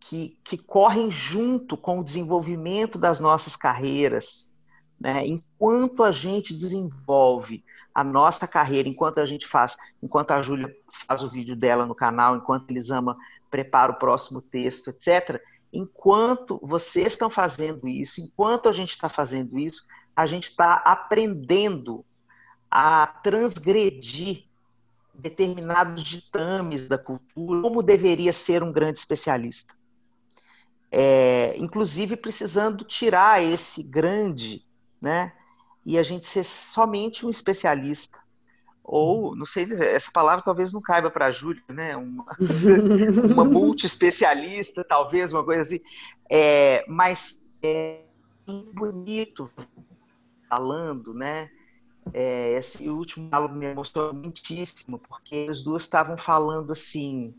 que, 0.00 0.38
que 0.42 0.56
correm 0.56 1.10
junto 1.10 1.76
com 1.76 1.98
o 1.98 2.04
desenvolvimento 2.04 2.98
das 2.98 3.20
nossas 3.20 3.54
carreiras, 3.54 4.50
né? 4.98 5.26
enquanto 5.26 6.02
a 6.02 6.10
gente 6.10 6.56
desenvolve 6.56 7.62
a 7.98 8.04
nossa 8.04 8.46
carreira, 8.46 8.88
enquanto 8.88 9.18
a 9.18 9.26
gente 9.26 9.48
faz, 9.48 9.76
enquanto 10.00 10.30
a 10.30 10.40
Júlia 10.40 10.72
faz 11.08 11.24
o 11.24 11.28
vídeo 11.28 11.56
dela 11.56 11.84
no 11.84 11.96
canal, 11.96 12.36
enquanto 12.36 12.70
eles 12.70 12.90
ama 12.90 13.16
prepara 13.50 13.90
o 13.90 13.96
próximo 13.96 14.40
texto, 14.40 14.90
etc. 14.90 15.42
Enquanto 15.72 16.60
vocês 16.62 17.08
estão 17.08 17.28
fazendo 17.28 17.88
isso, 17.88 18.20
enquanto 18.20 18.68
a 18.68 18.72
gente 18.72 18.90
está 18.90 19.08
fazendo 19.08 19.58
isso, 19.58 19.84
a 20.14 20.26
gente 20.26 20.44
está 20.44 20.74
aprendendo 20.74 22.04
a 22.70 23.04
transgredir 23.08 24.44
determinados 25.12 26.04
ditames 26.04 26.86
da 26.86 26.98
cultura, 26.98 27.62
como 27.62 27.82
deveria 27.82 28.32
ser 28.32 28.62
um 28.62 28.70
grande 28.70 29.00
especialista. 29.00 29.74
É, 30.88 31.52
inclusive 31.56 32.16
precisando 32.16 32.84
tirar 32.84 33.42
esse 33.42 33.82
grande, 33.82 34.64
né? 35.02 35.32
E 35.88 35.96
a 35.96 36.02
gente 36.02 36.26
ser 36.26 36.44
somente 36.44 37.24
um 37.24 37.30
especialista. 37.30 38.18
Ou, 38.84 39.34
não 39.34 39.46
sei, 39.46 39.66
essa 39.72 40.10
palavra 40.12 40.44
talvez 40.44 40.70
não 40.70 40.82
caiba 40.82 41.10
para 41.10 41.24
a 41.24 41.30
Júlia, 41.30 41.62
né? 41.66 41.96
Uma, 41.96 42.26
uma 43.32 43.44
multi-especialista, 43.46 44.84
talvez, 44.84 45.32
uma 45.32 45.42
coisa 45.42 45.62
assim. 45.62 45.80
É, 46.28 46.84
mas 46.86 47.42
é 47.62 48.02
bonito 48.74 49.50
falando, 50.46 51.14
né? 51.14 51.50
É, 52.12 52.52
esse 52.52 52.86
último 52.90 53.30
diálogo 53.30 53.54
me 53.54 53.64
emocionou 53.64 54.12
muitíssimo, 54.12 54.98
porque 54.98 55.46
as 55.48 55.62
duas 55.62 55.84
estavam 55.84 56.18
falando 56.18 56.70
assim: 56.70 57.34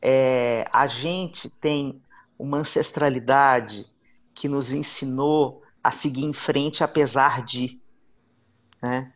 é, 0.00 0.64
a 0.72 0.86
gente 0.86 1.50
tem 1.60 2.00
uma 2.38 2.56
ancestralidade 2.56 3.86
que 4.32 4.48
nos 4.48 4.72
ensinou 4.72 5.62
a 5.84 5.92
seguir 5.92 6.24
em 6.24 6.32
frente 6.32 6.82
apesar 6.82 7.44
de. 7.44 7.81
Né? 8.82 9.12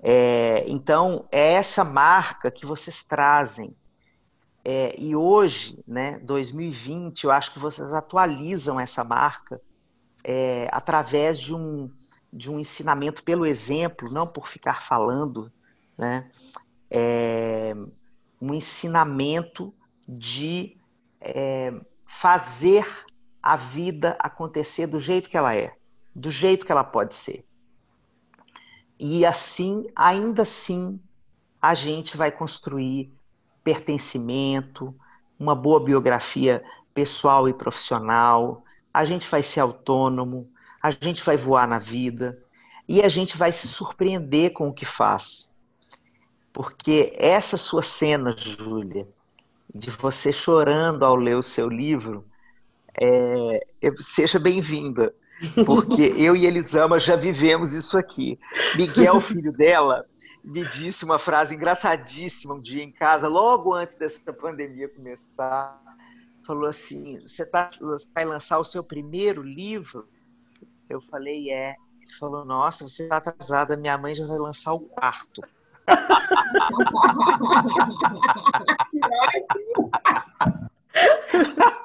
É, 0.00 0.64
então, 0.66 1.24
é 1.30 1.52
essa 1.52 1.84
marca 1.84 2.50
que 2.50 2.66
vocês 2.66 3.04
trazem. 3.04 3.76
É, 4.64 4.94
e 4.98 5.14
hoje, 5.14 5.78
né, 5.86 6.18
2020, 6.20 7.24
eu 7.24 7.30
acho 7.30 7.52
que 7.52 7.58
vocês 7.58 7.92
atualizam 7.92 8.80
essa 8.80 9.04
marca 9.04 9.60
é, 10.24 10.68
através 10.72 11.38
de 11.38 11.54
um, 11.54 11.90
de 12.32 12.50
um 12.50 12.58
ensinamento 12.58 13.22
pelo 13.22 13.44
exemplo, 13.44 14.10
não 14.10 14.26
por 14.26 14.48
ficar 14.48 14.82
falando, 14.82 15.52
né? 15.98 16.30
É 16.90 17.74
um 18.42 18.52
ensinamento 18.52 19.72
de 20.08 20.76
é, 21.20 21.72
fazer 22.04 22.84
a 23.40 23.56
vida 23.56 24.16
acontecer 24.18 24.88
do 24.88 24.98
jeito 24.98 25.30
que 25.30 25.36
ela 25.36 25.54
é, 25.54 25.72
do 26.12 26.28
jeito 26.28 26.66
que 26.66 26.72
ela 26.72 26.82
pode 26.82 27.14
ser. 27.14 27.46
E 29.04 29.26
assim, 29.26 29.88
ainda 29.96 30.42
assim, 30.42 31.00
a 31.60 31.74
gente 31.74 32.16
vai 32.16 32.30
construir 32.30 33.12
pertencimento, 33.64 34.94
uma 35.36 35.56
boa 35.56 35.82
biografia 35.82 36.62
pessoal 36.94 37.48
e 37.48 37.52
profissional, 37.52 38.62
a 38.94 39.04
gente 39.04 39.26
vai 39.26 39.42
ser 39.42 39.58
autônomo, 39.58 40.48
a 40.80 40.92
gente 40.92 41.20
vai 41.24 41.36
voar 41.36 41.66
na 41.66 41.80
vida 41.80 42.40
e 42.86 43.02
a 43.02 43.08
gente 43.08 43.36
vai 43.36 43.50
se 43.50 43.66
surpreender 43.66 44.52
com 44.52 44.68
o 44.68 44.72
que 44.72 44.84
faz. 44.84 45.50
Porque 46.52 47.12
essa 47.16 47.56
sua 47.56 47.82
cena, 47.82 48.32
Júlia, 48.36 49.08
de 49.74 49.90
você 49.90 50.32
chorando 50.32 51.04
ao 51.04 51.16
ler 51.16 51.36
o 51.36 51.42
seu 51.42 51.68
livro, 51.68 52.24
é, 53.00 53.66
seja 53.98 54.38
bem-vinda. 54.38 55.12
Porque 55.66 56.12
eu 56.16 56.36
e 56.36 56.46
Elisama 56.46 56.98
já 56.98 57.16
vivemos 57.16 57.72
isso 57.72 57.98
aqui. 57.98 58.38
Miguel, 58.76 59.20
filho 59.20 59.52
dela, 59.52 60.06
me 60.44 60.64
disse 60.64 61.04
uma 61.04 61.18
frase 61.18 61.54
engraçadíssima 61.54 62.54
um 62.54 62.60
dia 62.60 62.82
em 62.82 62.90
casa, 62.90 63.28
logo 63.28 63.74
antes 63.74 63.96
dessa 63.96 64.32
pandemia 64.32 64.88
começar. 64.88 65.80
Falou 66.46 66.66
assim: 66.66 67.20
Você 67.20 67.44
tá, 67.44 67.68
vai 68.14 68.24
lançar 68.24 68.58
o 68.58 68.64
seu 68.64 68.82
primeiro 68.82 69.42
livro? 69.42 70.08
Eu 70.88 71.00
falei, 71.00 71.50
é. 71.50 71.76
Ele 72.00 72.14
falou, 72.18 72.44
nossa, 72.44 72.86
você 72.86 73.04
está 73.04 73.16
atrasada, 73.16 73.76
minha 73.76 73.96
mãe 73.96 74.14
já 74.14 74.26
vai 74.26 74.38
lançar 74.38 74.74
o 74.74 74.80
quarto. 74.80 75.40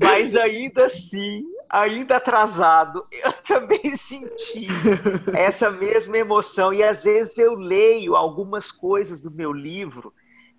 Mas 0.00 0.36
ainda 0.36 0.86
assim, 0.86 1.44
ainda 1.68 2.16
atrasado, 2.16 3.06
eu 3.12 3.32
também 3.46 3.96
senti 3.96 4.68
essa 5.34 5.70
mesma 5.70 6.18
emoção. 6.18 6.72
E 6.72 6.82
às 6.82 7.04
vezes 7.04 7.38
eu 7.38 7.54
leio 7.54 8.16
algumas 8.16 8.70
coisas 8.70 9.22
do 9.22 9.30
meu 9.30 9.52
livro 9.52 10.12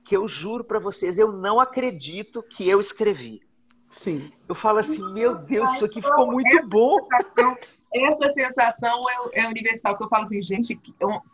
que 0.04 0.16
eu 0.16 0.28
juro 0.28 0.63
para 0.63 0.80
vocês, 0.80 1.20
eu 1.20 1.34
não 1.34 1.60
acredito 1.60 2.42
que 2.42 2.68
eu 2.68 2.80
escrevi. 2.80 3.42
Sim. 3.90 4.32
Eu 4.48 4.56
falo 4.56 4.80
assim, 4.80 5.04
meu 5.14 5.36
Deus, 5.36 5.70
isso 5.74 5.86
aqui 5.86 6.01
ficou 6.01 6.32
muito 6.32 6.47
essa 6.47 6.70
bom. 6.70 6.97
Sensação, 7.01 7.58
essa 7.93 8.30
sensação 8.30 9.10
é, 9.10 9.41
é, 9.41 9.47
universal, 9.47 9.97
que 9.97 10.04
eu 10.04 10.10
falo 10.10 10.24
assim, 10.24 10.41
gente, 10.41 10.80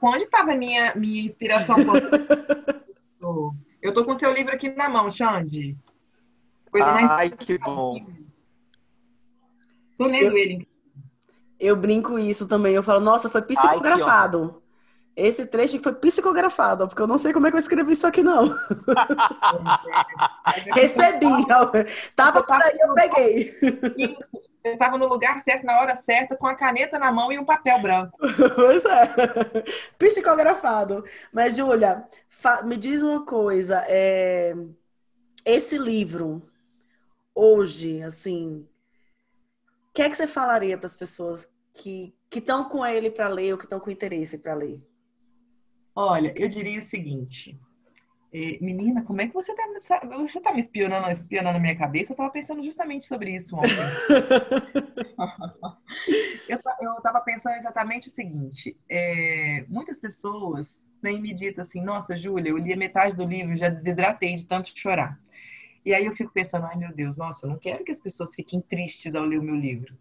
onde 0.02 0.24
estava 0.24 0.54
a 0.54 0.56
minha, 0.56 0.94
minha 0.96 1.24
inspiração? 1.24 1.76
eu 3.82 3.94
tô 3.94 4.06
com 4.06 4.16
seu 4.16 4.32
livro 4.32 4.54
aqui 4.54 4.70
na 4.70 4.90
mão, 4.90 5.10
Xande. 5.10 5.76
Coisa 6.74 6.88
Ai, 6.88 7.06
mais... 7.06 7.32
que 7.34 7.60
bom. 7.60 7.94
Tô 9.96 10.08
lendo 10.08 10.32
eu, 10.32 10.38
ele. 10.38 10.68
Eu 11.60 11.76
brinco 11.76 12.18
isso 12.18 12.48
também, 12.48 12.74
eu 12.74 12.82
falo, 12.82 13.00
nossa, 13.00 13.30
foi 13.30 13.44
psicografado. 13.44 14.60
Ai, 15.16 15.28
Esse 15.28 15.46
trecho 15.46 15.80
foi 15.84 15.94
psicografado, 15.94 16.88
porque 16.88 17.00
eu 17.00 17.06
não 17.06 17.20
sei 17.20 17.32
como 17.32 17.46
é 17.46 17.52
que 17.52 17.58
eu 17.58 17.60
escrevi 17.60 17.92
isso 17.92 18.08
aqui, 18.08 18.24
não. 18.24 18.48
Recebi. 20.74 21.28
Tava 22.16 22.42
por 22.42 22.60
aí, 22.60 22.76
eu 22.80 22.96
peguei. 22.96 23.54
Isso. 23.96 24.32
Você 24.64 24.70
estava 24.70 24.98
no 24.98 25.08
lugar 25.08 25.40
certo, 25.42 25.66
na 25.66 25.80
hora 25.80 25.94
certa, 25.94 26.36
com 26.36 26.48
a 26.48 26.56
caneta 26.56 26.98
na 26.98 27.12
mão 27.12 27.32
e 27.32 27.38
um 27.38 27.46
papel 27.46 27.80
branco. 27.80 28.18
Pois 28.56 28.84
é. 28.84 29.14
Psicografado. 30.00 31.06
Mas, 31.32 31.56
Júlia, 31.56 32.04
me 32.64 32.78
diz 32.78 33.04
uma 33.04 33.24
coisa. 33.24 33.86
É... 33.88 34.56
Esse 35.46 35.78
livro, 35.78 36.42
hoje, 37.36 38.02
assim, 38.04 38.68
o 39.90 39.94
que 39.94 40.02
é 40.02 40.10
que 40.10 40.16
você 40.16 40.28
falaria 40.28 40.78
para 40.78 40.86
as 40.86 40.96
pessoas 40.96 41.52
que 41.74 42.14
estão 42.34 42.70
com 42.70 42.86
ele 42.86 43.10
para 43.10 43.28
ler 43.28 43.54
ou 43.54 43.58
que 43.58 43.66
estão 43.66 43.80
com 43.80 43.92
interesse 43.92 44.38
para 44.38 44.54
ler? 44.54 44.82
Olha, 45.96 46.34
eu 46.36 46.48
diria 46.48 46.80
o 46.80 46.82
seguinte. 46.82 47.60
É, 48.34 48.58
menina, 48.60 49.04
como 49.04 49.22
é 49.22 49.28
que 49.28 49.34
você 49.34 49.52
está 49.52 50.00
você 50.08 50.42
tá 50.42 50.52
me 50.52 50.60
espionando, 50.60 51.08
espionando 51.12 51.54
na 51.54 51.60
minha 51.60 51.78
cabeça? 51.78 52.12
Eu 52.12 52.16
estava 52.16 52.32
pensando 52.32 52.64
justamente 52.64 53.06
sobre 53.06 53.36
isso 53.36 53.56
ontem. 53.56 53.70
eu 56.50 56.58
estava 56.98 57.22
pensando 57.22 57.58
exatamente 57.58 58.08
o 58.08 58.12
seguinte: 58.12 58.76
é, 58.90 59.64
muitas 59.70 60.00
pessoas 60.00 60.84
têm 61.00 61.22
me 61.22 61.32
dito 61.32 61.62
assim, 61.62 61.84
nossa, 61.84 62.18
Júlia, 62.18 62.50
eu 62.50 62.58
li 62.58 62.74
a 62.74 62.78
metade 62.78 63.16
do 63.16 63.24
livro 63.24 63.54
e 63.54 63.58
já 63.58 63.70
desidratei 63.70 64.34
de 64.34 64.46
tanto 64.46 64.72
chorar. 64.76 65.20
E 65.86 65.94
aí 65.94 66.06
eu 66.06 66.14
fico 66.14 66.32
pensando, 66.32 66.66
ai 66.66 66.78
meu 66.78 66.94
Deus, 66.94 67.16
nossa, 67.16 67.46
eu 67.46 67.50
não 67.50 67.60
quero 67.60 67.84
que 67.84 67.92
as 67.92 68.00
pessoas 68.00 68.34
fiquem 68.34 68.62
tristes 68.62 69.14
ao 69.16 69.24
ler 69.24 69.40
o 69.40 69.44
meu 69.44 69.56
livro. 69.56 69.98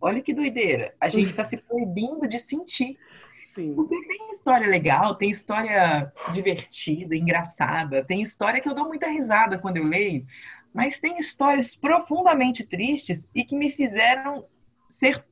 Olha 0.00 0.22
que 0.22 0.34
doideira. 0.34 0.94
A 1.00 1.08
gente 1.08 1.30
está 1.30 1.44
se 1.44 1.56
proibindo 1.58 2.26
de 2.26 2.38
sentir. 2.38 2.98
Sim. 3.42 3.74
Porque 3.74 3.96
tem 4.06 4.30
história 4.30 4.66
legal, 4.66 5.14
tem 5.14 5.30
história 5.30 6.12
divertida, 6.32 7.16
engraçada, 7.16 8.04
tem 8.04 8.22
história 8.22 8.60
que 8.60 8.68
eu 8.68 8.74
dou 8.74 8.86
muita 8.86 9.08
risada 9.08 9.58
quando 9.58 9.78
eu 9.78 9.84
leio, 9.84 10.26
mas 10.72 11.00
tem 11.00 11.18
histórias 11.18 11.74
profundamente 11.74 12.66
tristes 12.66 13.28
e 13.34 13.44
que 13.44 13.56
me 13.56 13.70
fizeram 13.70 14.44
ser 14.88 15.24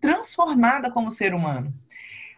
transformada 0.00 0.90
como 0.90 1.12
ser 1.12 1.34
humano. 1.34 1.74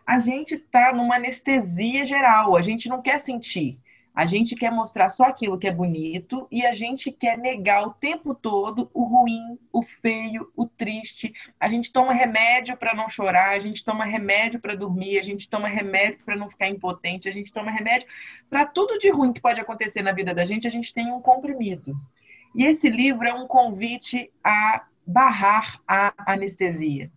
A 0.06 0.18
gente 0.18 0.54
está 0.54 0.92
numa 0.92 1.16
anestesia 1.16 2.04
geral, 2.04 2.56
a 2.56 2.62
gente 2.62 2.88
não 2.88 3.02
quer 3.02 3.20
sentir. 3.20 3.78
A 4.18 4.26
gente 4.26 4.56
quer 4.56 4.72
mostrar 4.72 5.10
só 5.10 5.26
aquilo 5.26 5.56
que 5.56 5.68
é 5.68 5.70
bonito 5.70 6.48
e 6.50 6.66
a 6.66 6.72
gente 6.74 7.12
quer 7.12 7.38
negar 7.38 7.86
o 7.86 7.92
tempo 7.92 8.34
todo 8.34 8.90
o 8.92 9.04
ruim, 9.04 9.56
o 9.72 9.80
feio, 9.80 10.50
o 10.56 10.66
triste. 10.66 11.32
A 11.60 11.68
gente 11.68 11.92
toma 11.92 12.12
remédio 12.12 12.76
para 12.76 12.96
não 12.96 13.08
chorar, 13.08 13.50
a 13.50 13.60
gente 13.60 13.84
toma 13.84 14.04
remédio 14.04 14.58
para 14.58 14.74
dormir, 14.74 15.20
a 15.20 15.22
gente 15.22 15.48
toma 15.48 15.68
remédio 15.68 16.18
para 16.24 16.34
não 16.34 16.48
ficar 16.48 16.66
impotente, 16.66 17.28
a 17.28 17.32
gente 17.32 17.52
toma 17.52 17.70
remédio 17.70 18.08
para 18.50 18.66
tudo 18.66 18.98
de 18.98 19.08
ruim 19.08 19.32
que 19.32 19.40
pode 19.40 19.60
acontecer 19.60 20.02
na 20.02 20.10
vida 20.10 20.34
da 20.34 20.44
gente, 20.44 20.66
a 20.66 20.70
gente 20.70 20.92
tem 20.92 21.12
um 21.12 21.20
comprimido. 21.20 21.94
E 22.56 22.64
esse 22.64 22.90
livro 22.90 23.24
é 23.24 23.32
um 23.32 23.46
convite 23.46 24.32
a 24.42 24.84
barrar 25.06 25.80
a 25.86 26.12
anestesia. 26.26 27.08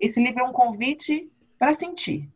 Esse 0.00 0.20
livro 0.20 0.42
é 0.42 0.44
um 0.48 0.52
convite 0.52 1.30
para 1.56 1.72
sentir. 1.72 2.28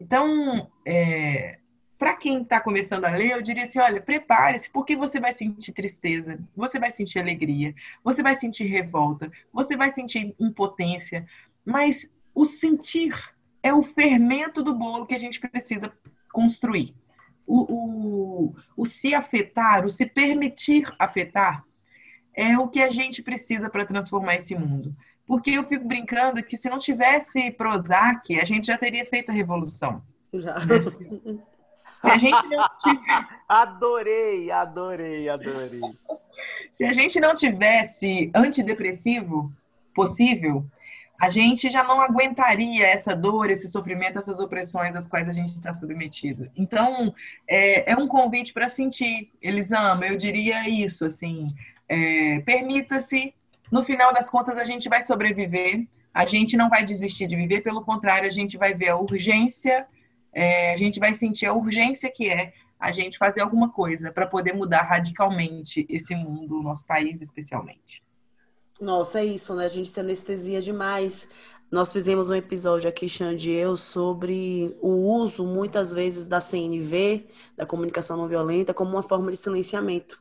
Então, 0.00 0.70
é, 0.86 1.58
para 2.02 2.16
quem 2.16 2.42
está 2.42 2.60
começando 2.60 3.04
a 3.04 3.10
ler, 3.10 3.30
eu 3.30 3.40
diria 3.40 3.62
assim: 3.62 3.78
olha, 3.78 4.00
prepare-se, 4.00 4.68
porque 4.68 4.96
você 4.96 5.20
vai 5.20 5.32
sentir 5.32 5.70
tristeza, 5.70 6.36
você 6.56 6.76
vai 6.76 6.90
sentir 6.90 7.20
alegria, 7.20 7.72
você 8.02 8.24
vai 8.24 8.34
sentir 8.34 8.64
revolta, 8.64 9.30
você 9.52 9.76
vai 9.76 9.88
sentir 9.92 10.34
impotência, 10.40 11.24
mas 11.64 12.10
o 12.34 12.44
sentir 12.44 13.14
é 13.62 13.72
o 13.72 13.84
fermento 13.84 14.64
do 14.64 14.74
bolo 14.74 15.06
que 15.06 15.14
a 15.14 15.18
gente 15.18 15.38
precisa 15.38 15.92
construir. 16.32 16.92
O, 17.46 17.72
o, 17.72 18.56
o 18.76 18.84
se 18.84 19.14
afetar, 19.14 19.86
o 19.86 19.90
se 19.90 20.04
permitir 20.04 20.92
afetar, 20.98 21.64
é 22.34 22.58
o 22.58 22.66
que 22.66 22.82
a 22.82 22.90
gente 22.90 23.22
precisa 23.22 23.70
para 23.70 23.86
transformar 23.86 24.34
esse 24.34 24.56
mundo. 24.56 24.92
Porque 25.24 25.52
eu 25.52 25.62
fico 25.68 25.86
brincando 25.86 26.42
que 26.42 26.56
se 26.56 26.68
não 26.68 26.80
tivesse 26.80 27.52
Prozac, 27.52 28.40
a 28.40 28.44
gente 28.44 28.66
já 28.66 28.76
teria 28.76 29.06
feito 29.06 29.30
a 29.30 29.32
revolução. 29.32 30.02
Já. 30.34 30.56
Se 32.02 32.10
a 32.10 32.18
gente 32.18 32.48
não 32.48 32.68
tiver... 32.78 33.28
adorei, 33.48 34.50
adorei, 34.50 35.28
adorei. 35.28 35.80
Se 36.72 36.84
a 36.84 36.92
gente 36.92 37.20
não 37.20 37.34
tivesse 37.34 38.30
antidepressivo 38.34 39.52
possível, 39.94 40.66
a 41.20 41.28
gente 41.28 41.70
já 41.70 41.84
não 41.84 42.00
aguentaria 42.00 42.84
essa 42.84 43.14
dor, 43.14 43.48
esse 43.48 43.70
sofrimento, 43.70 44.18
essas 44.18 44.40
opressões 44.40 44.96
às 44.96 45.06
quais 45.06 45.28
a 45.28 45.32
gente 45.32 45.50
está 45.50 45.72
submetido. 45.72 46.50
Então, 46.56 47.14
é, 47.46 47.92
é 47.92 47.96
um 47.96 48.08
convite 48.08 48.52
para 48.52 48.68
sentir. 48.68 49.30
Elisama, 49.40 50.04
eu 50.04 50.16
diria 50.16 50.68
isso, 50.68 51.04
assim, 51.04 51.46
é, 51.88 52.40
permita-se. 52.40 53.32
No 53.70 53.84
final 53.84 54.12
das 54.12 54.28
contas, 54.28 54.58
a 54.58 54.64
gente 54.64 54.88
vai 54.88 55.02
sobreviver. 55.02 55.86
A 56.12 56.26
gente 56.26 56.56
não 56.56 56.68
vai 56.68 56.84
desistir 56.84 57.28
de 57.28 57.36
viver, 57.36 57.60
pelo 57.60 57.82
contrário, 57.82 58.26
a 58.26 58.32
gente 58.32 58.58
vai 58.58 58.74
ver 58.74 58.88
a 58.88 58.96
urgência 58.96 59.86
é, 60.32 60.72
a 60.72 60.76
gente 60.76 60.98
vai 60.98 61.14
sentir 61.14 61.46
a 61.46 61.52
urgência 61.52 62.10
que 62.10 62.30
é 62.30 62.52
a 62.78 62.90
gente 62.90 63.16
fazer 63.16 63.40
alguma 63.40 63.70
coisa 63.70 64.10
para 64.10 64.26
poder 64.26 64.52
mudar 64.52 64.82
radicalmente 64.82 65.86
esse 65.88 66.16
mundo, 66.16 66.58
o 66.58 66.62
nosso 66.62 66.84
país 66.84 67.22
especialmente. 67.22 68.02
Nossa, 68.80 69.20
é 69.20 69.24
isso, 69.24 69.54
né? 69.54 69.66
A 69.66 69.68
gente 69.68 69.88
se 69.88 70.00
anestesia 70.00 70.60
demais. 70.60 71.28
Nós 71.70 71.92
fizemos 71.92 72.28
um 72.28 72.34
episódio 72.34 72.88
aqui, 72.88 73.08
Xande 73.08 73.50
e 73.50 73.54
eu, 73.54 73.76
sobre 73.76 74.76
o 74.80 74.90
uso, 74.90 75.46
muitas 75.46 75.92
vezes, 75.92 76.26
da 76.26 76.40
CNV, 76.40 77.24
da 77.56 77.64
comunicação 77.64 78.16
não 78.16 78.26
violenta, 78.26 78.74
como 78.74 78.90
uma 78.90 79.02
forma 79.02 79.30
de 79.30 79.36
silenciamento. 79.36 80.20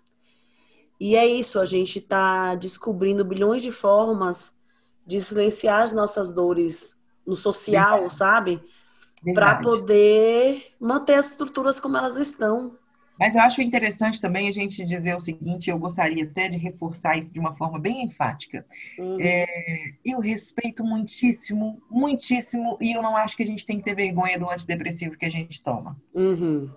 E 1.00 1.16
é 1.16 1.26
isso, 1.26 1.60
a 1.60 1.66
gente 1.66 1.98
está 1.98 2.54
descobrindo 2.54 3.26
bilhões 3.26 3.64
de 3.64 3.72
formas 3.72 4.56
de 5.06 5.20
silenciar 5.20 5.82
as 5.82 5.92
nossas 5.92 6.32
dores 6.32 6.96
no 7.26 7.36
social, 7.36 8.08
sabe? 8.08 8.62
Para 9.34 9.58
poder 9.58 10.74
manter 10.80 11.16
as 11.16 11.32
estruturas 11.32 11.80
como 11.80 11.98
elas 11.98 12.18
estão. 12.18 12.76
Mas 13.20 13.36
eu 13.36 13.42
acho 13.42 13.62
interessante 13.62 14.20
também 14.20 14.48
a 14.48 14.52
gente 14.52 14.84
dizer 14.84 15.16
o 15.16 15.20
seguinte, 15.20 15.70
eu 15.70 15.78
gostaria 15.78 16.24
até 16.24 16.48
de 16.48 16.58
reforçar 16.58 17.18
isso 17.20 17.32
de 17.32 17.40
uma 17.40 17.56
forma 17.56 17.78
bem 17.78 18.04
enfática. 18.04 18.66
Uhum. 18.98 19.18
É, 19.22 19.46
eu 20.04 20.20
respeito 20.20 20.84
muitíssimo, 20.84 21.80
muitíssimo, 21.88 22.80
e 22.82 22.96
eu 22.96 23.04
não 23.04 23.16
acho 23.16 23.38
que 23.38 23.44
a 23.44 23.46
gente 23.46 23.64
tem 23.64 23.78
que 23.78 23.84
ter 23.84 23.94
vergonha 23.94 24.40
do 24.40 24.50
antidepressivo 24.50 25.16
que 25.16 25.26
a 25.26 25.30
gente 25.30 25.62
toma. 25.62 25.96
Uhum. 26.16 26.72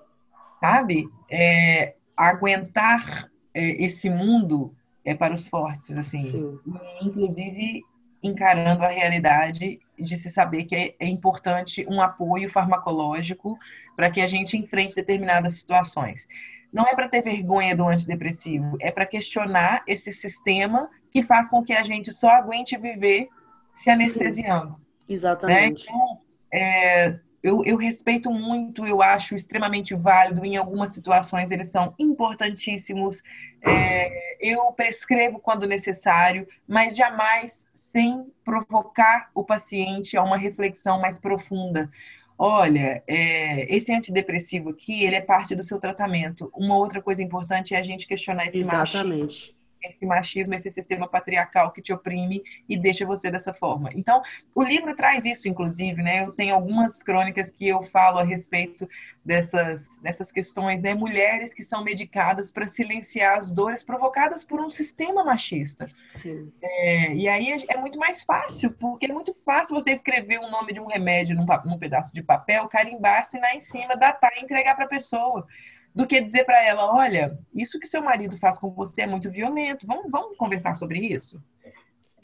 Sabe? 0.61 1.09
É, 1.31 1.95
aguentar 2.15 3.31
é, 3.55 3.83
esse 3.83 4.11
mundo 4.11 4.75
é 5.03 5.15
para 5.15 5.33
os 5.33 5.49
fortes, 5.49 5.97
assim. 5.97 6.21
Sim. 6.21 6.59
Inclusive, 7.01 7.83
encarando 8.25 8.83
a 8.83 8.89
realidade 8.89 9.79
de 9.99 10.17
se 10.17 10.31
saber 10.31 10.65
que 10.65 10.75
é, 10.75 10.95
é 10.99 11.07
importante 11.07 11.87
um 11.89 12.01
apoio 12.01 12.49
farmacológico 12.49 13.59
para 13.95 14.11
que 14.11 14.21
a 14.21 14.27
gente 14.27 14.57
enfrente 14.57 14.97
determinadas 14.97 15.55
situações. 15.55 16.27
Não 16.73 16.85
é 16.85 16.95
para 16.95 17.09
ter 17.09 17.23
vergonha 17.23 17.77
do 17.77 17.87
antidepressivo, 17.87 18.77
é 18.81 18.91
para 18.91 19.07
questionar 19.07 19.85
esse 19.87 20.13
sistema 20.13 20.89
que 21.11 21.23
faz 21.23 21.51
com 21.51 21.63
que 21.63 21.73
a 21.73 21.85
gente 21.85 22.13
só 22.13 22.31
aguente 22.31 22.77
viver 22.79 23.29
se 23.75 23.91
anestesiando. 23.91 24.71
Sim, 24.71 25.13
exatamente. 25.13 25.87
Né? 25.87 25.93
Então, 25.93 26.19
é, 26.53 27.19
eu, 27.45 27.63
eu, 27.63 27.77
respeito 27.77 28.31
muito, 28.31 28.87
eu 28.87 29.03
acho 29.03 29.37
extremamente 29.37 29.95
válido. 29.95 30.47
Em 30.47 30.57
algumas 30.57 30.95
situações, 30.95 31.51
eles 31.51 31.69
são 31.69 31.95
importantíssimos. 31.99 33.23
É, 33.61 34.39
eu 34.41 34.73
prescrevo 34.73 35.39
quando 35.39 35.67
necessário, 35.67 36.49
mas 36.67 36.97
jamais 36.97 37.69
sem 37.75 38.27
provocar 38.43 39.31
o 39.35 39.45
paciente 39.45 40.17
a 40.17 40.23
uma 40.23 40.39
reflexão 40.39 40.99
mais 40.99 41.19
profunda. 41.19 41.91
Olha, 42.39 43.03
é, 43.07 43.77
esse 43.77 43.93
antidepressivo 43.93 44.71
aqui, 44.71 45.05
ele 45.05 45.17
é 45.17 45.21
parte 45.21 45.55
do 45.55 45.63
seu 45.63 45.79
tratamento. 45.79 46.51
Uma 46.55 46.79
outra 46.79 47.03
coisa 47.03 47.23
importante 47.23 47.75
é 47.75 47.79
a 47.79 47.83
gente 47.83 48.07
questionar 48.07 48.47
esse 48.47 48.59
Exatamente. 48.59 49.23
machismo 49.23 49.64
esse 49.89 50.07
machismo, 50.07 50.55
esse 50.55 50.71
sistema 50.71 51.09
patriarcal 51.09 51.73
que 51.73 51.83
te 51.83 51.93
oprime 51.93 52.43
e 52.69 52.77
deixa 52.77 53.07
você 53.07 53.31
dessa 53.31 53.53
forma. 53.53 53.91
Então, 53.95 54.23
o 54.55 54.63
livro 54.63 54.95
traz 54.95 55.25
isso, 55.25 55.49
inclusive, 55.49 56.03
né? 56.03 56.25
Eu 56.25 56.33
tenho 56.33 56.55
algumas 56.55 57.03
crônicas 57.03 57.51
que 57.51 57.69
eu 57.69 57.83
falo 57.83 58.19
a 58.19 58.25
respeito 58.25 58.89
dessas, 59.25 59.99
dessas 60.01 60.31
questões, 60.31 60.83
né? 60.83 60.95
Mulheres 60.95 61.55
que 61.55 61.65
são 61.65 61.83
medicadas 61.83 62.51
para 62.51 62.67
silenciar 62.67 63.39
as 63.39 63.51
dores 63.51 63.83
provocadas 63.83 64.45
por 64.45 64.61
um 64.61 64.69
sistema 64.69 65.25
machista. 65.25 65.89
Sim. 66.03 66.53
É, 66.63 67.15
e 67.15 67.29
aí 67.29 67.53
é, 67.53 67.57
é 67.75 67.77
muito 67.77 67.99
mais 67.99 68.23
fácil, 68.23 68.71
porque 68.73 69.07
é 69.07 69.13
muito 69.13 69.33
fácil 69.45 69.75
você 69.75 69.93
escrever 69.93 70.39
o 70.39 70.51
nome 70.51 70.73
de 70.73 70.81
um 70.81 70.87
remédio 70.87 71.35
num, 71.35 71.47
num 71.65 71.79
pedaço 71.79 72.13
de 72.15 72.23
papel, 72.23 72.69
carimbar, 72.69 73.21
assinar 73.21 73.55
em 73.55 73.61
cima, 73.61 73.97
datar 73.97 74.33
e 74.37 74.43
entregar 74.43 74.75
para 74.75 74.85
a 74.85 74.89
pessoa 74.89 75.47
do 75.95 76.07
que 76.07 76.21
dizer 76.21 76.45
para 76.45 76.63
ela, 76.67 76.93
olha, 76.93 77.39
isso 77.55 77.79
que 77.79 77.87
seu 77.87 78.03
marido 78.03 78.37
faz 78.39 78.59
com 78.59 78.71
você 78.71 79.03
é 79.03 79.07
muito 79.07 79.31
violento, 79.31 79.87
vamos, 79.87 80.11
vamos 80.11 80.37
conversar 80.37 80.75
sobre 80.75 80.99
isso? 80.99 81.41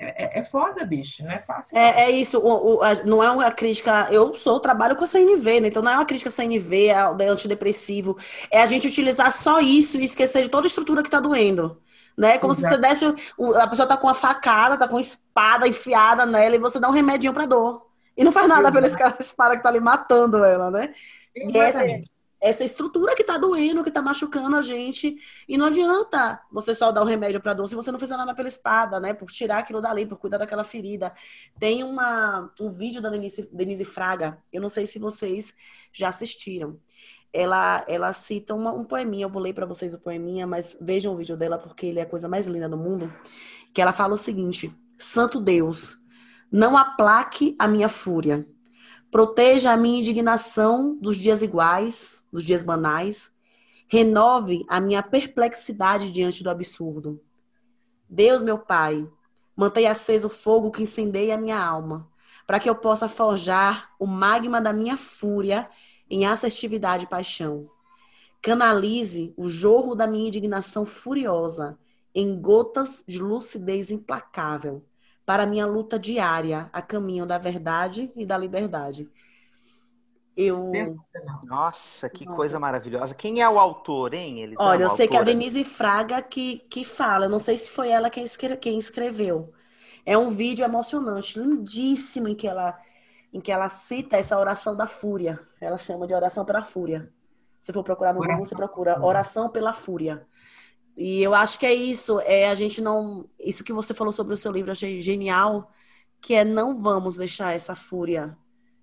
é, 0.01 0.39
é, 0.39 0.39
é 0.41 0.45
foda, 0.45 0.83
bicho, 0.85 1.23
não 1.23 1.31
é 1.31 1.41
fácil. 1.41 1.77
É, 1.77 2.05
é 2.05 2.11
isso, 2.11 2.39
o, 2.39 2.77
o, 2.77 2.83
a, 2.83 2.95
não 3.05 3.23
é 3.23 3.31
uma 3.31 3.51
crítica. 3.51 4.09
Eu 4.11 4.35
sou, 4.35 4.59
trabalho 4.59 4.97
com 4.97 5.05
a 5.05 5.07
CNV, 5.07 5.61
né? 5.61 5.69
Então 5.69 5.83
não 5.83 5.93
é 5.93 5.97
uma 5.97 6.07
crítica 6.07 6.31
CNV, 6.31 6.87
é, 6.87 6.93
é 6.93 7.29
antidepressivo. 7.29 8.17
É 8.51 8.63
a 8.63 8.67
gente 8.67 8.89
utilizar 8.89 9.31
só 9.31 9.61
isso 9.61 10.01
e 10.01 10.05
esquecer 10.05 10.43
de 10.43 10.49
toda 10.49 10.67
a 10.67 10.69
estrutura 10.69 11.03
que 11.03 11.11
tá 11.11 11.21
doendo. 11.21 11.79
Né? 12.17 12.39
Como 12.39 12.53
Exato. 12.55 12.75
se 12.75 12.81
você 12.81 12.89
desse. 12.89 13.55
A 13.57 13.69
pessoa 13.69 13.87
tá 13.87 13.97
com 13.97 14.07
uma 14.07 14.15
facada, 14.15 14.79
tá 14.79 14.89
com 14.89 14.95
uma 14.95 15.01
espada 15.01 15.69
enfiada 15.69 16.25
nela 16.25 16.57
e 16.57 16.59
você 16.59 16.81
dá 16.81 16.89
um 16.89 16.93
remedinho 16.93 17.35
pra 17.35 17.45
dor. 17.45 17.87
E 18.17 18.25
não 18.25 18.33
faz 18.33 18.49
nada 18.49 18.69
Exato. 18.69 18.97
pela 18.97 19.17
espada 19.21 19.57
que 19.57 19.63
tá 19.63 19.69
ali 19.69 19.81
matando 19.81 20.43
ela, 20.43 20.71
né? 20.71 20.95
Exatamente. 21.37 22.09
E 22.09 22.20
essa 22.41 22.65
estrutura 22.65 23.15
que 23.15 23.23
tá 23.23 23.37
doendo, 23.37 23.85
que 23.85 23.91
tá 23.91 24.01
machucando 24.01 24.57
a 24.57 24.63
gente. 24.63 25.17
E 25.47 25.59
não 25.59 25.67
adianta 25.67 26.41
você 26.51 26.73
só 26.73 26.91
dar 26.91 27.03
o 27.03 27.05
remédio 27.05 27.41
para 27.41 27.53
dor 27.53 27.67
se 27.67 27.75
você 27.75 27.93
não 27.93 27.99
fizer 27.99 28.17
nada 28.17 28.35
pela 28.35 28.49
espada, 28.49 28.99
né? 28.99 29.13
Por 29.13 29.31
tirar 29.31 29.59
aquilo 29.59 29.81
dali, 29.81 30.07
por 30.07 30.19
cuidar 30.19 30.39
daquela 30.39 30.65
ferida. 30.65 31.13
Tem 31.59 31.85
uma, 31.85 32.51
um 32.59 32.71
vídeo 32.71 33.03
da 33.03 33.11
Denise, 33.11 33.49
Denise 33.53 33.85
Fraga, 33.85 34.39
eu 34.51 34.61
não 34.61 34.71
sei 34.71 34.87
se 34.87 34.99
vocês 34.99 35.53
já 35.93 36.09
assistiram. 36.09 36.79
Ela, 37.33 37.85
ela 37.87 38.13
cita 38.13 38.55
uma, 38.55 38.73
um 38.73 38.85
poeminha, 38.85 39.27
eu 39.27 39.31
vou 39.31 39.43
ler 39.43 39.53
para 39.53 39.67
vocês 39.67 39.95
o 39.95 40.01
poeminha, 40.01 40.47
mas 40.47 40.77
vejam 40.81 41.13
o 41.13 41.17
vídeo 41.17 41.37
dela 41.37 41.59
porque 41.59 41.87
ele 41.87 42.01
é 42.01 42.03
a 42.03 42.07
coisa 42.07 42.27
mais 42.27 42.47
linda 42.47 42.69
do 42.69 42.77
mundo. 42.77 43.13
Que 43.75 43.83
ela 43.83 43.93
fala 43.93 44.15
o 44.15 44.19
seguinte: 44.19 44.75
Santo 44.99 45.41
Deus, 45.41 45.97
não 46.51 46.77
aplaque 46.77 47.55
a 47.59 47.69
minha 47.69 47.89
fúria 47.89 48.47
Proteja 49.11 49.73
a 49.73 49.77
minha 49.77 49.99
indignação 49.99 50.97
dos 50.97 51.17
dias 51.17 51.43
iguais, 51.43 52.25
dos 52.33 52.45
dias 52.45 52.63
banais. 52.63 53.33
Renove 53.89 54.65
a 54.69 54.81
minha 54.81 55.03
perplexidade 55.03 56.13
diante 56.13 56.45
do 56.45 56.51
absurdo. 56.51 57.21
Deus, 58.09 58.41
meu 58.41 58.57
Pai, 58.57 59.09
mantenha 59.57 59.91
aceso 59.91 60.29
o 60.29 60.31
fogo 60.31 60.71
que 60.71 60.85
incendeia 60.85 61.35
a 61.35 61.39
minha 61.39 61.61
alma, 61.61 62.09
para 62.47 62.61
que 62.61 62.71
eu 62.71 62.75
possa 62.77 63.09
forjar 63.09 63.91
o 63.99 64.07
magma 64.07 64.61
da 64.61 64.73
minha 64.73 64.97
fúria 64.97 65.69
em 66.09 66.25
assertividade 66.25 67.05
e 67.05 67.09
paixão. 67.09 67.69
Canalize 68.41 69.35
o 69.37 69.51
jorro 69.51 69.97
da 69.97 70.07
minha 70.07 70.29
indignação 70.29 70.87
furiosa 70.87 71.77
em 72.15 72.41
gotas 72.41 73.05
de 73.09 73.21
lucidez 73.21 73.91
implacável 73.91 74.85
para 75.31 75.45
a 75.45 75.47
minha 75.47 75.65
luta 75.65 75.97
diária 75.97 76.69
a 76.73 76.83
caminho 76.83 77.25
da 77.25 77.39
verdade 77.39 78.11
e 78.17 78.27
da 78.27 78.37
liberdade. 78.37 79.09
Eu... 80.37 80.73
Nossa, 81.45 82.11
que 82.11 82.25
Nossa. 82.25 82.37
coisa 82.37 82.59
maravilhosa. 82.59 83.15
Quem 83.15 83.41
é 83.41 83.49
o 83.49 83.57
autor, 83.57 84.13
hein? 84.13 84.41
Eles 84.41 84.59
Olha, 84.59 84.83
eu 84.83 84.89
sei 84.89 85.07
que 85.07 85.17
é 85.17 85.21
a 85.21 85.23
Denise 85.23 85.63
Fraga 85.63 86.21
que, 86.21 86.59
que 86.69 86.85
fala. 86.85 87.27
Eu 87.27 87.31
não 87.31 87.39
sei 87.39 87.57
se 87.57 87.71
foi 87.71 87.91
ela 87.91 88.11
quem, 88.11 88.25
escreve, 88.25 88.57
quem 88.57 88.77
escreveu. 88.77 89.53
É 90.05 90.19
um 90.19 90.31
vídeo 90.31 90.65
emocionante, 90.65 91.39
lindíssimo, 91.39 92.27
em 92.27 92.35
que 92.35 92.49
ela 92.49 92.77
em 93.33 93.41
que 93.41 93.53
ela 93.53 93.69
cita 93.69 94.17
essa 94.17 94.37
oração 94.37 94.75
da 94.75 94.89
fúria. 94.89 95.39
Ela 95.61 95.79
chama 95.79 96.09
de 96.09 96.13
oração 96.13 96.45
pela 96.45 96.65
fúria. 96.65 97.09
Se 97.61 97.73
for 97.73 97.85
procurar 97.85 98.13
no 98.13 98.19
Google, 98.19 98.45
você 98.45 98.57
procura 98.57 99.01
oração 99.01 99.49
pela 99.49 99.73
fúria. 99.73 100.27
E 101.01 101.23
eu 101.23 101.35
acho 101.35 101.59
que 101.59 101.65
é 101.65 101.73
isso, 101.73 102.21
é 102.21 102.47
a 102.47 102.53
gente 102.53 102.83
não. 102.83 103.25
Isso 103.39 103.65
que 103.65 103.73
você 103.73 103.95
falou 103.95 104.13
sobre 104.13 104.35
o 104.35 104.37
seu 104.37 104.53
livro, 104.53 104.69
eu 104.69 104.73
achei 104.73 105.01
genial, 105.01 105.73
que 106.21 106.35
é 106.35 106.45
não 106.45 106.79
vamos 106.79 107.17
deixar 107.17 107.55
essa 107.55 107.75
fúria, 107.75 108.37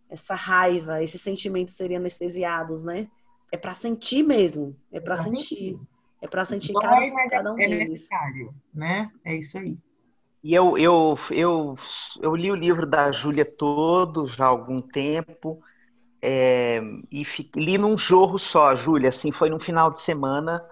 essa 0.10 0.34
raiva, 0.34 1.04
esses 1.04 1.22
sentimentos 1.22 1.76
serem 1.76 1.96
anestesiados, 1.96 2.84
né? 2.84 3.08
É 3.52 3.56
para 3.56 3.76
sentir 3.76 4.24
mesmo, 4.24 4.76
é 4.92 5.00
para 5.00 5.16
sentir. 5.18 5.42
sentir. 5.42 5.80
É 6.20 6.28
para 6.28 6.44
sentir 6.44 6.72
então, 6.72 6.82
cada, 6.82 7.06
é, 7.06 7.30
cada 7.30 7.54
um 7.54 7.60
é 7.60 7.68
deles. 7.68 7.90
necessário, 7.92 8.52
né? 8.74 9.12
É 9.24 9.36
isso 9.36 9.56
aí. 9.56 9.78
E 10.44 10.56
eu, 10.56 10.76
eu, 10.76 11.20
eu, 11.30 11.78
eu 12.20 12.36
li 12.36 12.50
o 12.50 12.56
livro 12.56 12.88
da 12.88 13.12
Júlia 13.12 13.46
todo 13.46 14.26
já 14.26 14.46
há 14.46 14.48
algum 14.48 14.82
tempo. 14.82 15.62
É, 16.20 16.82
e 17.12 17.24
li 17.56 17.78
num 17.78 17.96
jorro 17.96 18.40
só, 18.40 18.76
Júlia, 18.76 19.10
assim, 19.10 19.32
foi 19.32 19.52
num 19.52 19.60
final 19.60 19.92
de 19.92 20.02
semana 20.02 20.66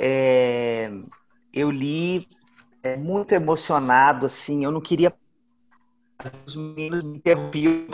é, 0.00 0.90
eu 1.52 1.70
li 1.70 2.26
é, 2.82 2.96
muito 2.96 3.32
emocionado, 3.32 4.26
assim, 4.26 4.64
eu 4.64 4.70
não 4.70 4.80
queria 4.80 5.12
os 6.46 6.56
meninos 6.56 7.02
me 7.02 7.18
interrompiam 7.18 7.86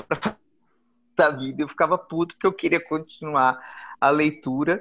da 1.17 1.31
vida, 1.31 1.63
eu 1.63 1.69
ficava 1.69 1.99
puto 1.99 2.35
porque 2.35 2.47
eu 2.47 2.53
queria 2.53 2.81
continuar 2.81 3.59
a 4.01 4.11
leitura. 4.11 4.81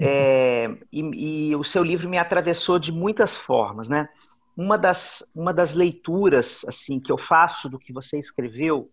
É, 0.00 0.68
e, 0.92 1.50
e, 1.50 1.56
o 1.56 1.64
seu 1.64 1.82
livro 1.82 2.08
me 2.08 2.18
atravessou 2.18 2.78
de 2.78 2.92
muitas 2.92 3.36
formas, 3.36 3.88
né? 3.88 4.08
Uma 4.56 4.76
das, 4.76 5.24
uma 5.34 5.54
das 5.54 5.72
leituras 5.72 6.64
assim 6.68 7.00
que 7.00 7.10
eu 7.10 7.18
faço 7.18 7.68
do 7.68 7.78
que 7.78 7.92
você 7.92 8.18
escreveu 8.18 8.90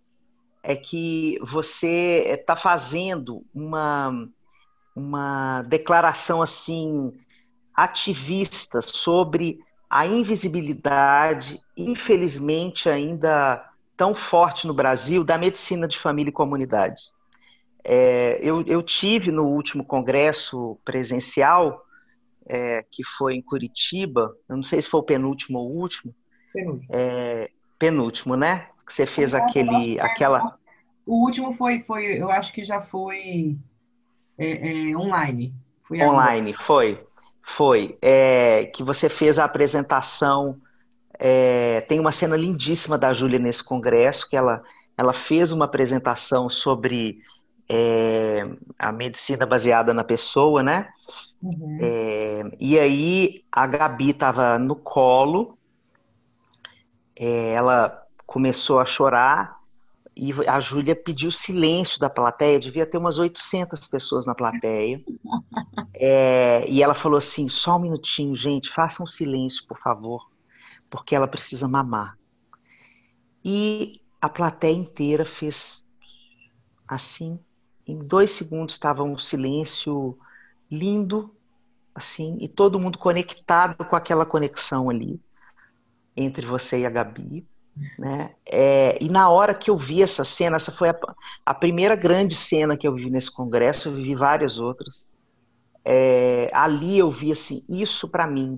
é 0.64 0.76
que 0.76 1.38
você 1.42 2.24
está 2.40 2.56
fazendo 2.56 3.46
uma, 3.54 4.28
uma 4.96 5.62
declaração 5.64 6.42
assim 6.42 7.14
ativista 7.78 8.82
sobre 8.82 9.60
a 9.88 10.08
invisibilidade, 10.08 11.62
infelizmente 11.78 12.90
ainda 12.90 13.64
tão 13.96 14.16
forte 14.16 14.66
no 14.66 14.74
Brasil, 14.74 15.24
da 15.24 15.38
medicina 15.38 15.88
de 15.88 15.98
família 15.98 16.30
e 16.30 16.34
comunidade. 16.34 17.04
É, 17.84 18.40
eu, 18.42 18.64
eu, 18.64 18.84
tive 18.84 19.32
no 19.32 19.44
último 19.44 19.86
congresso 19.86 20.78
presencial, 20.84 21.86
é, 22.50 22.84
que 22.92 23.04
foi 23.04 23.36
em 23.36 23.42
Curitiba, 23.42 24.36
eu 24.50 24.56
não 24.56 24.64
sei 24.64 24.82
se 24.82 24.90
foi 24.90 25.00
o 25.00 25.04
penúltimo 25.04 25.60
ou 25.60 25.70
o 25.70 25.80
último. 25.80 26.14
Penúltimo. 26.54 26.90
É, 26.92 27.50
penúltimo, 27.80 28.36
né? 28.36 28.68
Que 28.86 28.94
você 28.94 29.06
fez 29.06 29.34
aquele, 29.34 30.00
aquela. 30.00 30.58
O 31.06 31.24
último 31.24 31.54
foi, 31.54 31.80
foi, 31.80 32.22
eu 32.22 32.30
acho 32.30 32.52
que 32.52 32.64
já 32.64 32.82
foi 32.82 33.56
é, 34.38 34.90
é, 34.92 34.98
online. 34.98 35.54
Foi 35.84 36.02
online, 36.02 36.52
agora. 36.52 36.64
foi. 36.64 37.07
Foi. 37.50 37.98
É, 38.02 38.66
que 38.76 38.84
você 38.84 39.08
fez 39.08 39.40
a 39.40 39.46
apresentação. 39.46 40.58
É, 41.18 41.80
tem 41.88 41.98
uma 41.98 42.12
cena 42.12 42.36
lindíssima 42.36 42.98
da 42.98 43.14
Júlia 43.14 43.40
nesse 43.40 43.64
congresso, 43.64 44.30
que 44.30 44.36
ela, 44.36 44.62
ela 44.98 45.14
fez 45.14 45.54
uma 45.54 45.64
apresentação 45.64 46.50
sobre 46.50 47.20
é, 47.70 48.46
a 48.78 48.92
medicina 48.92 49.46
baseada 49.46 49.94
na 49.94 50.04
pessoa, 50.04 50.62
né? 50.62 50.90
Uhum. 51.42 51.78
É, 51.82 52.44
e 52.60 52.78
aí 52.78 53.42
a 53.50 53.66
Gabi 53.66 54.10
estava 54.10 54.60
no 54.60 54.76
colo, 54.76 55.58
é, 57.16 57.54
ela 57.54 58.04
começou 58.26 58.80
a 58.80 58.86
chorar 58.86 59.57
e 60.20 60.50
a 60.50 60.60
Júlia 60.60 60.96
pediu 60.96 61.30
silêncio 61.30 62.00
da 62.00 62.10
plateia, 62.10 62.60
devia 62.60 62.90
ter 62.90 62.98
umas 62.98 63.20
800 63.20 63.88
pessoas 63.88 64.26
na 64.26 64.36
plateia. 64.36 65.02
É, 66.00 66.64
e 66.70 66.84
ela 66.84 66.94
falou 66.94 67.18
assim: 67.18 67.50
só 67.50 67.76
um 67.76 67.80
minutinho, 67.80 68.36
gente, 68.36 68.70
façam 68.70 69.04
um 69.04 69.08
silêncio, 69.08 69.66
por 69.68 69.80
favor, 69.80 70.30
porque 70.92 71.16
ela 71.16 71.28
precisa 71.28 71.68
mamar. 71.68 72.16
E 73.44 74.00
a 74.22 74.30
plateia 74.30 74.76
inteira 74.76 75.26
fez 75.26 75.84
assim. 76.88 77.40
Em 77.88 78.08
dois 78.08 78.30
segundos 78.30 78.76
estava 78.76 79.02
um 79.02 79.18
silêncio 79.18 80.16
lindo, 80.70 81.34
assim, 81.96 82.38
e 82.40 82.48
todo 82.48 82.80
mundo 82.80 83.00
conectado 83.00 83.84
com 83.84 83.96
aquela 83.96 84.26
conexão 84.26 84.92
ali 84.92 85.20
entre 86.16 86.46
você 86.46 86.82
e 86.82 86.86
a 86.86 86.90
Gabi. 86.90 87.44
Né? 87.98 88.34
É, 88.46 88.98
e 89.02 89.10
na 89.10 89.30
hora 89.30 89.54
que 89.54 89.70
eu 89.70 89.78
vi 89.78 90.02
essa 90.02 90.24
cena, 90.24 90.56
essa 90.56 90.72
foi 90.72 90.90
a, 90.90 91.00
a, 91.46 91.54
primeira 91.54 91.96
grande 91.96 92.36
cena 92.36 92.78
que 92.78 92.88
eu 92.88 92.96
vi 92.96 93.10
nesse 93.10 93.32
congresso, 93.32 93.90
eu 93.90 93.94
vi 93.94 94.16
várias 94.16 94.60
outras. 94.60 95.06
É, 95.84 96.50
ali 96.54 96.98
eu 96.98 97.12
vi 97.12 97.32
assim, 97.32 97.64
isso 97.70 98.10
para 98.10 98.28
mim 98.28 98.58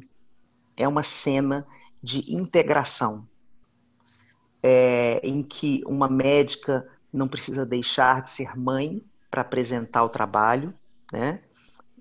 é 0.78 0.88
uma 0.88 1.04
cena 1.04 1.66
de 2.02 2.34
integração, 2.34 3.28
é, 4.64 5.20
em 5.24 5.44
que 5.44 5.84
uma 5.86 6.08
médica 6.08 6.88
não 7.12 7.28
precisa 7.28 7.66
deixar 7.66 8.24
de 8.24 8.32
ser 8.32 8.58
mãe 8.58 9.02
para 9.30 9.42
apresentar 9.42 10.04
o 10.04 10.10
trabalho, 10.10 10.74
né? 11.12 11.42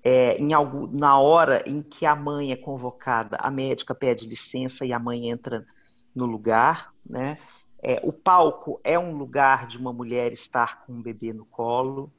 É, 0.01 0.37
em 0.37 0.51
na 0.93 1.19
hora 1.19 1.61
em 1.65 1.81
que 1.81 2.05
a 2.05 2.15
mãe 2.15 2.53
é 2.53 2.55
convocada, 2.55 3.35
a 3.41 3.51
médica 3.51 3.93
pede 3.93 4.25
licença 4.25 4.85
e 4.85 4.93
a 4.93 4.99
mãe 4.99 5.29
entra 5.29 5.65
no 6.15 6.25
lugar, 6.25 6.89
né? 7.09 7.37
É, 7.81 8.01
o 8.03 8.11
palco 8.11 8.79
é 8.83 8.99
um 8.99 9.15
lugar 9.15 9.65
de 9.67 9.77
uma 9.77 9.93
mulher 9.93 10.33
estar 10.33 10.83
com 10.85 10.93
um 10.93 11.01
bebê 11.01 11.31
no 11.31 11.45
colo. 11.45 12.11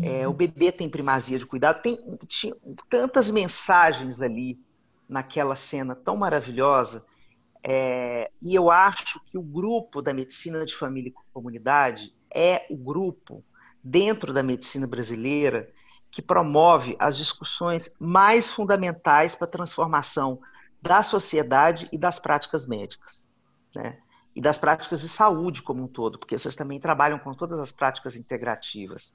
É, 0.00 0.26
uhum. 0.26 0.32
o 0.32 0.36
bebê 0.36 0.72
tem 0.72 0.88
primazia 0.88 1.38
de 1.38 1.44
cuidado. 1.44 1.82
Tem 1.82 1.98
tinha 2.26 2.54
tantas 2.88 3.30
mensagens 3.30 4.22
ali 4.22 4.58
naquela 5.08 5.54
cena 5.54 5.94
tão 5.94 6.16
maravilhosa. 6.16 7.04
É, 7.62 8.28
e 8.42 8.54
eu 8.54 8.70
acho 8.70 9.20
que 9.24 9.36
o 9.36 9.42
grupo 9.42 10.00
da 10.00 10.12
medicina 10.14 10.64
de 10.64 10.74
família 10.74 11.10
e 11.10 11.32
comunidade 11.32 12.10
é 12.34 12.66
o 12.70 12.76
grupo 12.76 13.44
dentro 13.84 14.32
da 14.32 14.42
medicina 14.42 14.86
brasileira 14.86 15.70
que 16.10 16.22
promove 16.22 16.96
as 16.98 17.16
discussões 17.16 17.90
mais 18.00 18.50
fundamentais 18.50 19.34
para 19.34 19.46
a 19.46 19.50
transformação 19.50 20.40
da 20.82 21.02
sociedade 21.02 21.88
e 21.92 21.98
das 21.98 22.18
práticas 22.18 22.66
médicas. 22.66 23.28
Né? 23.74 23.98
E 24.34 24.40
das 24.40 24.56
práticas 24.56 25.00
de 25.00 25.08
saúde 25.08 25.62
como 25.62 25.84
um 25.84 25.88
todo, 25.88 26.18
porque 26.18 26.38
vocês 26.38 26.54
também 26.54 26.80
trabalham 26.80 27.18
com 27.18 27.34
todas 27.34 27.60
as 27.60 27.70
práticas 27.70 28.16
integrativas. 28.16 29.14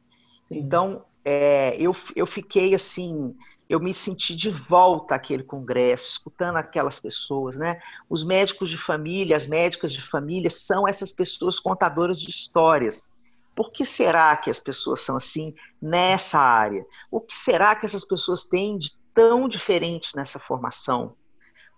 Então, 0.49 1.03
é, 1.25 1.75
eu, 1.77 1.95
eu 2.15 2.25
fiquei 2.25 2.73
assim, 2.73 3.35
eu 3.67 3.79
me 3.79 3.93
senti 3.93 4.35
de 4.35 4.49
volta 4.49 5.15
àquele 5.15 5.43
congresso, 5.43 6.11
escutando 6.11 6.55
aquelas 6.55 6.99
pessoas, 6.99 7.57
né? 7.57 7.81
Os 8.09 8.23
médicos 8.23 8.69
de 8.69 8.77
família, 8.77 9.35
as 9.35 9.45
médicas 9.45 9.91
de 9.91 10.01
família 10.01 10.49
são 10.49 10.87
essas 10.87 11.11
pessoas 11.11 11.59
contadoras 11.59 12.21
de 12.21 12.29
histórias. 12.29 13.09
Por 13.53 13.71
que 13.71 13.85
será 13.85 14.37
que 14.37 14.49
as 14.49 14.59
pessoas 14.59 15.01
são 15.01 15.17
assim 15.17 15.53
nessa 15.81 16.39
área? 16.39 16.85
O 17.11 17.19
que 17.19 17.35
será 17.35 17.75
que 17.75 17.85
essas 17.85 18.05
pessoas 18.05 18.45
têm 18.45 18.77
de 18.77 18.91
tão 19.13 19.49
diferente 19.49 20.15
nessa 20.15 20.39
formação? 20.39 21.15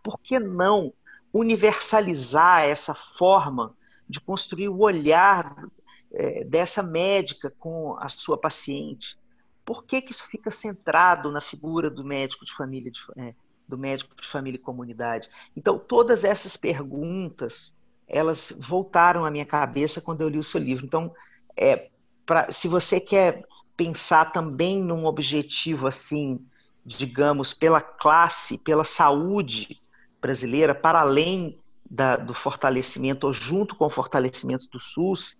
Por 0.03 0.19
que 0.19 0.39
não 0.39 0.93
universalizar 1.33 2.63
essa 2.63 2.93
forma 2.93 3.75
de 4.07 4.19
construir 4.19 4.69
o 4.69 4.79
olhar 4.79 5.67
é, 6.11 6.43
dessa 6.43 6.81
médica 6.81 7.53
com 7.59 7.95
a 7.99 8.09
sua 8.09 8.37
paciente? 8.37 9.17
Por 9.63 9.83
que, 9.83 10.01
que 10.01 10.11
isso 10.11 10.23
fica 10.23 10.49
centrado 10.49 11.31
na 11.31 11.41
figura 11.41 11.89
do 11.89 12.03
médico 12.03 12.43
de 12.43 12.53
família, 12.53 12.91
de, 12.91 12.99
é, 13.17 13.35
do 13.67 13.77
médico 13.77 14.15
de 14.19 14.27
família 14.27 14.57
e 14.57 14.63
comunidade? 14.63 15.29
Então, 15.55 15.77
todas 15.77 16.23
essas 16.23 16.57
perguntas, 16.57 17.73
elas 18.07 18.57
voltaram 18.67 19.23
à 19.23 19.29
minha 19.29 19.45
cabeça 19.45 20.01
quando 20.01 20.21
eu 20.21 20.29
li 20.29 20.39
o 20.39 20.43
seu 20.43 20.59
livro. 20.59 20.85
Então, 20.85 21.13
é, 21.55 21.81
pra, 22.25 22.49
se 22.49 22.67
você 22.67 22.99
quer 22.99 23.45
pensar 23.77 24.31
também 24.31 24.81
num 24.81 25.05
objetivo 25.05 25.85
assim, 25.85 26.43
digamos, 26.83 27.53
pela 27.53 27.79
classe, 27.79 28.57
pela 28.57 28.83
saúde 28.83 29.79
brasileira, 30.21 30.75
para 30.75 31.01
além 31.01 31.53
da, 31.89 32.15
do 32.15 32.33
fortalecimento, 32.33 33.27
ou 33.27 33.33
junto 33.33 33.75
com 33.75 33.85
o 33.85 33.89
fortalecimento 33.89 34.67
do 34.69 34.79
SUS, 34.79 35.37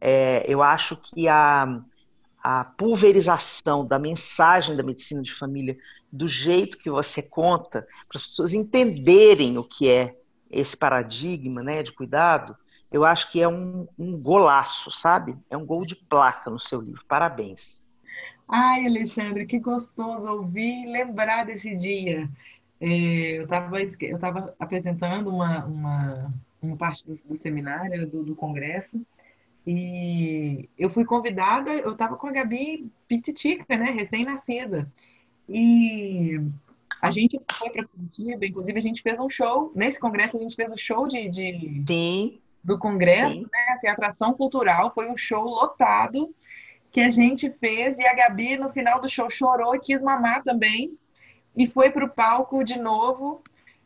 é, 0.00 0.44
eu 0.48 0.62
acho 0.62 0.96
que 0.96 1.28
a, 1.28 1.80
a 2.42 2.64
pulverização 2.64 3.86
da 3.86 3.98
mensagem 3.98 4.76
da 4.76 4.82
medicina 4.82 5.22
de 5.22 5.32
família, 5.34 5.76
do 6.12 6.28
jeito 6.28 6.78
que 6.78 6.90
você 6.90 7.22
conta, 7.22 7.86
para 8.08 8.18
as 8.18 8.28
pessoas 8.28 8.52
entenderem 8.52 9.56
o 9.56 9.64
que 9.64 9.90
é 9.90 10.14
esse 10.50 10.76
paradigma 10.76 11.62
né, 11.62 11.82
de 11.82 11.92
cuidado, 11.92 12.56
eu 12.92 13.04
acho 13.04 13.32
que 13.32 13.40
é 13.40 13.48
um, 13.48 13.88
um 13.98 14.16
golaço, 14.16 14.90
sabe? 14.90 15.36
É 15.50 15.56
um 15.56 15.66
gol 15.66 15.84
de 15.84 15.96
placa 15.96 16.50
no 16.50 16.60
seu 16.60 16.80
livro. 16.80 17.02
Parabéns. 17.08 17.82
Ai, 18.48 18.86
Alexandre, 18.86 19.46
que 19.46 19.58
gostoso 19.58 20.28
ouvir 20.28 20.84
e 20.84 20.92
lembrar 20.92 21.44
desse 21.44 21.74
dia. 21.74 22.28
É, 22.86 23.38
eu 23.38 23.44
estava 23.44 23.80
eu 23.80 24.18
tava 24.18 24.54
apresentando 24.58 25.30
uma, 25.30 25.64
uma, 25.64 26.34
uma 26.60 26.76
parte 26.76 27.02
do, 27.06 27.14
do 27.30 27.34
seminário, 27.34 28.06
do, 28.06 28.22
do, 28.22 28.36
congresso, 28.36 29.00
e 29.66 30.68
eu 30.78 30.90
fui 30.90 31.06
convidada, 31.06 31.70
eu 31.70 31.92
estava 31.92 32.14
com 32.14 32.26
a 32.26 32.32
Gabi 32.32 32.86
Pititica, 33.08 33.78
né, 33.78 33.86
recém-nascida, 33.86 34.86
e 35.48 36.38
a 37.00 37.10
gente 37.10 37.40
foi 37.54 37.70
para 37.70 37.86
Curitiba, 37.86 38.44
inclusive 38.44 38.78
a 38.78 38.82
gente 38.82 39.00
fez 39.00 39.18
um 39.18 39.30
show, 39.30 39.72
nesse 39.74 39.98
congresso 39.98 40.36
a 40.36 40.40
gente 40.40 40.54
fez 40.54 40.70
um 40.70 40.76
show 40.76 41.08
de, 41.08 41.30
de 41.30 42.38
do 42.62 42.78
congresso, 42.78 43.30
Sim. 43.30 43.46
né, 43.50 43.74
assim, 43.76 43.88
atração 43.88 44.34
cultural, 44.34 44.92
foi 44.94 45.08
um 45.08 45.16
show 45.16 45.42
lotado, 45.42 46.34
que 46.92 47.00
a 47.00 47.08
gente 47.08 47.50
fez, 47.50 47.98
e 47.98 48.06
a 48.06 48.14
Gabi 48.14 48.58
no 48.58 48.70
final 48.70 49.00
do 49.00 49.08
show 49.08 49.30
chorou 49.30 49.74
e 49.74 49.80
quis 49.80 50.02
mamar 50.02 50.42
também, 50.42 50.98
e 51.56 51.66
foi 51.66 51.90
para 51.90 52.04
o 52.04 52.10
palco 52.10 52.64
de 52.64 52.78
novo, 52.78 53.42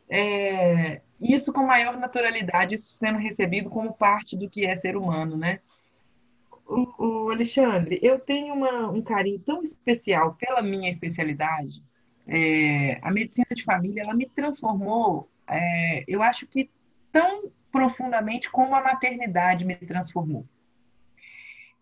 é, 0.09 1.01
isso 1.21 1.53
com 1.53 1.65
maior 1.65 1.97
naturalidade, 1.97 2.75
isso 2.75 2.89
sendo 2.89 3.19
recebido 3.19 3.69
como 3.69 3.93
parte 3.93 4.35
do 4.35 4.49
que 4.49 4.65
é 4.65 4.75
ser 4.75 4.95
humano, 4.95 5.37
né? 5.37 5.59
O, 6.65 7.31
Alexandre, 7.31 7.99
eu 8.01 8.19
tenho 8.19 8.53
uma, 8.53 8.89
um 8.89 9.01
carinho 9.01 9.39
tão 9.39 9.63
especial 9.63 10.35
pela 10.35 10.61
minha 10.61 10.89
especialidade. 10.89 11.83
É, 12.27 12.99
a 13.01 13.11
medicina 13.11 13.47
de 13.51 13.63
família, 13.63 14.03
ela 14.03 14.13
me 14.13 14.27
transformou, 14.27 15.27
é, 15.47 16.03
eu 16.07 16.21
acho 16.21 16.45
que 16.45 16.69
tão 17.11 17.51
profundamente 17.71 18.51
como 18.51 18.75
a 18.75 18.83
maternidade 18.83 19.65
me 19.65 19.75
transformou. 19.75 20.45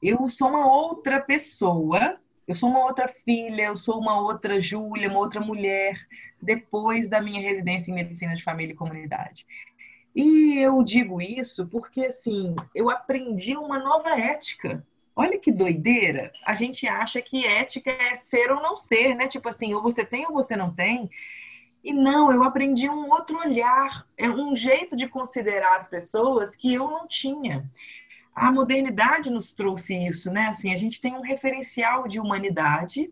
Eu 0.02 0.30
sou 0.30 0.50
uma 0.50 0.72
outra 0.72 1.20
pessoa 1.20 2.18
eu 2.48 2.56
sou 2.56 2.70
uma 2.70 2.86
outra 2.86 3.08
filha, 3.08 3.64
eu 3.64 3.76
sou 3.76 4.00
uma 4.00 4.22
outra 4.22 4.60
Júlia, 4.60 5.10
uma 5.10 5.20
outra 5.20 5.42
mulher, 5.42 6.00
depois 6.42 7.10
da 7.10 7.22
minha 7.22 7.42
residência 7.42 7.92
em 7.92 7.96
medicina 7.96 8.34
de 8.34 8.44
família 8.44 8.72
e 8.72 8.78
comunidade. 8.78 9.46
E 10.16 10.58
eu 10.58 10.82
digo 10.82 11.22
isso 11.22 11.68
porque, 11.68 12.06
assim, 12.06 12.56
eu 12.74 12.90
aprendi 12.90 13.56
uma 13.58 13.78
nova 13.78 14.18
ética. 14.18 14.86
Olha 15.16 15.38
que 15.38 15.52
doideira. 15.52 16.32
A 16.46 16.56
gente 16.56 16.88
acha 16.88 17.22
que 17.22 17.46
ética 17.46 17.92
é 17.92 18.16
ser 18.16 18.50
ou 18.52 18.62
não 18.62 18.76
ser, 18.78 19.14
né? 19.14 19.28
Tipo 19.28 19.50
assim, 19.50 19.74
ou 19.74 19.82
você 19.82 20.06
tem 20.06 20.26
ou 20.26 20.34
você 20.34 20.56
não 20.56 20.74
tem. 20.74 21.10
E 21.84 21.94
não, 21.94 22.32
eu 22.32 22.44
aprendi 22.44 22.90
um 22.90 23.10
outro 23.12 23.38
olhar, 23.38 24.08
é 24.18 24.30
um 24.30 24.56
jeito 24.56 24.96
de 24.96 25.08
considerar 25.08 25.76
as 25.76 25.88
pessoas 25.88 26.56
que 26.56 26.74
eu 26.74 26.90
não 26.90 27.08
tinha 27.08 27.70
a 28.38 28.52
modernidade 28.52 29.32
nos 29.32 29.52
trouxe 29.52 29.96
isso, 29.96 30.32
né? 30.32 30.46
Assim, 30.46 30.72
a 30.72 30.78
gente 30.78 31.02
tem 31.02 31.16
um 31.16 31.22
referencial 31.22 32.08
de 32.08 32.20
humanidade 32.20 33.12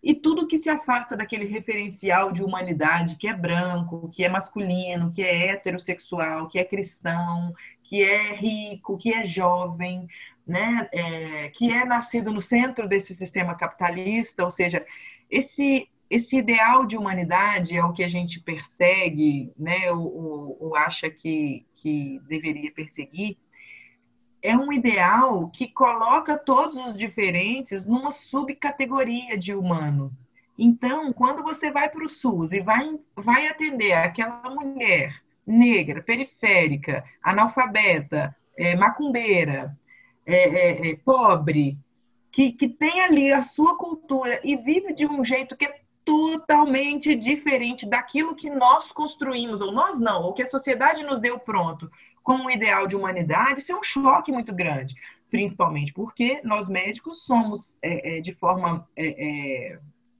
e 0.00 0.14
tudo 0.14 0.46
que 0.46 0.56
se 0.56 0.70
afasta 0.70 1.16
daquele 1.16 1.44
referencial 1.44 2.30
de 2.30 2.40
humanidade 2.40 3.16
que 3.16 3.26
é 3.26 3.34
branco, 3.34 4.08
que 4.14 4.24
é 4.24 4.28
masculino, 4.28 5.10
que 5.10 5.22
é 5.22 5.48
heterossexual, 5.48 6.46
que 6.46 6.56
é 6.56 6.64
cristão, 6.64 7.52
que 7.82 8.00
é 8.00 8.36
rico, 8.36 8.96
que 8.96 9.12
é 9.12 9.24
jovem, 9.24 10.06
né? 10.46 10.88
É, 10.92 11.50
que 11.50 11.72
é 11.72 11.84
nascido 11.84 12.32
no 12.32 12.40
centro 12.40 12.86
desse 12.88 13.16
sistema 13.16 13.56
capitalista, 13.56 14.44
ou 14.44 14.52
seja, 14.52 14.86
esse 15.28 15.88
esse 16.08 16.38
ideal 16.38 16.86
de 16.86 16.96
humanidade 16.96 17.76
é 17.76 17.84
o 17.84 17.92
que 17.92 18.02
a 18.02 18.08
gente 18.08 18.40
persegue, 18.40 19.52
né? 19.58 19.90
Ou, 19.92 20.74
acha 20.76 21.10
que, 21.10 21.66
que 21.74 22.18
deveria 22.28 22.72
perseguir 22.72 23.36
é 24.42 24.56
um 24.56 24.72
ideal 24.72 25.48
que 25.48 25.68
coloca 25.68 26.38
todos 26.38 26.76
os 26.76 26.98
diferentes 26.98 27.84
numa 27.84 28.10
subcategoria 28.10 29.36
de 29.36 29.54
humano. 29.54 30.12
Então, 30.58 31.12
quando 31.12 31.42
você 31.42 31.70
vai 31.70 31.88
para 31.88 32.04
o 32.04 32.08
SUS 32.08 32.52
e 32.52 32.60
vai, 32.60 32.98
vai 33.14 33.46
atender 33.46 33.92
aquela 33.92 34.50
mulher 34.50 35.22
negra, 35.46 36.02
periférica, 36.02 37.04
analfabeta, 37.22 38.34
é, 38.56 38.76
macumbeira, 38.76 39.76
é, 40.26 40.36
é, 40.36 40.90
é, 40.90 40.96
pobre, 40.96 41.78
que, 42.30 42.52
que 42.52 42.68
tem 42.68 43.00
ali 43.00 43.32
a 43.32 43.40
sua 43.40 43.76
cultura 43.78 44.40
e 44.44 44.56
vive 44.56 44.92
de 44.92 45.06
um 45.06 45.24
jeito 45.24 45.56
que 45.56 45.64
é 45.64 45.80
totalmente 46.04 47.14
diferente 47.14 47.88
daquilo 47.88 48.34
que 48.34 48.50
nós 48.50 48.90
construímos, 48.90 49.60
ou 49.60 49.72
nós 49.72 49.98
não, 49.98 50.22
ou 50.22 50.32
que 50.32 50.42
a 50.42 50.46
sociedade 50.46 51.02
nos 51.02 51.20
deu 51.20 51.38
pronto 51.38 51.90
como 52.28 52.44
um 52.44 52.50
ideal 52.50 52.86
de 52.86 52.94
humanidade, 52.94 53.60
isso 53.60 53.72
é 53.72 53.74
um 53.74 53.82
choque 53.82 54.30
muito 54.30 54.54
grande, 54.54 54.94
principalmente 55.30 55.94
porque 55.94 56.42
nós 56.44 56.68
médicos 56.68 57.24
somos 57.24 57.74
é, 57.82 58.18
é, 58.18 58.20
de 58.20 58.34
forma, 58.34 58.86
é, 58.94 59.06
é, 59.72 59.78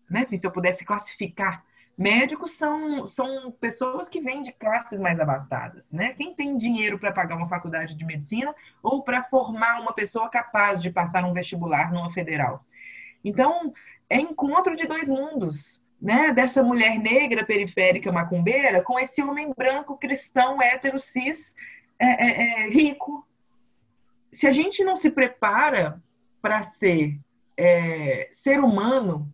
né, 0.09 0.22
assim, 0.22 0.38
se 0.38 0.46
eu 0.46 0.50
pudesse 0.50 0.86
classificar, 0.86 1.62
médicos 1.98 2.52
são, 2.52 3.06
são 3.06 3.52
pessoas 3.61 4.09
que 4.09 4.22
vêm 4.22 4.40
de 4.40 4.52
classes 4.52 4.98
mais 4.98 5.20
abastadas, 5.20 5.92
né? 5.92 6.14
Quem 6.14 6.34
tem 6.34 6.56
dinheiro 6.56 6.98
para 6.98 7.12
pagar 7.12 7.36
uma 7.36 7.46
faculdade 7.46 7.94
de 7.94 8.06
medicina 8.06 8.54
ou 8.82 9.02
para 9.02 9.24
formar 9.24 9.78
uma 9.78 9.92
pessoa 9.92 10.30
capaz 10.30 10.80
de 10.80 10.90
passar 10.90 11.22
um 11.26 11.34
vestibular 11.34 11.92
numa 11.92 12.11
federal. 12.11 12.64
Então, 13.22 13.70
é 14.09 14.18
encontro 14.18 14.74
de 14.74 14.86
dois 14.86 15.11
mundos, 15.11 15.82
né, 16.00 16.32
dessa 16.32 16.62
mulher 16.62 16.98
negra 16.98 17.44
periférica 17.44 18.11
macumbeira 18.11 18.80
com 18.80 18.98
esse 18.98 19.20
homem 19.22 19.52
branco 19.54 19.98
cristão 19.98 20.62
hétero 20.62 20.98
cis 20.98 21.54
é, 21.99 22.07
é, 22.07 22.66
é, 22.66 22.70
rico. 22.70 23.26
Se 24.32 24.46
a 24.46 24.53
gente 24.53 24.84
não 24.84 24.96
se 24.96 25.11
prepara 25.11 26.03
para 26.40 26.62
ser 26.62 27.18
é, 27.57 28.28
ser 28.30 28.61
humano 28.61 29.32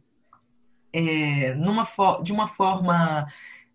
é, 0.92 1.54
numa 1.54 1.86
de 2.22 2.32
uma 2.32 2.46
forma, 2.46 3.26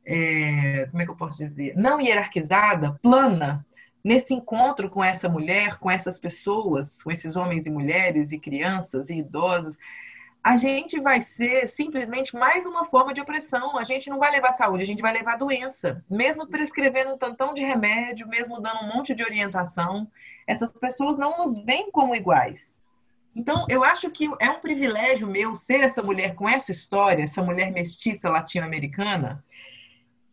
é, 0.06 0.88
como 0.90 1.02
é 1.02 1.06
que 1.06 1.12
eu 1.12 1.16
posso 1.16 1.38
dizer, 1.38 1.76
não 1.76 2.02
hierarquizada, 2.02 2.98
plana, 3.02 3.66
nesse 4.04 4.34
encontro 4.34 4.90
com 4.90 5.04
essa 5.04 5.28
mulher, 5.28 5.78
com 5.78 5.92
essas 5.92 6.18
pessoas, 6.18 7.04
com 7.04 7.12
esses 7.12 7.36
homens 7.36 7.68
e 7.68 7.70
mulheres 7.70 8.32
e 8.32 8.40
crianças 8.40 9.10
e 9.10 9.18
idosos, 9.18 9.78
a 10.50 10.58
gente 10.58 11.00
vai 11.00 11.22
ser 11.22 11.70
simplesmente 11.70 12.36
mais 12.36 12.66
uma 12.66 12.84
forma 12.84 13.14
de 13.14 13.22
opressão. 13.22 13.78
A 13.78 13.84
gente 13.84 14.10
não 14.10 14.18
vai 14.18 14.32
levar 14.32 14.52
saúde, 14.52 14.82
a 14.82 14.86
gente 14.86 15.00
vai 15.00 15.14
levar 15.14 15.38
doença. 15.38 16.04
Mesmo 16.10 16.48
prescrevendo 16.48 17.14
um 17.14 17.18
tantão 17.20 17.54
de 17.54 17.64
remédio, 17.64 18.28
mesmo 18.28 18.60
dando 18.60 18.84
um 18.84 18.88
monte 18.88 19.14
de 19.14 19.24
orientação, 19.24 20.10
essas 20.48 20.72
pessoas 20.72 21.20
não 21.20 21.38
nos 21.38 21.64
veem 21.64 21.92
como 21.92 22.16
iguais. 22.16 22.82
Então, 23.36 23.68
eu 23.70 23.84
acho 23.84 24.10
que 24.10 24.28
é 24.40 24.50
um 24.50 24.60
privilégio 24.60 25.28
meu 25.28 25.56
ser 25.56 25.82
essa 25.82 26.02
mulher 26.02 26.34
com 26.34 26.50
essa 26.50 26.72
história, 26.72 27.22
essa 27.22 27.44
mulher 27.44 27.72
mestiça 27.72 28.28
latino-americana, 28.28 29.46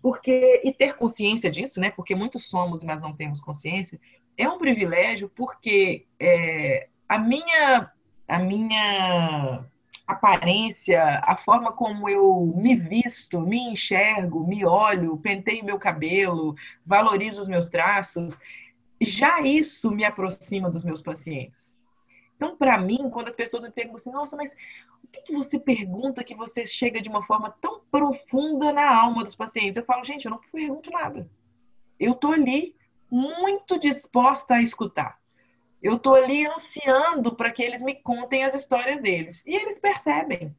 porque 0.01 0.63
e 0.65 0.73
ter 0.73 0.95
consciência 0.95 1.51
disso, 1.51 1.79
né? 1.79 1.91
Porque 1.91 2.15
muitos 2.15 2.49
somos, 2.49 2.83
mas 2.83 3.03
não 3.03 3.15
temos 3.15 3.39
consciência, 3.39 4.01
é 4.35 4.49
um 4.49 4.57
privilégio 4.57 5.29
porque 5.29 6.07
é, 6.19 6.89
a 7.07 7.19
minha 7.19 7.93
a 8.27 8.39
minha 8.39 9.67
aparência, 10.07 11.21
a 11.25 11.37
forma 11.37 11.73
como 11.73 12.09
eu 12.09 12.53
me 12.57 12.77
visto, 12.77 13.41
me 13.41 13.59
enxergo, 13.59 14.47
me 14.47 14.65
olho, 14.65 15.17
penteio 15.19 15.65
meu 15.65 15.79
cabelo, 15.79 16.55
valorizo 16.85 17.43
os 17.43 17.49
meus 17.49 17.69
traços, 17.69 18.39
já 19.01 19.41
isso 19.41 19.91
me 19.91 20.05
aproxima 20.05 20.71
dos 20.71 20.85
meus 20.85 21.03
pacientes. 21.03 21.77
Então, 22.37 22.57
para 22.57 22.79
mim, 22.79 23.09
quando 23.11 23.29
as 23.29 23.37
pessoas 23.37 23.63
me 23.63 23.71
perguntam 23.71 23.97
assim, 23.97 24.11
nossa, 24.11 24.37
mas 24.37 24.55
o 25.03 25.09
que, 25.09 25.23
que 25.23 25.33
você 25.33 25.59
pergunta 25.59 26.23
que 26.23 26.35
você 26.35 26.67
chega 26.67 27.01
de 27.01 27.09
uma 27.09 27.23
forma 27.23 27.51
tão 27.61 27.81
profunda 27.91 28.73
na 28.73 28.95
alma 28.95 29.25
dos 29.25 29.35
pacientes? 29.35 29.77
Eu 29.77 29.85
falo, 29.85 30.05
gente, 30.05 30.27
eu 30.27 30.31
não 30.31 30.41
pergunto 30.53 30.91
nada. 30.91 31.29
Eu 31.99 32.15
tô 32.15 32.33
ali 32.33 32.77
muito 33.11 33.79
disposta 33.79 34.55
a 34.55 34.63
escutar. 34.63 35.19
Eu 35.87 36.01
tô 36.01 36.15
ali 36.15 36.45
ansiando 36.45 37.33
para 37.37 37.53
que 37.53 37.63
eles 37.63 37.81
me 37.81 37.95
contem 37.95 38.43
as 38.43 38.55
histórias 38.55 39.01
deles. 39.01 39.41
E 39.47 39.55
eles 39.55 39.79
percebem. 39.79 40.53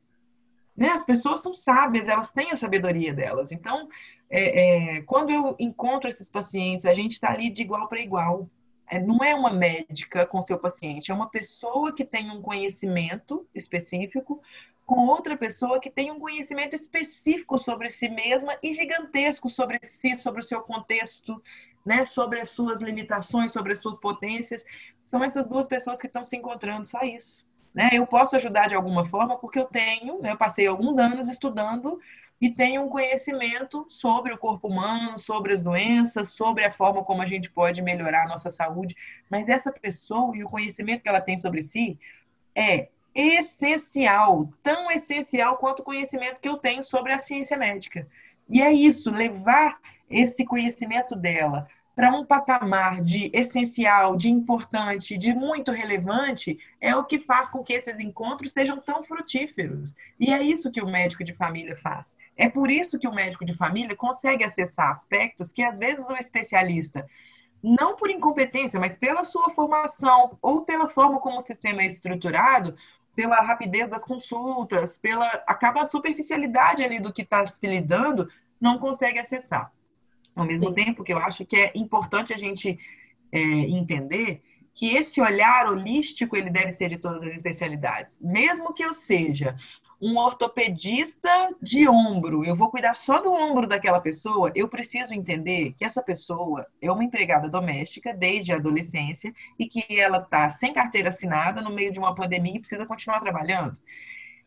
Né? 0.74 0.88
As 0.90 1.06
pessoas 1.06 1.44
são 1.44 1.54
sábias, 1.54 2.08
elas 2.08 2.32
têm 2.32 2.50
a 2.50 2.56
sabedoria 2.56 3.14
delas. 3.14 3.52
Então, 3.52 3.90
é, 4.30 4.96
é, 4.96 5.02
quando 5.02 5.32
eu 5.32 5.54
encontro 5.60 6.08
esses 6.08 6.30
pacientes, 6.30 6.86
a 6.86 6.94
gente 6.94 7.12
está 7.12 7.34
ali 7.34 7.50
de 7.50 7.62
igual 7.62 7.90
para 7.90 8.00
igual. 8.00 8.50
É, 8.90 9.02
não 9.02 9.22
é 9.22 9.36
uma 9.36 9.52
médica 9.52 10.26
com 10.26 10.42
seu 10.42 10.58
paciente, 10.58 11.12
é 11.12 11.14
uma 11.14 11.30
pessoa 11.30 11.94
que 11.94 12.06
tem 12.06 12.32
um 12.32 12.42
conhecimento 12.42 13.46
específico 13.54 14.42
com 14.86 15.08
outra 15.08 15.36
pessoa 15.36 15.82
que 15.82 15.90
tem 15.90 16.10
um 16.10 16.20
conhecimento 16.20 16.74
específico 16.74 17.58
sobre 17.58 17.90
si 17.90 18.08
mesma 18.08 18.58
e 18.64 18.72
gigantesco 18.72 19.50
sobre 19.50 19.78
si, 19.84 20.16
sobre 20.16 20.40
o 20.40 20.44
seu 20.44 20.62
contexto, 20.62 21.44
né, 21.88 22.06
sobre 22.06 22.42
as 22.42 22.50
suas 22.50 22.82
limitações, 22.82 23.54
sobre 23.54 23.72
as 23.72 23.80
suas 23.80 23.98
potências. 23.98 24.66
São 25.06 25.24
essas 25.24 25.48
duas 25.48 25.66
pessoas 25.66 26.02
que 26.02 26.08
estão 26.08 26.22
se 26.22 26.36
encontrando, 26.36 26.86
só 26.86 27.00
isso. 27.02 27.48
Né? 27.74 27.92
Eu 27.94 28.06
posso 28.06 28.36
ajudar 28.36 28.68
de 28.68 28.76
alguma 28.76 29.06
forma 29.06 29.38
porque 29.38 29.58
eu 29.58 29.64
tenho, 29.64 30.20
eu 30.26 30.38
passei 30.38 30.68
alguns 30.68 30.98
anos 30.98 31.30
estudando 31.30 31.98
e 32.42 32.50
tem 32.50 32.78
um 32.78 32.90
conhecimento 32.90 33.86
sobre 33.88 34.34
o 34.34 34.38
corpo 34.38 34.68
humano, 34.68 35.18
sobre 35.18 35.54
as 35.54 35.62
doenças, 35.62 36.32
sobre 36.32 36.66
a 36.66 36.72
forma 36.72 37.06
como 37.06 37.22
a 37.22 37.26
gente 37.26 37.50
pode 37.50 37.82
melhorar 37.82 38.26
a 38.26 38.28
nossa 38.28 38.50
saúde. 38.50 38.94
Mas 39.30 39.48
essa 39.48 39.72
pessoa 39.72 40.36
e 40.36 40.44
o 40.44 40.50
conhecimento 40.50 41.02
que 41.02 41.08
ela 41.10 41.22
tem 41.22 41.38
sobre 41.38 41.62
si 41.62 41.98
é 42.54 42.90
essencial, 43.16 44.50
tão 44.62 44.92
essencial 44.92 45.56
quanto 45.56 45.80
o 45.80 45.86
conhecimento 45.86 46.42
que 46.42 46.50
eu 46.50 46.58
tenho 46.58 46.84
sobre 46.84 47.14
a 47.14 47.18
ciência 47.18 47.58
médica. 47.58 48.06
E 48.50 48.62
é 48.62 48.74
isso, 48.74 49.10
levar 49.10 49.80
esse 50.10 50.46
conhecimento 50.46 51.16
dela 51.16 51.68
para 51.98 52.12
um 52.12 52.24
patamar 52.24 53.02
de 53.02 53.32
essencial, 53.34 54.16
de 54.16 54.30
importante, 54.30 55.18
de 55.18 55.34
muito 55.34 55.72
relevante, 55.72 56.60
é 56.80 56.96
o 56.96 57.04
que 57.04 57.18
faz 57.18 57.50
com 57.50 57.64
que 57.64 57.74
esses 57.74 58.00
encontros 58.00 58.54
sejam 58.54 58.80
tão 58.80 59.02
frutíferos. 59.02 59.96
E 60.20 60.32
é 60.32 60.40
isso 60.44 60.70
que 60.70 60.80
o 60.80 60.86
médico 60.86 61.24
de 61.24 61.34
família 61.34 61.76
faz. 61.76 62.16
É 62.38 62.48
por 62.48 62.70
isso 62.70 63.00
que 63.00 63.08
o 63.08 63.12
médico 63.12 63.44
de 63.44 63.58
família 63.58 63.96
consegue 63.96 64.44
acessar 64.44 64.92
aspectos 64.92 65.52
que 65.52 65.64
às 65.64 65.80
vezes 65.80 66.08
o 66.08 66.16
especialista 66.16 67.04
não 67.64 67.96
por 67.96 68.12
incompetência, 68.12 68.80
mas 68.80 68.96
pela 68.96 69.24
sua 69.24 69.50
formação 69.50 70.38
ou 70.40 70.62
pela 70.62 70.88
forma 70.88 71.20
como 71.20 71.40
o 71.40 71.42
sistema 71.42 71.82
é 71.82 71.88
estruturado, 71.88 72.76
pela 73.16 73.42
rapidez 73.42 73.90
das 73.90 74.04
consultas, 74.04 75.00
pela 75.00 75.26
acaba 75.48 75.82
a 75.82 75.88
superficialidade 75.88 76.84
ali 76.84 77.00
do 77.00 77.12
que 77.12 77.24
está 77.24 77.44
se 77.48 77.66
lidando, 77.66 78.30
não 78.62 78.78
consegue 78.78 79.18
acessar. 79.18 79.72
Ao 80.38 80.46
mesmo 80.46 80.68
Sim. 80.70 80.74
tempo 80.76 81.04
que 81.04 81.12
eu 81.12 81.18
acho 81.18 81.46
que 81.46 81.56
é 81.56 81.72
importante 81.76 82.34
a 82.34 82.38
gente 82.38 82.78
é, 83.32 83.42
entender 83.42 84.42
que 84.74 84.96
esse 84.96 85.20
olhar 85.20 85.68
holístico 85.68 86.38
ele 86.38 86.52
deve 86.52 86.70
ser 86.70 86.88
de 86.88 87.00
todas 87.00 87.24
as 87.24 87.34
especialidades. 87.34 88.20
Mesmo 88.22 88.74
que 88.74 88.84
eu 88.84 88.94
seja 88.94 89.58
um 90.00 90.16
ortopedista 90.18 91.50
de 91.60 91.90
ombro, 91.90 92.46
eu 92.46 92.56
vou 92.56 92.70
cuidar 92.70 92.96
só 92.96 93.20
do 93.20 93.34
ombro 93.34 93.68
daquela 93.68 94.00
pessoa, 94.00 94.52
eu 94.54 94.70
preciso 94.70 95.12
entender 95.12 95.74
que 95.76 95.84
essa 95.84 96.04
pessoa 96.04 96.68
é 96.80 96.92
uma 96.92 97.04
empregada 97.04 97.50
doméstica 97.50 98.14
desde 98.14 98.54
a 98.54 98.58
adolescência 98.58 99.34
e 99.58 99.66
que 99.66 100.00
ela 100.00 100.20
está 100.20 100.48
sem 100.50 100.72
carteira 100.72 101.10
assinada 101.10 101.60
no 101.60 101.74
meio 101.74 101.92
de 101.92 101.98
uma 101.98 102.14
pandemia 102.14 102.58
e 102.58 102.60
precisa 102.60 102.86
continuar 102.86 103.20
trabalhando. 103.20 103.80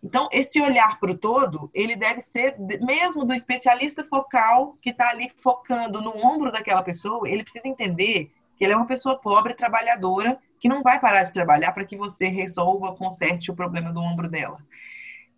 Então, 0.03 0.29
esse 0.33 0.61
olhar 0.61 0.99
para 0.99 1.11
o 1.11 1.19
todo, 1.19 1.71
ele 1.75 1.95
deve 1.95 2.21
ser 2.23 2.57
mesmo 2.59 3.25
do 3.25 3.35
especialista 3.35 4.03
focal 4.03 4.79
que 4.81 4.91
está 4.91 5.11
ali 5.11 5.29
focando 5.29 6.01
no 6.01 6.17
ombro 6.17 6.51
daquela 6.51 6.83
pessoa, 6.83 7.29
ele 7.29 7.43
precisa 7.43 7.69
entender 7.69 8.33
que 8.57 8.65
ele 8.65 8.73
é 8.73 8.77
uma 8.77 8.87
pessoa 8.87 9.19
pobre, 9.19 9.55
trabalhadora, 9.55 10.39
que 10.59 10.69
não 10.69 10.83
vai 10.83 10.99
parar 11.01 11.23
de 11.23 11.33
trabalhar 11.33 11.73
para 11.73 11.85
que 11.85 11.97
você 11.97 12.29
resolva, 12.29 12.95
conserte 12.95 13.51
o 13.51 13.55
problema 13.55 13.93
do 13.93 14.01
ombro 14.01 14.29
dela. 14.29 14.59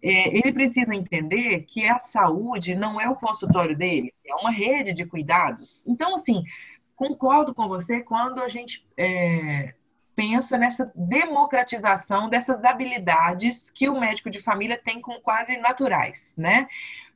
É, 0.02 0.36
ele 0.36 0.52
precisa 0.52 0.94
entender 0.94 1.60
que 1.68 1.86
a 1.86 1.98
saúde 1.98 2.74
não 2.74 3.00
é 3.00 3.08
o 3.08 3.14
consultório 3.14 3.76
dele, 3.76 4.12
é 4.26 4.34
uma 4.34 4.50
rede 4.50 4.92
de 4.92 5.06
cuidados. 5.06 5.86
Então, 5.86 6.16
assim, 6.16 6.42
concordo 6.96 7.54
com 7.54 7.68
você 7.68 8.02
quando 8.02 8.40
a 8.40 8.48
gente 8.48 8.84
é, 8.96 9.74
pensa 10.14 10.58
nessa 10.58 10.90
democratização 10.94 12.28
dessas 12.28 12.64
habilidades 12.64 13.70
que 13.70 13.88
o 13.88 13.98
médico 13.98 14.30
de 14.30 14.40
família 14.40 14.80
tem 14.82 15.00
como 15.00 15.20
quase 15.20 15.56
naturais, 15.56 16.32
né? 16.36 16.68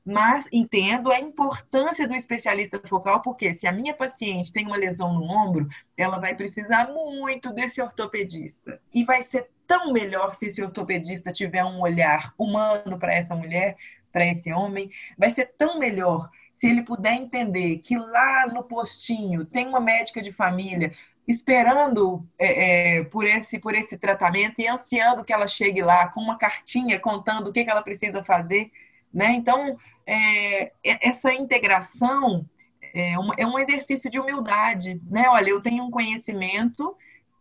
Mas 0.04 0.48
entendo 0.52 1.10
a 1.10 1.18
importância 1.18 2.06
do 2.06 2.14
especialista 2.14 2.80
focal, 2.86 3.22
porque 3.22 3.52
se 3.52 3.66
a 3.66 3.72
minha 3.72 3.92
paciente 3.92 4.52
tem 4.52 4.64
uma 4.64 4.76
lesão 4.76 5.12
no 5.12 5.24
ombro, 5.24 5.68
ela 5.96 6.20
vai 6.20 6.32
precisar 6.34 6.92
muito 6.92 7.52
desse 7.52 7.82
ortopedista. 7.82 8.80
E 8.94 9.04
vai 9.04 9.24
ser 9.24 9.50
tão 9.66 9.92
melhor 9.92 10.32
se 10.32 10.46
esse 10.46 10.62
ortopedista 10.62 11.32
tiver 11.32 11.64
um 11.64 11.80
olhar 11.80 12.32
humano 12.38 12.96
para 12.98 13.14
essa 13.14 13.34
mulher, 13.34 13.76
para 14.12 14.26
esse 14.26 14.52
homem. 14.52 14.90
Vai 15.18 15.30
ser 15.30 15.46
tão 15.58 15.78
melhor 15.80 16.30
se 16.54 16.68
ele 16.68 16.82
puder 16.82 17.12
entender 17.12 17.78
que 17.78 17.98
lá 17.98 18.46
no 18.46 18.62
postinho 18.62 19.44
tem 19.44 19.66
uma 19.66 19.80
médica 19.80 20.22
de 20.22 20.32
família 20.32 20.92
esperando 21.26 22.26
é, 22.38 22.98
é, 22.98 23.04
por, 23.04 23.24
esse, 23.24 23.58
por 23.58 23.74
esse 23.74 23.98
tratamento 23.98 24.60
e 24.60 24.68
ansiando 24.68 25.24
que 25.24 25.32
ela 25.32 25.46
chegue 25.46 25.82
lá 25.82 26.08
com 26.08 26.20
uma 26.20 26.38
cartinha 26.38 27.00
contando 27.00 27.48
o 27.48 27.52
que, 27.52 27.64
que 27.64 27.70
ela 27.70 27.82
precisa 27.82 28.22
fazer. 28.22 28.70
Né? 29.12 29.32
Então, 29.32 29.76
é, 30.06 30.72
essa 30.84 31.32
integração 31.32 32.46
é, 32.94 33.14
é 33.38 33.46
um 33.46 33.58
exercício 33.58 34.08
de 34.08 34.20
humildade. 34.20 35.00
Né? 35.10 35.28
Olha, 35.28 35.50
eu 35.50 35.60
tenho 35.60 35.84
um 35.84 35.90
conhecimento 35.90 36.96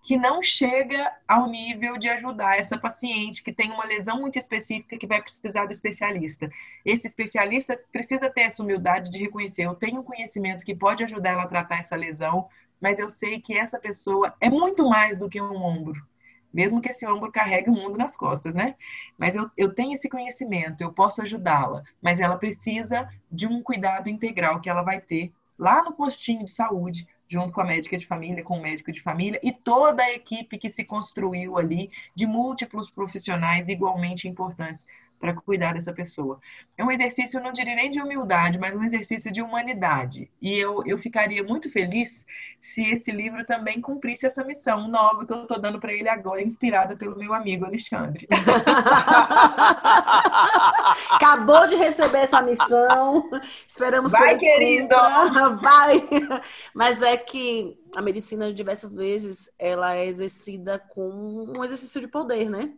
que 0.06 0.18
não 0.18 0.40
chega 0.42 1.12
ao 1.28 1.48
nível 1.48 1.98
de 1.98 2.08
ajudar 2.10 2.60
essa 2.60 2.78
paciente 2.78 3.42
que 3.42 3.52
tem 3.52 3.72
uma 3.72 3.86
lesão 3.86 4.22
muito 4.22 4.38
específica 4.38 5.00
que 5.00 5.08
vai 5.08 5.20
precisar 5.20 5.66
do 5.66 5.72
especialista. 5.72 6.48
Esse 6.86 7.08
especialista 7.08 7.80
precisa 7.92 8.30
ter 8.30 8.42
essa 8.42 8.62
humildade 8.62 9.10
de 9.10 9.20
reconhecer, 9.20 9.64
eu 9.64 9.74
tenho 9.74 10.04
conhecimentos 10.04 10.64
que 10.64 10.76
pode 10.76 11.04
ajudar 11.04 11.32
ela 11.32 11.44
a 11.44 11.48
tratar 11.48 11.80
essa 11.80 11.96
lesão, 11.96 12.48
mas 12.80 13.00
eu 13.00 13.10
sei 13.10 13.40
que 13.42 13.58
essa 13.58 13.80
pessoa 13.80 14.34
é 14.40 14.50
muito 14.50 14.88
mais 14.88 15.18
do 15.18 15.30
que 15.30 15.42
um 15.42 15.56
ombro. 15.56 16.06
Mesmo 16.54 16.82
que 16.82 16.90
esse 16.90 17.06
ombro 17.06 17.32
carregue 17.32 17.70
o 17.70 17.74
mundo 17.74 17.98
nas 17.98 18.16
costas, 18.16 18.56
né? 18.56 18.76
Mas 19.18 19.36
eu, 19.36 19.50
eu 19.58 19.74
tenho 19.74 19.94
esse 19.94 20.08
conhecimento, 20.08 20.82
eu 20.82 20.94
posso 20.94 21.22
ajudá-la, 21.22 21.84
mas 22.02 22.20
ela 22.20 22.38
precisa 22.38 23.10
de 23.30 23.46
um 23.46 23.62
cuidado 23.62 24.10
integral 24.10 24.62
que 24.62 24.70
ela 24.70 24.82
vai 24.82 25.02
ter 25.02 25.34
lá 25.60 25.84
no 25.84 25.92
postinho 25.94 26.46
de 26.46 26.52
saúde, 26.52 27.08
junto 27.28 27.52
com 27.52 27.62
a 27.62 27.66
médica 27.66 27.98
de 27.98 28.06
família, 28.06 28.44
com 28.44 28.58
o 28.58 28.62
médico 28.62 28.92
de 28.92 29.02
família 29.02 29.40
e 29.44 29.52
toda 29.52 30.04
a 30.04 30.14
equipe 30.14 30.58
que 30.58 30.70
se 30.70 30.84
construiu 30.84 31.58
ali 31.58 31.90
de 32.14 32.26
múltiplos 32.26 32.90
profissionais 32.90 33.68
igualmente 33.68 34.28
importantes 34.28 34.86
para 35.20 35.34
cuidar 35.34 35.74
dessa 35.74 35.94
pessoa. 35.94 36.40
É 36.78 36.84
um 36.84 36.92
exercício, 36.92 37.40
eu 37.40 37.44
não 37.44 37.52
diria 37.52 37.76
nem 37.76 37.90
de 37.90 38.02
humildade, 38.02 38.60
mas 38.60 38.76
um 38.76 38.84
exercício 38.84 39.32
de 39.32 39.42
humanidade. 39.42 40.30
E 40.42 40.54
eu, 40.54 40.84
eu 40.86 40.98
ficaria 40.98 41.44
muito 41.44 41.72
feliz 41.72 42.26
se 42.62 42.82
esse 42.82 43.12
livro 43.12 43.46
também 43.46 43.80
cumprisse 43.80 44.26
essa 44.26 44.44
missão 44.44 44.88
nova 44.88 45.26
que 45.26 45.32
eu 45.32 45.44
estou 45.44 45.60
dando 45.60 45.80
para 45.80 45.94
ele 45.94 46.10
agora, 46.10 46.42
inspirada 46.42 46.96
pelo 46.96 47.18
meu 47.18 47.34
amigo 47.34 47.66
Alexandre. 47.66 48.28
Acabou 51.12 51.66
de 51.68 51.76
receber 51.76 52.20
essa 52.20 52.42
missão. 52.42 53.30
Esperamos 53.68 54.12
Vai, 54.12 54.38
que 54.38 54.46
ele 54.46 54.66
querido! 54.66 54.96
Vai! 55.62 56.08
Mas 56.74 57.02
é 57.02 57.16
que 57.18 57.78
a 57.96 58.02
medicina, 58.02 58.54
diversas 58.54 58.92
vezes, 58.92 59.50
ela 59.58 59.96
é 59.96 60.06
exercida 60.06 60.80
com 60.80 61.54
um 61.58 61.64
exercício 61.64 62.02
de 62.02 62.08
poder, 62.08 62.50
né? 62.50 62.74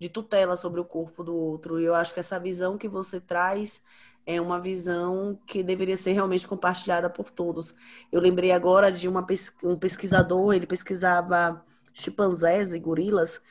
De 0.00 0.08
tutela 0.08 0.56
sobre 0.56 0.80
o 0.80 0.84
corpo 0.84 1.22
do 1.22 1.36
outro. 1.36 1.78
E 1.78 1.84
eu 1.84 1.94
acho 1.94 2.14
que 2.14 2.20
essa 2.20 2.40
visão 2.40 2.78
que 2.78 2.88
você 2.88 3.20
traz 3.20 3.82
é 4.26 4.40
uma 4.40 4.58
visão 4.58 5.38
que 5.46 5.62
deveria 5.62 5.96
ser 5.96 6.12
realmente 6.12 6.48
compartilhada 6.48 7.10
por 7.10 7.30
todos. 7.30 7.76
Eu 8.10 8.20
lembrei 8.20 8.50
agora 8.50 8.90
de 8.90 9.08
uma, 9.08 9.24
um 9.62 9.76
pesquisador, 9.76 10.54
ele 10.54 10.66
pesquisava 10.66 11.64
chimpanzés 11.92 12.72
e 12.72 12.78
gorilas, 12.78 13.42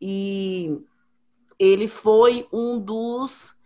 e 0.00 0.78
ele 1.58 1.88
foi 1.88 2.46
um 2.52 2.78
dos 2.78 3.56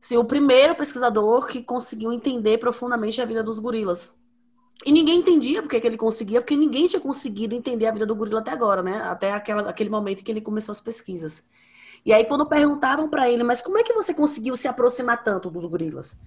Sim, 0.00 0.16
o 0.16 0.24
primeiro 0.24 0.74
pesquisador 0.74 1.46
que 1.46 1.62
conseguiu 1.62 2.10
entender 2.12 2.58
profundamente 2.58 3.20
a 3.20 3.24
vida 3.26 3.42
dos 3.42 3.58
gorilas. 3.58 4.14
E 4.84 4.92
ninguém 4.92 5.18
entendia 5.18 5.60
porque 5.60 5.78
que 5.80 5.86
ele 5.86 5.96
conseguia, 5.96 6.40
porque 6.40 6.56
ninguém 6.56 6.86
tinha 6.86 7.00
conseguido 7.00 7.54
entender 7.54 7.86
a 7.86 7.92
vida 7.92 8.06
do 8.06 8.14
gorila 8.14 8.40
até 8.40 8.50
agora, 8.50 8.82
né? 8.82 9.02
Até 9.02 9.32
aquela, 9.32 9.68
aquele 9.68 9.90
momento 9.90 10.24
que 10.24 10.30
ele 10.30 10.40
começou 10.40 10.72
as 10.72 10.80
pesquisas. 10.80 11.44
E 12.04 12.12
aí, 12.12 12.24
quando 12.24 12.48
perguntavam 12.48 13.08
para 13.08 13.28
ele, 13.30 13.42
mas 13.42 13.60
como 13.60 13.76
é 13.76 13.82
que 13.82 13.92
você 13.92 14.14
conseguiu 14.14 14.56
se 14.56 14.66
aproximar 14.66 15.22
tanto 15.22 15.50
dos 15.50 15.66
gorilas? 15.66 16.18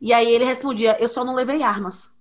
E 0.00 0.12
aí 0.12 0.28
ele 0.28 0.44
respondia, 0.44 0.96
eu 1.00 1.08
só 1.08 1.24
não 1.24 1.34
levei 1.34 1.62
armas. 1.62 2.12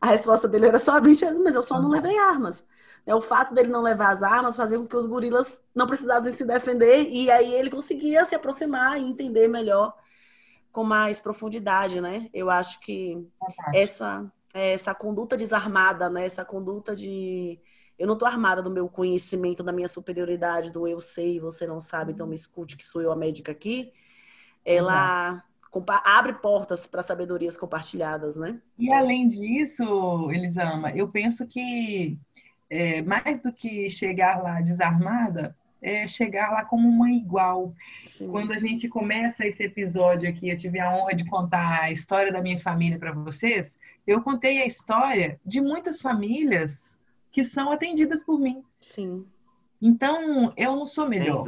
A 0.00 0.06
resposta 0.08 0.46
dele 0.48 0.66
era 0.66 0.78
só, 0.78 1.00
mas 1.00 1.54
eu 1.54 1.62
só 1.62 1.80
não 1.80 1.90
levei 1.90 2.16
armas. 2.18 2.64
É, 3.04 3.14
o 3.14 3.20
fato 3.20 3.52
dele 3.52 3.68
não 3.68 3.82
levar 3.82 4.10
as 4.10 4.22
armas 4.22 4.56
fazia 4.56 4.78
com 4.78 4.86
que 4.86 4.96
os 4.96 5.08
gorilas 5.08 5.60
não 5.74 5.88
precisassem 5.88 6.32
se 6.32 6.44
defender 6.44 7.08
e 7.10 7.30
aí 7.30 7.52
ele 7.52 7.68
conseguia 7.68 8.24
se 8.24 8.34
aproximar 8.34 9.00
e 9.00 9.04
entender 9.04 9.48
melhor 9.48 9.92
com 10.70 10.84
mais 10.84 11.20
profundidade, 11.20 12.00
né? 12.00 12.30
Eu 12.32 12.48
acho 12.48 12.80
que 12.80 13.18
essa 13.74 14.30
essa 14.52 14.94
conduta 14.94 15.36
desarmada, 15.36 16.08
né? 16.10 16.26
Essa 16.26 16.44
conduta 16.44 16.94
de 16.94 17.58
eu 17.98 18.06
não 18.06 18.16
tô 18.16 18.26
armada 18.26 18.60
do 18.60 18.70
meu 18.70 18.88
conhecimento, 18.88 19.62
da 19.62 19.72
minha 19.72 19.88
superioridade, 19.88 20.72
do 20.72 20.88
eu 20.88 21.00
sei, 21.00 21.38
você 21.38 21.66
não 21.66 21.78
sabe, 21.78 22.12
então 22.12 22.26
me 22.26 22.34
escute 22.34 22.76
que 22.76 22.86
sou 22.86 23.00
eu 23.00 23.12
a 23.12 23.16
médica 23.16 23.52
aqui. 23.52 23.92
Ela 24.64 25.44
abre 26.04 26.34
portas 26.34 26.86
para 26.86 27.02
sabedorias 27.02 27.56
compartilhadas, 27.56 28.36
né? 28.36 28.60
E 28.78 28.92
além 28.92 29.28
disso, 29.28 30.30
Elisama, 30.30 30.90
eu 30.90 31.08
penso 31.08 31.46
que 31.46 32.18
é, 32.68 33.02
mais 33.02 33.40
do 33.40 33.52
que 33.52 33.88
chegar 33.88 34.42
lá 34.42 34.60
desarmada, 34.60 35.56
é 35.82 36.06
chegar 36.06 36.50
lá 36.50 36.64
como 36.64 36.88
uma 36.88 37.10
igual. 37.10 37.74
Sim. 38.06 38.28
Quando 38.30 38.52
a 38.52 38.58
gente 38.58 38.88
começa 38.88 39.44
esse 39.44 39.64
episódio 39.64 40.28
aqui, 40.28 40.48
eu 40.48 40.56
tive 40.56 40.78
a 40.78 40.94
honra 40.94 41.14
de 41.14 41.24
contar 41.24 41.82
a 41.82 41.90
história 41.90 42.32
da 42.32 42.40
minha 42.40 42.58
família 42.58 42.98
para 42.98 43.12
vocês, 43.12 43.76
eu 44.06 44.22
contei 44.22 44.62
a 44.62 44.66
história 44.66 45.40
de 45.44 45.60
muitas 45.60 46.00
famílias 46.00 46.96
que 47.32 47.44
são 47.44 47.72
atendidas 47.72 48.22
por 48.22 48.38
mim. 48.38 48.62
Sim. 48.80 49.26
Então, 49.80 50.52
eu 50.56 50.76
não 50.76 50.86
sou 50.86 51.08
melhor. 51.08 51.44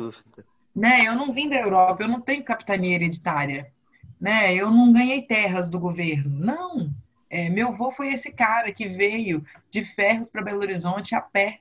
Né? 0.75 1.07
Eu 1.07 1.15
não 1.15 1.33
vim 1.33 1.49
da 1.49 1.57
Europa, 1.57 2.03
eu 2.03 2.09
não 2.09 2.21
tenho 2.21 2.43
capitania 2.43 2.97
hereditária. 2.97 3.73
Né? 4.21 4.53
Eu 4.55 4.71
não 4.71 4.93
ganhei 4.93 5.23
terras 5.23 5.69
do 5.69 5.79
governo. 5.79 6.31
Não. 6.31 6.91
É, 7.31 7.49
meu 7.49 7.69
avô 7.69 7.91
foi 7.91 8.13
esse 8.13 8.33
cara 8.33 8.73
que 8.73 8.89
veio 8.89 9.45
de 9.71 9.85
Ferros 9.85 10.29
para 10.31 10.43
Belo 10.43 10.61
Horizonte 10.61 11.15
a 11.15 11.21
pé, 11.21 11.61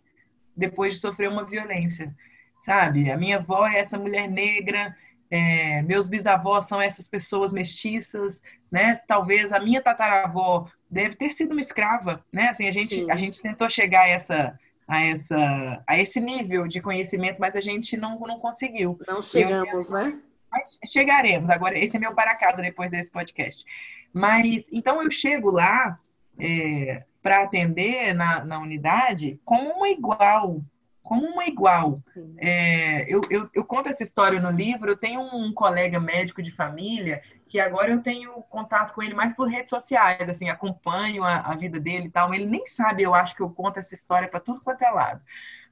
depois 0.55 0.95
de 0.95 0.99
sofrer 0.99 1.29
uma 1.29 1.43
violência, 1.43 2.15
sabe? 2.63 3.11
A 3.11 3.17
minha 3.17 3.37
avó 3.37 3.67
é 3.67 3.77
essa 3.79 3.97
mulher 3.97 4.27
negra, 4.27 4.95
é, 5.29 5.81
meus 5.81 6.07
bisavós 6.07 6.65
são 6.65 6.81
essas 6.81 7.07
pessoas 7.07 7.51
mestiças, 7.51 8.41
né? 8.71 8.95
Talvez 9.07 9.51
a 9.51 9.59
minha 9.59 9.81
tataravó 9.81 10.67
deve 10.89 11.15
ter 11.15 11.31
sido 11.31 11.51
uma 11.51 11.61
escrava, 11.61 12.23
né? 12.31 12.49
Assim, 12.49 12.67
a 12.67 12.71
gente, 12.71 13.09
a 13.09 13.15
gente 13.15 13.41
tentou 13.41 13.69
chegar 13.69 14.03
a 14.03 14.07
essa, 14.07 14.59
a 14.87 15.03
essa, 15.03 15.83
a 15.87 15.99
esse 15.99 16.19
nível 16.19 16.67
de 16.67 16.81
conhecimento, 16.81 17.39
mas 17.39 17.55
a 17.55 17.61
gente 17.61 17.97
não, 17.97 18.19
não 18.19 18.39
conseguiu. 18.39 18.99
Não 19.07 19.21
chegamos, 19.21 19.89
Eu, 19.89 19.95
né? 19.95 20.19
Mas 20.51 20.77
chegaremos. 20.85 21.49
Agora, 21.49 21.77
esse 21.77 21.97
é 21.97 21.99
meu 21.99 22.13
para 22.13 22.35
casa 22.35 22.61
depois 22.61 22.91
desse 22.91 23.11
podcast. 23.11 23.65
Mas, 24.13 24.65
então, 24.71 25.01
eu 25.01 25.09
chego 25.09 25.49
lá 25.49 25.99
é, 26.39 27.03
para 27.23 27.41
atender 27.41 28.13
na, 28.13 28.45
na 28.45 28.59
unidade 28.59 29.39
como 29.43 29.67
uma 29.71 29.89
igual, 29.89 30.61
como 31.03 31.27
uma 31.27 31.45
igual. 31.45 32.01
É, 32.37 33.05
eu, 33.13 33.21
eu, 33.29 33.49
eu, 33.53 33.65
conto 33.65 33.89
essa 33.89 34.01
história 34.01 34.39
no 34.39 34.49
livro. 34.49 34.89
Eu 34.89 34.97
tenho 34.97 35.21
um 35.21 35.53
colega 35.53 35.99
médico 35.99 36.41
de 36.41 36.49
família 36.49 37.21
que 37.47 37.59
agora 37.59 37.91
eu 37.91 38.01
tenho 38.01 38.31
contato 38.43 38.93
com 38.93 39.03
ele 39.03 39.13
mais 39.13 39.35
por 39.35 39.47
redes 39.47 39.69
sociais, 39.69 40.27
assim, 40.29 40.49
acompanho 40.49 41.23
a, 41.23 41.41
a 41.41 41.55
vida 41.55 41.79
dele 41.79 42.07
e 42.07 42.09
tal. 42.09 42.33
Ele 42.33 42.45
nem 42.45 42.65
sabe, 42.65 43.03
eu 43.03 43.13
acho 43.13 43.35
que 43.35 43.41
eu 43.41 43.49
conto 43.49 43.77
essa 43.77 43.93
história 43.93 44.29
para 44.29 44.39
tudo 44.39 44.61
quanto 44.61 44.81
é 44.81 44.89
lado. 44.89 45.21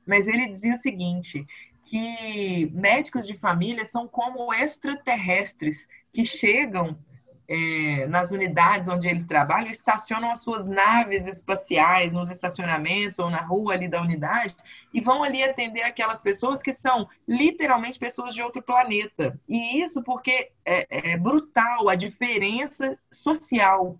Mas 0.05 0.27
ele 0.27 0.47
dizia 0.47 0.73
o 0.73 0.77
seguinte: 0.77 1.47
que 1.85 2.69
médicos 2.73 3.25
de 3.25 3.37
família 3.37 3.85
são 3.85 4.07
como 4.07 4.53
extraterrestres 4.53 5.87
que 6.13 6.25
chegam 6.25 6.97
é, 7.53 8.07
nas 8.07 8.31
unidades 8.31 8.87
onde 8.87 9.09
eles 9.09 9.25
trabalham, 9.25 9.69
estacionam 9.69 10.31
as 10.31 10.41
suas 10.41 10.67
naves 10.67 11.27
espaciais 11.27 12.13
nos 12.13 12.31
estacionamentos 12.31 13.19
ou 13.19 13.29
na 13.29 13.41
rua 13.41 13.73
ali 13.73 13.89
da 13.89 14.01
unidade 14.01 14.55
e 14.93 15.01
vão 15.01 15.21
ali 15.21 15.43
atender 15.43 15.81
aquelas 15.81 16.21
pessoas 16.21 16.61
que 16.63 16.71
são 16.71 17.09
literalmente 17.27 17.99
pessoas 17.99 18.33
de 18.33 18.41
outro 18.41 18.61
planeta. 18.61 19.37
E 19.49 19.81
isso 19.81 20.01
porque 20.01 20.51
é, 20.63 21.11
é 21.13 21.17
brutal 21.17 21.89
a 21.89 21.95
diferença 21.95 22.97
social. 23.11 23.99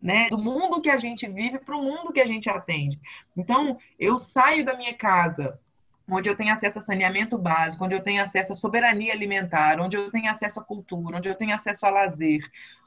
Né, 0.00 0.28
do 0.30 0.36
mundo 0.36 0.80
que 0.80 0.90
a 0.90 0.96
gente 0.96 1.28
vive 1.28 1.60
para 1.60 1.76
o 1.76 1.80
mundo 1.84 2.12
que 2.12 2.20
a 2.20 2.26
gente 2.26 2.50
atende. 2.50 2.98
Então, 3.36 3.78
eu 3.96 4.18
saio 4.18 4.64
da 4.64 4.76
minha 4.76 4.94
casa 4.94 5.60
onde 6.08 6.28
eu 6.28 6.36
tenho 6.36 6.52
acesso 6.52 6.78
a 6.78 6.82
saneamento 6.82 7.38
básico, 7.38 7.84
onde 7.84 7.94
eu 7.94 8.02
tenho 8.02 8.22
acesso 8.22 8.52
à 8.52 8.54
soberania 8.54 9.12
alimentar, 9.12 9.80
onde 9.80 9.96
eu 9.96 10.10
tenho 10.10 10.30
acesso 10.30 10.60
à 10.60 10.64
cultura, 10.64 11.16
onde 11.16 11.28
eu 11.28 11.34
tenho 11.34 11.54
acesso 11.54 11.86
a 11.86 11.90
lazer, 11.90 12.40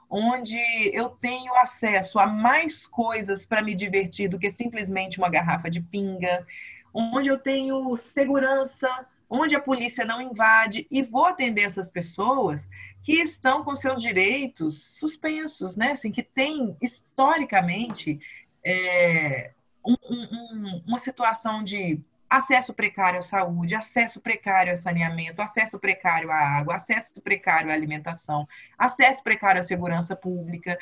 onde 0.09 0.59
eu 0.93 1.09
tenho 1.09 1.55
acesso 1.55 2.19
a 2.19 2.27
mais 2.27 2.87
coisas 2.87 3.45
para 3.45 3.61
me 3.61 3.73
divertir 3.73 4.29
do 4.29 4.39
que 4.39 4.51
simplesmente 4.51 5.17
uma 5.17 5.29
garrafa 5.29 5.69
de 5.69 5.81
pinga, 5.81 6.45
onde 6.93 7.29
eu 7.29 7.37
tenho 7.37 7.95
segurança, 7.97 9.05
onde 9.29 9.55
a 9.55 9.61
polícia 9.61 10.05
não 10.05 10.21
invade 10.21 10.87
e 10.89 11.01
vou 11.01 11.25
atender 11.25 11.63
essas 11.63 11.89
pessoas 11.89 12.67
que 13.03 13.21
estão 13.21 13.63
com 13.63 13.75
seus 13.75 14.01
direitos 14.01 14.97
suspensos, 14.97 15.75
né? 15.75 15.91
Assim, 15.91 16.11
que 16.11 16.23
tem 16.23 16.75
historicamente 16.81 18.19
é, 18.63 19.51
um, 19.85 19.95
um, 20.09 20.83
uma 20.87 20.97
situação 20.97 21.63
de 21.63 21.99
acesso 22.29 22.73
precário 22.73 23.19
à 23.19 23.21
saúde, 23.21 23.75
acesso 23.75 24.19
precário 24.19 24.71
ao 24.71 24.77
saneamento, 24.77 25.41
acesso 25.41 25.79
precário 25.79 26.31
à 26.31 26.35
água, 26.35 26.75
acesso 26.75 27.21
precário 27.21 27.69
à 27.69 27.73
alimentação, 27.73 28.47
acesso 28.77 29.23
precário 29.23 29.59
à 29.59 29.63
segurança 29.63 30.15
pública, 30.15 30.77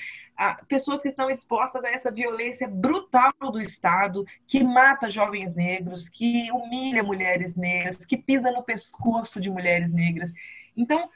pessoas 0.68 1.02
que 1.02 1.10
estão 1.10 1.30
expostas 1.30 1.84
a 1.84 1.90
essa 1.90 2.12
violência 2.12 2.68
brutal 2.68 3.34
do 3.40 3.62
Estado, 3.62 4.26
que 4.48 4.64
mata 4.64 5.10
jovens 5.10 5.54
negros, 5.54 6.10
que 6.10 6.50
humilha 6.52 7.04
mulheres 7.04 7.56
negras, 7.56 8.06
que 8.06 8.18
pisa 8.18 8.52
no 8.52 8.64
pescoço 8.64 9.40
de 9.40 9.50
mulheres 9.50 9.92
negras. 9.92 10.32
Então, 10.76 11.10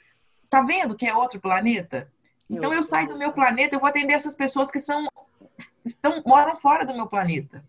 tá 0.49 0.61
vendo 0.61 0.95
que 0.95 1.07
é 1.07 1.15
outro 1.15 1.39
planeta? 1.39 2.11
Então 2.49 2.73
eu 2.73 2.83
saio 2.83 3.09
do 3.09 3.17
meu 3.17 3.31
planeta, 3.31 3.75
eu 3.75 3.79
vou 3.79 3.89
atender 3.89 4.13
essas 4.13 4.35
pessoas 4.35 4.71
que 4.71 4.79
são 4.79 5.07
estão 5.83 6.21
moram 6.25 6.55
fora 6.57 6.85
do 6.85 6.93
meu 6.93 7.07
planeta 7.07 7.63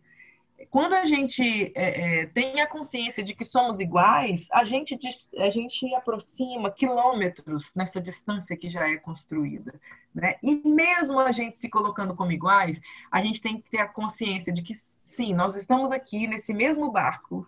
quando 0.71 0.95
a 0.95 1.07
gente 1.07 1.73
é, 1.75 2.23
é, 2.23 2.27
tem 2.27 2.61
a 2.61 2.67
consciência 2.67 3.23
de 3.23 3.35
que 3.35 3.45
somos 3.45 3.81
iguais, 3.81 4.49
a 4.53 4.65
gente, 4.65 4.99
a 5.39 5.51
gente 5.51 5.95
aproxima 5.95 6.71
quilômetros 6.71 7.73
nessa 7.75 8.01
distância 8.01 8.57
que 8.57 8.69
já 8.69 8.89
é 8.89 8.97
construída. 8.97 9.81
Né? 10.15 10.37
E 10.43 10.55
mesmo 10.69 11.19
a 11.21 11.33
gente 11.33 11.57
se 11.57 11.69
colocando 11.69 12.15
como 12.15 12.33
iguais, 12.33 12.81
a 13.11 13.23
gente 13.23 13.41
tem 13.41 13.61
que 13.61 13.71
ter 13.71 13.79
a 13.79 13.89
consciência 13.89 14.53
de 14.53 14.63
que, 14.63 14.75
sim, 14.75 15.33
nós 15.33 15.57
estamos 15.57 15.91
aqui 15.91 16.27
nesse 16.27 16.53
mesmo 16.53 16.91
barco, 16.91 17.47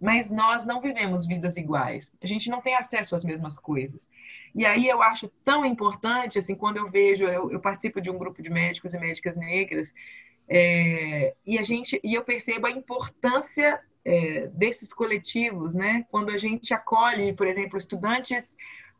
mas 0.00 0.30
nós 0.30 0.64
não 0.64 0.80
vivemos 0.80 1.26
vidas 1.26 1.56
iguais. 1.56 2.12
A 2.22 2.26
gente 2.26 2.48
não 2.50 2.60
tem 2.60 2.76
acesso 2.76 3.14
às 3.14 3.24
mesmas 3.24 3.58
coisas. 3.58 4.08
E 4.54 4.64
aí 4.64 4.86
eu 4.88 5.02
acho 5.02 5.28
tão 5.44 5.64
importante, 5.64 6.38
assim, 6.38 6.54
quando 6.54 6.76
eu 6.76 6.86
vejo, 6.86 7.24
eu, 7.24 7.50
eu 7.50 7.60
participo 7.60 8.00
de 8.00 8.10
um 8.10 8.18
grupo 8.18 8.42
de 8.42 8.50
médicos 8.50 8.94
e 8.94 8.98
médicas 8.98 9.36
negras, 9.36 9.92
é, 10.48 11.34
e 11.46 11.58
a 11.58 11.62
gente 11.62 12.00
e 12.02 12.14
eu 12.14 12.24
percebo 12.24 12.66
a 12.66 12.70
importância 12.70 13.80
é, 14.04 14.46
desses 14.48 14.92
coletivos, 14.92 15.74
né? 15.74 16.06
Quando 16.10 16.30
a 16.30 16.38
gente 16.38 16.72
acolhe, 16.72 17.34
por 17.34 17.46
exemplo, 17.46 17.76
estudantes 17.76 18.56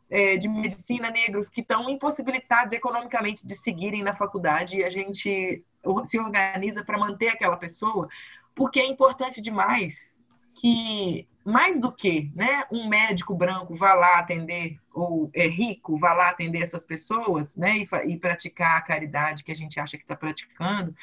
é, 0.09 0.37
de 0.37 0.47
medicina 0.47 1.09
negros 1.09 1.49
que 1.49 1.61
estão 1.61 1.89
impossibilitados 1.89 2.73
economicamente 2.73 3.45
de 3.45 3.55
seguirem 3.55 4.03
na 4.03 4.13
faculdade 4.13 4.77
e 4.77 4.83
a 4.83 4.89
gente 4.89 5.63
se 6.03 6.19
organiza 6.19 6.83
para 6.83 6.97
manter 6.97 7.29
aquela 7.29 7.57
pessoa, 7.57 8.07
porque 8.53 8.79
é 8.79 8.85
importante 8.87 9.41
demais 9.41 10.19
que 10.53 11.27
mais 11.45 11.79
do 11.79 11.91
que 11.91 12.31
né, 12.35 12.65
um 12.71 12.87
médico 12.87 13.33
branco 13.33 13.73
vá 13.73 13.93
lá 13.93 14.19
atender, 14.19 14.77
ou 14.93 15.31
é 15.33 15.47
rico, 15.47 15.97
vá 15.97 16.13
lá 16.13 16.29
atender 16.29 16.61
essas 16.61 16.85
pessoas 16.85 17.55
né, 17.55 17.77
e, 17.77 17.87
e 18.11 18.17
praticar 18.17 18.77
a 18.77 18.81
caridade 18.81 19.43
que 19.43 19.51
a 19.51 19.55
gente 19.55 19.79
acha 19.79 19.97
que 19.97 20.03
está 20.03 20.15
praticando, 20.15 20.93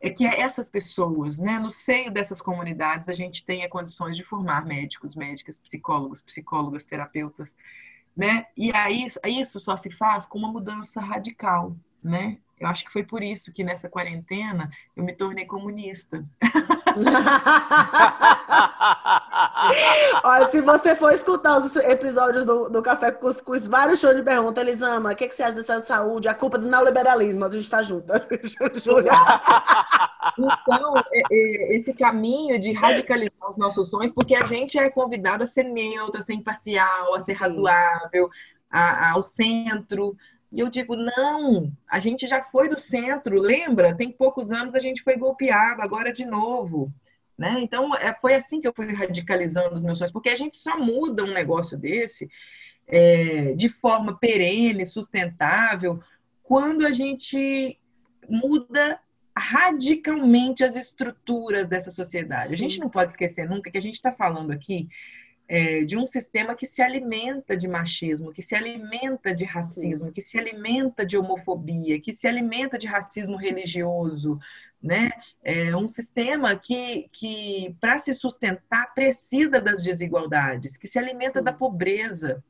é 0.00 0.10
que 0.10 0.26
essas 0.26 0.70
pessoas, 0.70 1.38
né, 1.38 1.58
no 1.58 1.70
seio 1.70 2.10
dessas 2.10 2.40
comunidades, 2.40 3.08
a 3.08 3.12
gente 3.12 3.44
tenha 3.44 3.68
condições 3.68 4.16
de 4.16 4.22
formar 4.22 4.64
médicos, 4.64 5.16
médicas, 5.16 5.58
psicólogos, 5.58 6.22
psicólogas, 6.22 6.84
terapeutas, 6.84 7.56
né? 8.16 8.46
E 8.56 8.72
aí 8.74 9.06
isso 9.26 9.60
só 9.60 9.76
se 9.76 9.90
faz 9.90 10.26
com 10.26 10.38
uma 10.38 10.52
mudança 10.52 11.00
radical, 11.00 11.76
né? 12.02 12.38
Eu 12.58 12.68
acho 12.68 12.84
que 12.84 12.92
foi 12.92 13.04
por 13.04 13.22
isso 13.22 13.52
que 13.52 13.62
nessa 13.62 13.88
quarentena 13.88 14.70
eu 14.96 15.04
me 15.04 15.12
tornei 15.12 15.46
comunista. 15.46 16.24
Olha, 20.24 20.48
se 20.48 20.60
você 20.60 20.94
for 20.94 21.12
escutar 21.12 21.58
os 21.58 21.74
episódios 21.76 22.46
do, 22.46 22.68
do 22.68 22.82
Café 22.82 23.10
com 23.10 23.26
Cuscuz, 23.26 23.66
vários 23.66 24.00
shows 24.00 24.16
de 24.16 24.22
pergunta, 24.22 24.60
Elisama, 24.60 25.12
o 25.12 25.16
que, 25.16 25.28
que 25.28 25.34
você 25.34 25.42
acha 25.42 25.56
dessa 25.56 25.80
saúde? 25.80 26.28
A 26.28 26.34
culpa 26.34 26.58
do 26.58 26.68
neoliberalismo, 26.68 27.44
a 27.44 27.50
gente 27.50 27.70
tá 27.70 27.82
junto. 27.82 28.12
Júlia. 28.82 29.12
Então, 30.38 30.98
é, 31.12 31.22
é, 31.30 31.76
esse 31.76 31.92
caminho 31.94 32.58
de 32.58 32.72
radicalizar 32.72 33.50
os 33.50 33.56
nossos 33.56 33.90
sonhos, 33.90 34.12
porque 34.12 34.34
a 34.34 34.46
gente 34.46 34.78
é 34.78 34.90
convidado 34.90 35.44
a 35.44 35.46
ser 35.46 35.64
neutro, 35.64 36.18
a 36.18 36.22
ser 36.22 36.34
imparcial, 36.34 37.14
a 37.14 37.20
ser 37.20 37.34
Sim. 37.34 37.40
razoável, 37.40 38.30
a, 38.70 39.12
ao 39.12 39.22
centro. 39.22 40.16
E 40.50 40.60
eu 40.60 40.68
digo, 40.70 40.96
não, 40.96 41.70
a 41.88 41.98
gente 41.98 42.26
já 42.26 42.40
foi 42.40 42.68
do 42.68 42.78
centro, 42.78 43.38
lembra? 43.38 43.94
Tem 43.94 44.10
poucos 44.10 44.50
anos 44.50 44.74
a 44.74 44.80
gente 44.80 45.02
foi 45.02 45.16
golpeado, 45.16 45.82
agora 45.82 46.10
de 46.10 46.24
novo. 46.24 46.92
Né? 47.36 47.60
Então, 47.60 47.94
é, 47.94 48.14
foi 48.14 48.34
assim 48.34 48.60
que 48.60 48.66
eu 48.66 48.72
fui 48.74 48.92
radicalizando 48.92 49.74
os 49.74 49.82
meus 49.82 49.98
sonhos, 49.98 50.12
porque 50.12 50.30
a 50.30 50.36
gente 50.36 50.56
só 50.56 50.78
muda 50.78 51.22
um 51.22 51.32
negócio 51.32 51.78
desse 51.78 52.28
é, 52.86 53.52
de 53.52 53.68
forma 53.68 54.18
perene, 54.18 54.86
sustentável, 54.86 56.00
quando 56.42 56.86
a 56.86 56.90
gente 56.90 57.78
muda 58.28 58.98
radicalmente 59.36 60.64
as 60.64 60.74
estruturas 60.74 61.68
dessa 61.68 61.90
sociedade. 61.90 62.48
Sim. 62.48 62.54
A 62.54 62.58
gente 62.58 62.80
não 62.80 62.88
pode 62.88 63.12
esquecer 63.12 63.48
nunca 63.48 63.70
que 63.70 63.78
a 63.78 63.82
gente 63.82 63.94
está 63.94 64.10
falando 64.10 64.50
aqui 64.50 64.88
é, 65.48 65.82
de 65.82 65.96
um 65.96 66.06
sistema 66.06 66.54
que 66.54 66.66
se 66.66 66.82
alimenta 66.82 67.56
de 67.56 67.66
machismo, 67.66 68.32
que 68.32 68.42
se 68.42 68.54
alimenta 68.54 69.34
de 69.34 69.46
racismo, 69.46 70.08
Sim. 70.08 70.12
que 70.12 70.20
se 70.20 70.38
alimenta 70.38 71.06
de 71.06 71.16
homofobia, 71.16 71.98
que 71.98 72.12
se 72.12 72.28
alimenta 72.28 72.76
de 72.76 72.86
racismo 72.86 73.36
religioso, 73.36 74.38
né? 74.80 75.10
É 75.42 75.74
um 75.74 75.88
sistema 75.88 76.54
que, 76.54 77.08
que 77.10 77.74
para 77.80 77.96
se 77.96 78.12
sustentar, 78.12 78.92
precisa 78.94 79.58
das 79.58 79.82
desigualdades, 79.82 80.76
que 80.76 80.86
se 80.86 80.98
alimenta 80.98 81.38
Sim. 81.38 81.44
da 81.44 81.52
pobreza. 81.52 82.44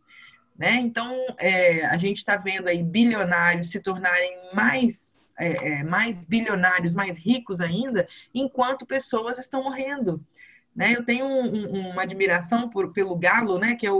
Né? 0.58 0.74
Então, 0.74 1.14
é, 1.38 1.86
a 1.86 1.96
gente 1.96 2.16
está 2.16 2.36
vendo 2.36 2.66
aí 2.66 2.82
bilionários 2.82 3.70
se 3.70 3.78
tornarem 3.78 4.36
mais, 4.52 5.16
é, 5.38 5.68
é, 5.68 5.82
mais 5.84 6.26
bilionários, 6.26 6.94
mais 6.94 7.16
ricos 7.16 7.60
ainda, 7.60 8.08
enquanto 8.34 8.84
pessoas 8.84 9.38
estão 9.38 9.62
morrendo. 9.62 10.20
Né? 10.78 10.94
Eu 10.94 11.04
tenho 11.04 11.26
um, 11.26 11.74
um, 11.74 11.90
uma 11.90 12.02
admiração 12.02 12.70
por, 12.70 12.92
pelo 12.92 13.16
Galo, 13.16 13.58
né? 13.58 13.74
que 13.74 13.84
é 13.84 13.90
o, 13.90 13.96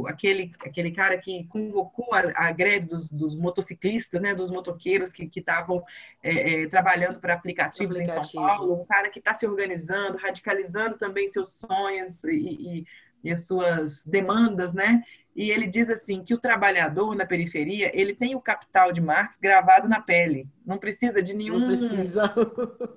o, 0.00 0.08
aquele, 0.08 0.50
aquele 0.58 0.90
cara 0.90 1.16
que 1.16 1.44
convocou 1.44 2.12
a, 2.12 2.48
a 2.48 2.50
greve 2.50 2.86
dos, 2.86 3.08
dos, 3.08 3.36
motociclistas, 3.36 4.20
né? 4.20 4.34
dos 4.34 4.50
motoqueiros 4.50 5.12
que 5.12 5.30
estavam 5.36 5.84
é, 6.20 6.64
é, 6.64 6.68
trabalhando 6.68 7.20
para 7.20 7.34
aplicativos 7.34 7.96
Aplicativo. 7.96 8.22
em 8.22 8.24
São 8.24 8.42
Paulo, 8.42 8.82
um 8.82 8.84
cara 8.84 9.08
que 9.08 9.20
está 9.20 9.32
se 9.34 9.46
organizando, 9.46 10.18
radicalizando 10.18 10.98
também 10.98 11.28
seus 11.28 11.60
sonhos 11.60 12.24
e, 12.24 12.34
e, 12.34 12.84
e 13.22 13.30
as 13.30 13.46
suas 13.46 14.04
demandas, 14.04 14.74
né? 14.74 15.04
E 15.36 15.50
ele 15.50 15.68
diz 15.68 15.88
assim 15.88 16.24
que 16.24 16.34
o 16.34 16.40
trabalhador 16.40 17.14
na 17.14 17.26
periferia 17.26 17.92
ele 17.94 18.16
tem 18.16 18.34
o 18.34 18.40
capital 18.40 18.90
de 18.90 19.00
Marx 19.00 19.38
gravado 19.40 19.86
na 19.86 20.00
pele, 20.00 20.48
não 20.64 20.78
precisa 20.78 21.22
de 21.22 21.34
nenhum, 21.34 21.58
não 21.60 21.68
precisa, 21.68 22.34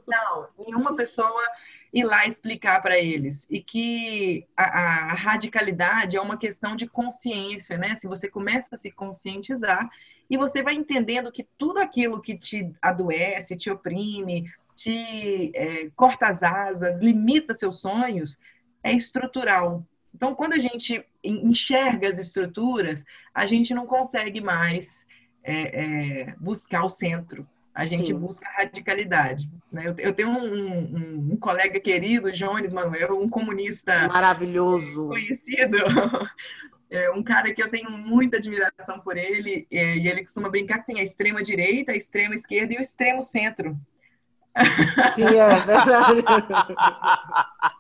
não, 0.08 0.48
nenhuma 0.58 0.96
pessoa 0.96 1.44
ir 1.92 2.04
lá 2.04 2.26
explicar 2.26 2.82
para 2.82 2.98
eles. 2.98 3.48
E 3.50 3.62
que 3.62 4.46
a, 4.56 4.64
a, 4.64 5.14
radicalidade 5.14 6.18
é 6.18 6.22
uma 6.22 6.38
questão 6.38 6.76
de 6.76 6.88
consciência, 6.88 7.78
né? 7.78 7.96
Se 7.96 8.08
você 8.08 8.30
começa 8.30 8.76
a 8.76 8.78
se 8.78 8.92
conscientizar 8.92 9.90
e 10.30 10.38
você 10.38 10.62
vai 10.62 10.76
entendendo 10.76 11.32
que 11.32 11.48
tudo 11.58 11.80
aquilo 11.80 12.22
que 12.22 12.38
te 12.38 12.72
adoece, 12.82 13.58
te 13.58 13.72
oprime, 13.72 14.52
te 14.76 15.52
é, 15.56 15.90
corta 15.96 16.28
as 16.28 16.44
asas, 16.44 17.00
limita 17.00 17.54
seus 17.54 17.82
sonhos, 17.82 18.38
é 18.84 18.94
estrutural. 18.94 19.86
Então, 20.14 20.36
quando 20.36 20.54
a 20.54 20.60
gente 20.60 21.04
enxerga 21.24 22.08
as 22.08 22.18
estruturas, 22.18 23.04
a 23.34 23.46
gente 23.46 23.74
não 23.74 23.86
consegue 23.86 24.42
mais 24.42 25.08
é, 25.44 25.54
é, 26.32 26.36
buscar 26.40 26.84
o 26.84 26.90
centro 26.90 27.48
a 27.74 27.86
gente 27.86 28.08
Sim. 28.08 28.20
busca 28.20 28.48
radicalidade. 28.58 29.50
Né? 29.72 29.84
Eu, 29.88 29.96
eu, 29.98 30.14
tenho 30.14 30.30
um, 30.30 30.44
um, 30.44 31.30
um, 31.34 31.38
colega 31.38 31.80
querido, 31.80 32.32
Jones 32.32 32.74
Manuel, 32.74 33.20
um 33.20 33.30
comunista 33.30 34.08
maravilhoso, 34.08 35.08
conhecido, 35.08 35.78
é 36.90 37.12
um 37.12 37.24
cara 37.24 37.54
que 37.54 37.62
eu 37.62 37.70
tenho 37.70 37.92
muita 37.92 38.38
admiração 38.38 39.00
por 39.00 39.18
ele, 39.18 39.68
é, 39.72 39.96
e 39.96 40.08
ele 40.08 40.24
costuma 40.24 40.50
brincar 40.50 40.80
que 40.80 40.88
tem 40.88 41.00
a 41.00 41.04
extrema 41.04 41.42
direita, 41.44 41.92
a 41.92 41.96
extrema 41.96 42.36
esquerda 42.36 42.74
e 42.74 42.78
o 42.78 42.82
extremo 42.82 43.22
centro. 43.22 43.80
Sim, 45.16 45.26
é 45.26 45.60
verdade. 45.60 46.24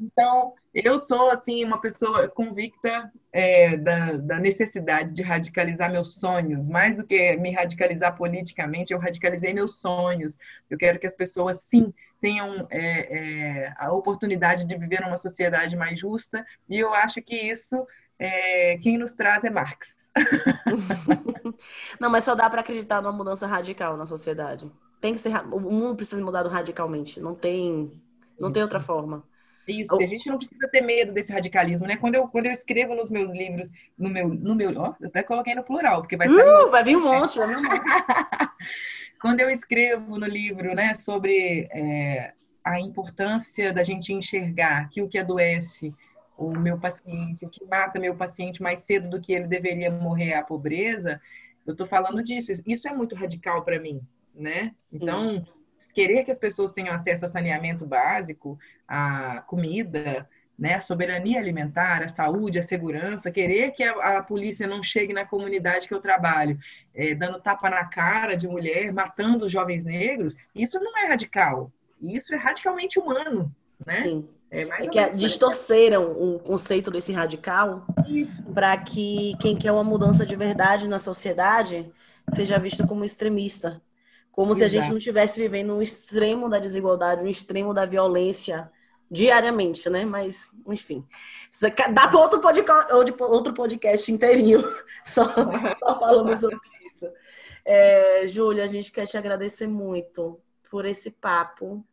então, 0.00 0.54
eu 0.74 0.98
sou, 0.98 1.30
assim, 1.30 1.64
uma 1.64 1.80
pessoa 1.80 2.28
convicta 2.28 3.12
é, 3.32 3.76
da, 3.76 4.12
da, 4.12 4.38
necessidade 4.38 5.12
de 5.12 5.22
radicalizar 5.22 5.90
meus 5.90 6.14
sonhos. 6.14 6.68
Mais 6.68 6.96
do 6.96 7.04
que 7.04 7.36
me 7.36 7.52
radicalizar 7.52 8.16
politicamente, 8.16 8.92
eu 8.92 8.98
radicalizei 8.98 9.52
meus 9.52 9.80
sonhos. 9.80 10.38
Eu 10.70 10.78
quero 10.78 10.98
que 10.98 11.06
as 11.06 11.14
pessoas, 11.14 11.60
sim, 11.60 11.92
tenham 12.20 12.66
é, 12.70 13.64
é, 13.66 13.74
a 13.76 13.92
oportunidade 13.92 14.64
de 14.64 14.76
viver 14.76 15.00
numa 15.02 15.16
sociedade 15.16 15.76
mais 15.76 15.98
justa. 15.98 16.46
E 16.68 16.78
eu 16.78 16.94
acho 16.94 17.20
que 17.20 17.36
isso, 17.36 17.86
é, 18.18 18.78
quem 18.78 18.96
nos 18.96 19.12
traz 19.12 19.44
é 19.44 19.50
Marx. 19.50 19.94
Não, 22.00 22.08
mas 22.08 22.24
só 22.24 22.34
dá 22.34 22.48
para 22.48 22.60
acreditar 22.60 23.02
numa 23.02 23.12
mudança 23.12 23.46
radical 23.46 23.96
na 23.96 24.06
sociedade. 24.06 24.70
Tem 25.00 25.12
que 25.12 25.18
ser, 25.18 25.36
o 25.52 25.58
mundo 25.58 25.96
precisa 25.96 26.22
mudar 26.22 26.46
radicalmente. 26.46 27.20
Não 27.20 27.34
tem, 27.34 27.92
não 28.38 28.52
tem 28.52 28.62
outra 28.62 28.80
forma. 28.80 29.24
Isso, 29.66 29.94
a 29.94 30.06
gente 30.06 30.28
não 30.28 30.38
precisa 30.38 30.68
ter 30.68 30.80
medo 30.80 31.12
desse 31.12 31.32
radicalismo, 31.32 31.86
né? 31.86 31.96
Quando 31.96 32.16
eu, 32.16 32.26
quando 32.26 32.46
eu 32.46 32.52
escrevo 32.52 32.96
nos 32.96 33.08
meus 33.08 33.32
livros, 33.32 33.70
no 33.96 34.10
meu, 34.10 34.28
no 34.28 34.54
meu, 34.54 34.76
ó, 34.76 34.94
eu 35.00 35.06
até 35.06 35.22
coloquei 35.22 35.54
no 35.54 35.62
plural, 35.62 36.00
porque 36.00 36.16
vai 36.16 36.28
sair. 36.28 36.64
Uh, 36.64 36.70
vai 36.70 36.82
vir 36.82 36.96
um 36.96 37.04
monte, 37.04 37.38
vai 37.38 37.46
vir 37.46 37.56
um 37.56 37.62
monte. 37.62 37.80
quando 39.20 39.40
eu 39.40 39.48
escrevo 39.48 40.18
no 40.18 40.26
livro, 40.26 40.74
né, 40.74 40.94
sobre 40.94 41.68
é, 41.72 42.32
a 42.64 42.80
importância 42.80 43.72
da 43.72 43.84
gente 43.84 44.12
enxergar 44.12 44.88
que 44.88 45.00
o 45.00 45.08
que 45.08 45.16
adoece 45.16 45.94
o 46.36 46.50
meu 46.50 46.76
paciente, 46.76 47.44
o 47.44 47.48
que 47.48 47.64
mata 47.64 48.00
meu 48.00 48.16
paciente 48.16 48.60
mais 48.60 48.80
cedo 48.80 49.08
do 49.08 49.20
que 49.20 49.32
ele 49.32 49.46
deveria 49.46 49.92
morrer 49.92 50.30
é 50.30 50.36
a 50.38 50.42
pobreza, 50.42 51.20
eu 51.64 51.72
estou 51.72 51.86
falando 51.86 52.22
disso. 52.22 52.50
Isso 52.66 52.88
é 52.88 52.92
muito 52.92 53.14
radical 53.14 53.62
para 53.62 53.78
mim, 53.78 54.00
né? 54.34 54.74
Então, 54.92 55.46
querer 55.88 56.24
que 56.24 56.30
as 56.30 56.38
pessoas 56.38 56.72
tenham 56.72 56.94
acesso 56.94 57.24
a 57.24 57.28
saneamento 57.28 57.86
básico, 57.86 58.58
a 58.86 59.42
comida, 59.46 60.28
né, 60.58 60.74
a 60.74 60.80
soberania 60.80 61.40
alimentar, 61.40 62.02
a 62.02 62.08
saúde, 62.08 62.58
a 62.58 62.62
segurança, 62.62 63.30
querer 63.30 63.72
que 63.72 63.82
a, 63.82 64.18
a 64.18 64.22
polícia 64.22 64.66
não 64.66 64.82
chegue 64.82 65.12
na 65.12 65.24
comunidade 65.24 65.88
que 65.88 65.94
eu 65.94 66.00
trabalho, 66.00 66.58
é, 66.94 67.14
dando 67.14 67.40
tapa 67.40 67.68
na 67.70 67.84
cara 67.84 68.36
de 68.36 68.46
mulher, 68.46 68.92
matando 68.92 69.46
os 69.46 69.52
jovens 69.52 69.84
negros, 69.84 70.34
isso 70.54 70.78
não 70.78 70.96
é 70.98 71.08
radical. 71.08 71.72
Isso 72.00 72.34
é 72.34 72.36
radicalmente 72.36 72.98
humano, 72.98 73.54
né? 73.84 74.04
Sim. 74.04 74.28
É, 74.50 74.62
é 74.62 74.86
que 74.86 75.16
distorceram 75.16 76.12
o 76.12 76.38
conceito 76.38 76.90
desse 76.90 77.10
radical 77.10 77.86
para 78.52 78.76
que 78.76 79.32
quem 79.40 79.56
quer 79.56 79.72
uma 79.72 79.82
mudança 79.82 80.26
de 80.26 80.36
verdade 80.36 80.86
na 80.86 80.98
sociedade 80.98 81.90
seja 82.34 82.58
visto 82.58 82.86
como 82.86 83.02
extremista. 83.02 83.80
Como 84.32 84.52
Exato. 84.52 84.58
se 84.58 84.64
a 84.64 84.80
gente 84.80 84.90
não 84.90 84.98
estivesse 84.98 85.40
vivendo 85.40 85.74
um 85.74 85.82
extremo 85.82 86.48
da 86.48 86.58
desigualdade, 86.58 87.24
um 87.24 87.28
extremo 87.28 87.72
da 87.72 87.84
violência 87.84 88.70
diariamente, 89.10 89.90
né? 89.90 90.06
Mas, 90.06 90.50
enfim. 90.66 91.06
Dá 91.92 92.08
para 92.08 92.18
outro 92.18 92.40
podcast, 92.40 92.92
outro 92.94 93.52
podcast 93.52 94.10
inteirinho 94.10 94.62
só, 95.04 95.24
só 95.24 96.00
falando 96.00 96.34
sobre 96.40 96.58
isso. 96.86 97.06
É, 97.62 98.26
Júlia, 98.26 98.64
a 98.64 98.66
gente 98.66 98.90
quer 98.90 99.06
te 99.06 99.18
agradecer 99.18 99.66
muito 99.66 100.40
por 100.70 100.86
esse 100.86 101.10
papo. 101.10 101.84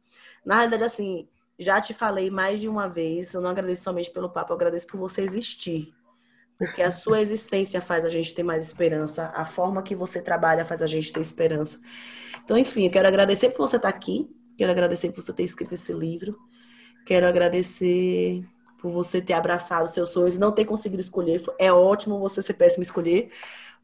Na 0.45 0.61
verdade, 0.61 0.85
assim, 0.85 1.27
já 1.59 1.81
te 1.81 1.93
falei 1.93 2.29
mais 2.29 2.61
de 2.61 2.69
uma 2.69 2.87
vez, 2.87 3.33
eu 3.33 3.41
não 3.41 3.49
agradeço 3.49 3.83
somente 3.83 4.09
pelo 4.11 4.29
papo, 4.29 4.53
eu 4.53 4.55
agradeço 4.55 4.87
por 4.87 4.97
você 4.97 5.21
existir. 5.21 5.93
Porque 6.59 6.83
a 6.83 6.91
sua 6.91 7.21
existência 7.21 7.81
faz 7.81 8.03
a 8.03 8.09
gente 8.09 8.35
ter 8.35 8.43
mais 8.43 8.65
esperança, 8.65 9.31
a 9.33 9.45
forma 9.45 9.81
que 9.81 9.95
você 9.95 10.21
trabalha 10.21 10.65
faz 10.65 10.81
a 10.81 10.87
gente 10.87 11.13
ter 11.13 11.21
esperança. 11.21 11.79
Então, 12.43 12.57
enfim, 12.57 12.85
eu 12.85 12.91
quero 12.91 13.07
agradecer 13.07 13.51
por 13.51 13.65
você 13.65 13.77
estar 13.77 13.87
aqui, 13.87 14.29
quero 14.57 14.69
agradecer 14.69 15.09
por 15.13 15.21
você 15.21 15.31
ter 15.31 15.43
escrito 15.43 15.73
esse 15.73 15.93
livro, 15.93 16.37
quero 17.05 17.25
agradecer 17.25 18.45
por 18.77 18.91
você 18.91 19.21
ter 19.21 19.33
abraçado 19.33 19.87
seus 19.87 20.09
sonhos 20.09 20.35
e 20.35 20.39
não 20.39 20.51
ter 20.51 20.65
conseguido 20.65 21.01
escolher. 21.01 21.41
É 21.57 21.71
ótimo 21.71 22.19
você 22.19 22.41
ser 22.41 22.55
péssimo 22.55 22.83
escolher, 22.83 23.31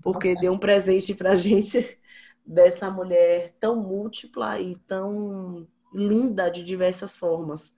porque 0.04 0.36
deu 0.36 0.52
um 0.52 0.60
presente 0.60 1.14
pra 1.16 1.34
gente 1.34 1.98
dessa 2.46 2.90
mulher 2.90 3.56
tão 3.58 3.78
múltipla 3.78 4.60
e 4.60 4.76
tão 4.80 5.66
linda 5.94 6.50
de 6.50 6.62
diversas 6.62 7.18
formas. 7.18 7.74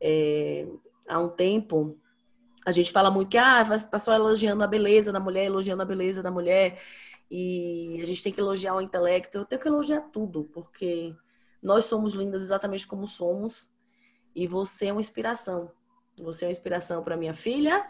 É, 0.00 0.66
há 1.06 1.20
um 1.20 1.28
tempo, 1.28 1.99
a 2.64 2.72
gente 2.72 2.92
fala 2.92 3.10
muito 3.10 3.30
que 3.30 3.38
ah, 3.38 3.64
tá 3.90 3.98
só 3.98 4.14
elogiando 4.14 4.62
a 4.62 4.66
beleza 4.66 5.12
da 5.12 5.20
mulher, 5.20 5.46
elogiando 5.46 5.82
a 5.82 5.86
beleza 5.86 6.22
da 6.22 6.30
mulher 6.30 6.78
e 7.30 7.98
a 8.00 8.04
gente 8.04 8.22
tem 8.22 8.32
que 8.32 8.40
elogiar 8.40 8.74
o 8.74 8.80
intelecto. 8.80 9.38
Eu 9.38 9.44
tenho 9.44 9.60
que 9.60 9.68
elogiar 9.68 10.00
tudo, 10.12 10.44
porque 10.52 11.14
nós 11.62 11.84
somos 11.84 12.12
lindas 12.12 12.42
exatamente 12.42 12.86
como 12.86 13.06
somos 13.06 13.72
e 14.34 14.46
você 14.46 14.86
é 14.86 14.92
uma 14.92 15.00
inspiração. 15.00 15.70
Você 16.18 16.44
é 16.44 16.48
uma 16.48 16.52
inspiração 16.52 17.02
para 17.02 17.16
minha 17.16 17.32
filha, 17.32 17.86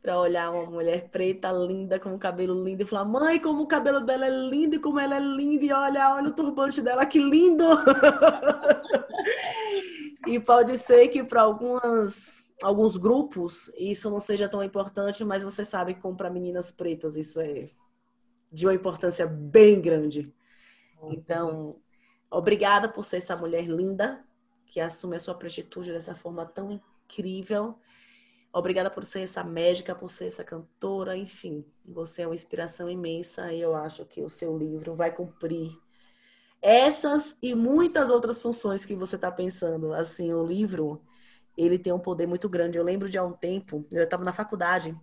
para 0.00 0.18
olhar 0.18 0.50
uma 0.50 0.70
mulher 0.70 1.10
preta, 1.10 1.50
linda, 1.52 1.98
com 1.98 2.14
o 2.14 2.18
cabelo 2.18 2.64
lindo 2.64 2.82
e 2.82 2.86
falar: 2.86 3.04
"Mãe, 3.04 3.40
como 3.40 3.64
o 3.64 3.66
cabelo 3.66 4.00
dela 4.00 4.26
é 4.26 4.30
lindo 4.30 4.76
e 4.76 4.78
como 4.78 4.98
ela 4.98 5.16
é 5.16 5.20
linda 5.20 5.64
e 5.64 5.72
olha, 5.72 6.14
olha 6.14 6.28
o 6.28 6.34
turbante 6.34 6.80
dela, 6.80 7.04
que 7.04 7.18
lindo!" 7.18 7.64
e 10.26 10.40
pode 10.40 10.78
ser 10.78 11.08
que 11.08 11.22
para 11.24 11.42
algumas 11.42 12.42
alguns 12.62 12.96
grupos 12.96 13.70
isso 13.76 14.10
não 14.10 14.20
seja 14.20 14.48
tão 14.48 14.62
importante, 14.62 15.24
mas 15.24 15.42
você 15.42 15.64
sabe 15.64 15.94
que 15.94 16.00
como 16.00 16.16
para 16.16 16.30
meninas 16.30 16.70
pretas 16.70 17.16
isso 17.16 17.40
é 17.40 17.68
de 18.50 18.66
uma 18.66 18.74
importância 18.74 19.26
bem 19.26 19.80
grande. 19.80 20.34
Então, 21.10 21.80
obrigada 22.30 22.88
por 22.88 23.04
ser 23.04 23.18
essa 23.18 23.36
mulher 23.36 23.66
linda 23.66 24.24
que 24.66 24.80
assume 24.80 25.16
a 25.16 25.18
sua 25.18 25.34
pretitude 25.34 25.92
dessa 25.92 26.14
forma 26.14 26.44
tão 26.44 26.72
incrível. 26.72 27.78
Obrigada 28.52 28.90
por 28.90 29.04
ser 29.04 29.20
essa 29.20 29.44
médica, 29.44 29.94
por 29.94 30.10
ser 30.10 30.26
essa 30.26 30.42
cantora, 30.42 31.16
enfim. 31.16 31.64
Você 31.86 32.22
é 32.22 32.26
uma 32.26 32.34
inspiração 32.34 32.90
imensa 32.90 33.52
e 33.52 33.60
eu 33.60 33.74
acho 33.74 34.04
que 34.04 34.22
o 34.22 34.28
seu 34.28 34.56
livro 34.56 34.94
vai 34.94 35.14
cumprir 35.14 35.78
essas 36.60 37.38
e 37.42 37.54
muitas 37.54 38.10
outras 38.10 38.42
funções 38.42 38.84
que 38.84 38.94
você 38.94 39.16
está 39.16 39.30
pensando. 39.30 39.92
Assim, 39.92 40.32
o 40.32 40.44
livro, 40.44 41.00
ele 41.58 41.78
tem 41.78 41.92
um 41.92 41.98
poder 41.98 42.26
muito 42.26 42.48
grande. 42.48 42.78
Eu 42.78 42.84
lembro 42.84 43.08
de 43.08 43.18
há 43.18 43.24
um 43.24 43.32
tempo, 43.32 43.84
eu 43.90 44.04
estava 44.04 44.24
na 44.24 44.32
faculdade 44.32 44.96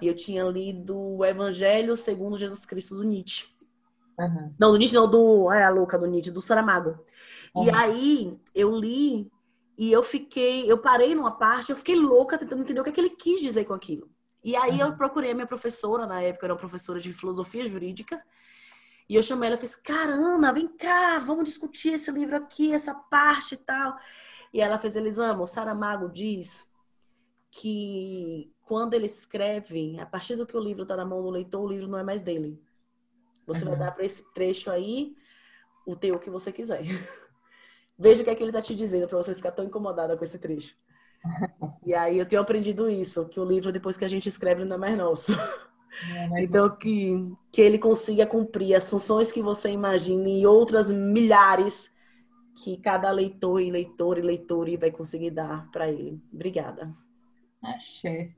e 0.00 0.06
eu 0.08 0.14
tinha 0.14 0.42
lido 0.44 0.98
o 0.98 1.24
Evangelho 1.24 1.94
segundo 1.96 2.38
Jesus 2.38 2.64
Cristo 2.64 2.94
do 2.94 3.04
Nietzsche. 3.04 3.46
Uhum. 4.18 4.54
Não, 4.58 4.72
do 4.72 4.78
Nietzsche 4.78 4.94
não, 4.94 5.08
do... 5.08 5.52
É 5.52 5.64
a 5.64 5.70
louca 5.70 5.98
do 5.98 6.06
Nietzsche, 6.06 6.30
do 6.30 6.40
Saramago. 6.40 6.98
Uhum. 7.54 7.66
E 7.66 7.70
aí, 7.70 8.40
eu 8.54 8.74
li 8.74 9.30
e 9.76 9.92
eu 9.92 10.02
fiquei, 10.02 10.70
eu 10.70 10.78
parei 10.78 11.14
numa 11.14 11.32
parte, 11.32 11.70
eu 11.70 11.76
fiquei 11.76 11.94
louca 11.94 12.36
tentando 12.36 12.62
entender 12.62 12.80
o 12.80 12.82
que, 12.82 12.90
é 12.90 12.92
que 12.92 13.00
ele 13.00 13.10
quis 13.10 13.40
dizer 13.40 13.64
com 13.64 13.74
aquilo. 13.74 14.10
E 14.42 14.56
aí 14.56 14.80
uhum. 14.80 14.86
eu 14.86 14.96
procurei 14.96 15.30
a 15.30 15.34
minha 15.34 15.46
professora, 15.46 16.06
na 16.06 16.22
época 16.22 16.46
era 16.46 16.54
uma 16.54 16.58
professora 16.58 16.98
de 16.98 17.12
filosofia 17.12 17.66
jurídica, 17.66 18.20
e 19.08 19.14
eu 19.14 19.22
chamei 19.22 19.48
ela 19.48 19.54
e 19.54 19.58
falei 19.58 19.72
assim, 19.72 19.82
caramba, 19.82 20.52
vem 20.52 20.68
cá, 20.68 21.18
vamos 21.18 21.44
discutir 21.44 21.94
esse 21.94 22.10
livro 22.10 22.36
aqui, 22.36 22.72
essa 22.72 22.94
parte 22.94 23.54
e 23.54 23.58
tal. 23.58 23.96
E 24.52 24.60
ela 24.60 24.78
fez, 24.78 24.96
Elisama, 24.96 25.42
o 25.42 25.46
Saramago 25.46 26.08
diz 26.08 26.68
que 27.50 28.52
quando 28.64 28.94
ele 28.94 29.06
escreve, 29.06 29.98
a 29.98 30.06
partir 30.06 30.36
do 30.36 30.46
que 30.46 30.56
o 30.56 30.60
livro 30.60 30.82
está 30.82 30.96
na 30.96 31.04
mão 31.04 31.22
do 31.22 31.30
leitor, 31.30 31.62
o 31.62 31.68
livro 31.68 31.88
não 31.88 31.98
é 31.98 32.02
mais 32.02 32.22
dele. 32.22 32.62
Você 33.46 33.64
uhum. 33.64 33.70
vai 33.70 33.78
dar 33.78 33.92
para 33.92 34.04
esse 34.04 34.22
trecho 34.34 34.70
aí 34.70 35.16
o 35.86 35.96
teu 35.96 36.18
que 36.18 36.30
você 36.30 36.52
quiser. 36.52 36.82
Veja 37.98 38.20
o 38.20 38.24
que 38.24 38.30
é 38.30 38.34
que 38.34 38.42
ele 38.42 38.50
está 38.50 38.60
te 38.60 38.76
dizendo 38.76 39.08
para 39.08 39.18
você 39.18 39.34
ficar 39.34 39.52
tão 39.52 39.64
incomodada 39.64 40.16
com 40.16 40.24
esse 40.24 40.38
trecho. 40.38 40.76
E 41.84 41.94
aí 41.94 42.18
eu 42.18 42.26
tenho 42.26 42.42
aprendido 42.42 42.88
isso, 42.88 43.26
que 43.28 43.40
o 43.40 43.44
livro, 43.44 43.72
depois 43.72 43.96
que 43.96 44.04
a 44.04 44.08
gente 44.08 44.28
escreve, 44.28 44.62
não 44.62 44.76
é 44.76 44.78
mais 44.78 44.98
nosso. 44.98 45.32
É, 45.32 46.42
então, 46.44 46.68
que, 46.68 47.34
que 47.50 47.62
ele 47.62 47.78
consiga 47.78 48.26
cumprir 48.26 48.74
as 48.74 48.88
funções 48.88 49.32
que 49.32 49.40
você 49.40 49.70
imagina 49.70 50.28
e 50.28 50.46
outras 50.46 50.90
milhares 50.90 51.90
que 52.62 52.76
cada 52.76 53.10
leitor 53.10 53.62
e 53.62 53.70
leitor 53.70 54.18
e 54.18 54.22
leitora 54.22 54.76
vai 54.76 54.90
conseguir 54.90 55.30
dar 55.30 55.70
para 55.70 55.88
ele. 55.90 56.20
Obrigada. 56.32 56.92
Axé. 57.62 58.30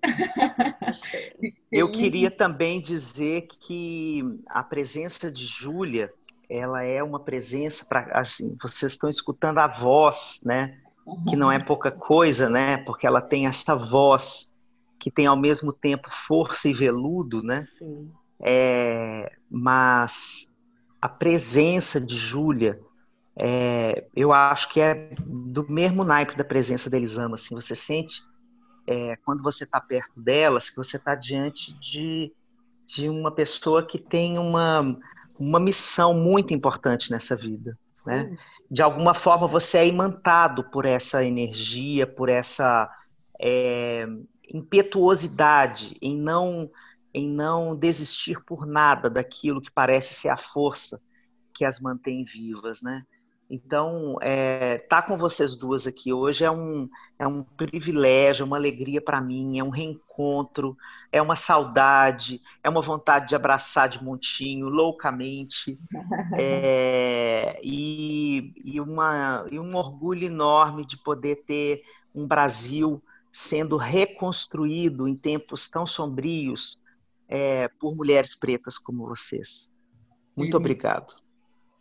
Axé. 0.80 1.34
Eu 1.70 1.90
queria 1.90 2.30
também 2.30 2.80
dizer 2.80 3.46
que 3.46 4.22
a 4.48 4.62
presença 4.62 5.30
de 5.30 5.44
Júlia 5.46 6.12
ela 6.48 6.82
é 6.82 7.02
uma 7.02 7.20
presença 7.20 7.86
para 7.88 8.18
assim, 8.18 8.56
vocês 8.60 8.92
estão 8.92 9.08
escutando 9.08 9.58
a 9.58 9.68
voz, 9.68 10.40
né? 10.44 10.78
Que 11.28 11.36
não 11.36 11.50
é 11.50 11.58
uhum. 11.58 11.64
pouca 11.64 11.90
coisa, 11.90 12.48
né? 12.48 12.78
Porque 12.78 13.06
ela 13.06 13.20
tem 13.20 13.46
essa 13.46 13.76
voz 13.76 14.52
que 14.98 15.10
tem 15.10 15.26
ao 15.26 15.36
mesmo 15.36 15.72
tempo 15.72 16.08
força 16.10 16.68
e 16.68 16.74
veludo, 16.74 17.42
né? 17.42 17.62
Sim. 17.62 18.10
É, 18.40 19.32
mas 19.50 20.50
a 21.00 21.08
presença 21.08 22.00
de 22.00 22.16
Júlia, 22.16 22.80
é, 23.42 24.06
eu 24.14 24.34
acho 24.34 24.68
que 24.68 24.82
é 24.82 25.08
do 25.24 25.66
mesmo 25.66 26.04
naipe 26.04 26.36
da 26.36 26.44
presença 26.44 26.90
da 26.90 26.98
Elisama, 26.98 27.36
assim, 27.36 27.54
você 27.54 27.74
sente 27.74 28.22
é, 28.86 29.16
quando 29.24 29.42
você 29.42 29.64
está 29.64 29.80
perto 29.80 30.20
delas 30.20 30.68
que 30.68 30.76
você 30.76 30.98
está 30.98 31.14
diante 31.14 31.72
de, 31.80 32.30
de 32.84 33.08
uma 33.08 33.32
pessoa 33.32 33.82
que 33.82 33.98
tem 33.98 34.38
uma 34.38 34.94
uma 35.38 35.58
missão 35.58 36.12
muito 36.12 36.52
importante 36.52 37.10
nessa 37.10 37.34
vida. 37.34 37.78
Né? 38.04 38.36
De 38.70 38.82
alguma 38.82 39.14
forma 39.14 39.48
você 39.48 39.78
é 39.78 39.86
imantado 39.86 40.64
por 40.64 40.84
essa 40.84 41.24
energia, 41.24 42.06
por 42.06 42.28
essa 42.28 42.90
é, 43.40 44.06
impetuosidade 44.52 45.96
em 46.02 46.14
não 46.14 46.70
em 47.14 47.28
não 47.28 47.74
desistir 47.74 48.38
por 48.44 48.66
nada 48.66 49.08
daquilo 49.08 49.62
que 49.62 49.70
parece 49.70 50.12
ser 50.12 50.28
a 50.28 50.36
força 50.36 51.00
que 51.54 51.64
as 51.64 51.80
mantém 51.80 52.22
vivas, 52.22 52.82
né? 52.82 53.02
Então, 53.52 54.16
é, 54.22 54.78
tá 54.78 55.02
com 55.02 55.16
vocês 55.16 55.56
duas 55.56 55.84
aqui 55.84 56.12
hoje 56.12 56.44
é 56.44 56.50
um, 56.50 56.88
é 57.18 57.26
um 57.26 57.42
privilégio, 57.42 58.44
é 58.44 58.46
uma 58.46 58.56
alegria 58.56 59.02
para 59.02 59.20
mim, 59.20 59.58
é 59.58 59.64
um 59.64 59.70
reencontro, 59.70 60.76
é 61.10 61.20
uma 61.20 61.34
saudade, 61.34 62.40
é 62.62 62.70
uma 62.70 62.80
vontade 62.80 63.26
de 63.26 63.34
abraçar 63.34 63.88
de 63.88 64.00
montinho, 64.04 64.68
loucamente, 64.68 65.80
é, 66.38 67.58
e, 67.64 68.54
e, 68.64 68.80
uma, 68.80 69.44
e 69.50 69.58
um 69.58 69.74
orgulho 69.74 70.26
enorme 70.26 70.86
de 70.86 70.96
poder 70.96 71.42
ter 71.44 71.82
um 72.14 72.28
Brasil 72.28 73.02
sendo 73.32 73.76
reconstruído 73.76 75.08
em 75.08 75.16
tempos 75.16 75.68
tão 75.68 75.84
sombrios 75.84 76.80
é, 77.28 77.66
por 77.80 77.96
mulheres 77.96 78.36
pretas 78.36 78.78
como 78.78 79.08
vocês. 79.08 79.68
Muito 80.36 80.56
obrigado. 80.56 81.29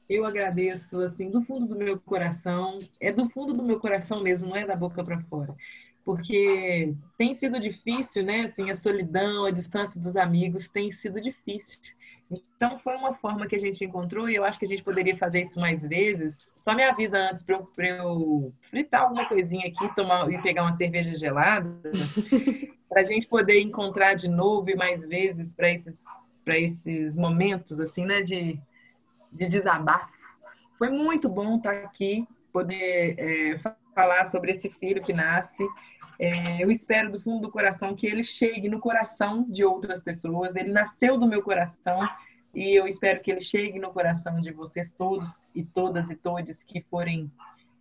Eu 0.09 0.25
agradeço, 0.25 0.99
assim, 1.01 1.29
do 1.29 1.43
fundo 1.43 1.67
do 1.67 1.75
meu 1.75 1.99
coração. 1.99 2.79
É 2.99 3.11
do 3.11 3.29
fundo 3.29 3.53
do 3.53 3.63
meu 3.63 3.79
coração 3.79 4.23
mesmo, 4.23 4.47
não 4.47 4.55
é 4.55 4.65
da 4.65 4.75
boca 4.75 5.03
para 5.03 5.21
fora. 5.21 5.55
Porque 6.03 6.95
tem 7.15 7.35
sido 7.35 7.59
difícil, 7.59 8.23
né? 8.23 8.45
Assim, 8.45 8.71
a 8.71 8.75
solidão, 8.75 9.45
a 9.45 9.51
distância 9.51 10.01
dos 10.01 10.17
amigos 10.17 10.67
tem 10.67 10.91
sido 10.91 11.21
difícil. 11.21 11.79
Então, 12.31 12.79
foi 12.79 12.95
uma 12.95 13.13
forma 13.13 13.45
que 13.45 13.55
a 13.55 13.59
gente 13.59 13.85
encontrou 13.85 14.27
e 14.27 14.35
eu 14.35 14.43
acho 14.43 14.57
que 14.57 14.65
a 14.65 14.67
gente 14.67 14.83
poderia 14.83 15.15
fazer 15.15 15.41
isso 15.41 15.59
mais 15.59 15.83
vezes. 15.83 16.47
Só 16.55 16.73
me 16.73 16.83
avisa 16.83 17.29
antes 17.29 17.43
para 17.43 17.57
eu, 17.57 17.69
eu, 17.77 18.53
fritar 18.69 19.03
alguma 19.03 19.27
coisinha 19.27 19.67
aqui 19.67 19.95
tomar, 19.95 20.31
e 20.31 20.41
pegar 20.41 20.63
uma 20.63 20.73
cerveja 20.73 21.13
gelada, 21.13 21.69
para 22.89 23.01
a 23.01 23.03
gente 23.03 23.27
poder 23.27 23.59
encontrar 23.61 24.15
de 24.15 24.27
novo 24.27 24.69
e 24.71 24.75
mais 24.75 25.07
vezes 25.07 25.53
para 25.53 25.71
esses, 25.71 26.03
esses 26.47 27.15
momentos, 27.15 27.79
assim, 27.79 28.05
né? 28.05 28.21
De, 28.21 28.59
de 29.31 29.47
desabafo. 29.47 30.17
Foi 30.77 30.89
muito 30.89 31.27
bom 31.27 31.57
estar 31.57 31.83
aqui, 31.83 32.27
poder 32.53 33.15
é, 33.17 33.57
falar 33.93 34.25
sobre 34.25 34.51
esse 34.51 34.69
filho 34.69 35.01
que 35.01 35.13
nasce. 35.13 35.65
É, 36.19 36.63
eu 36.63 36.71
espero 36.71 37.11
do 37.11 37.21
fundo 37.21 37.43
do 37.43 37.51
coração 37.51 37.95
que 37.95 38.05
ele 38.05 38.23
chegue 38.23 38.67
no 38.67 38.79
coração 38.79 39.45
de 39.49 39.63
outras 39.63 40.01
pessoas. 40.01 40.55
Ele 40.55 40.71
nasceu 40.71 41.17
do 41.17 41.27
meu 41.27 41.41
coração 41.41 42.01
e 42.53 42.77
eu 42.77 42.87
espero 42.87 43.21
que 43.21 43.31
ele 43.31 43.41
chegue 43.41 43.79
no 43.79 43.91
coração 43.91 44.41
de 44.41 44.51
vocês 44.51 44.91
todos 44.91 45.49
e 45.55 45.63
todas 45.63 46.09
e 46.09 46.15
todos 46.15 46.63
que 46.63 46.81
forem 46.81 47.31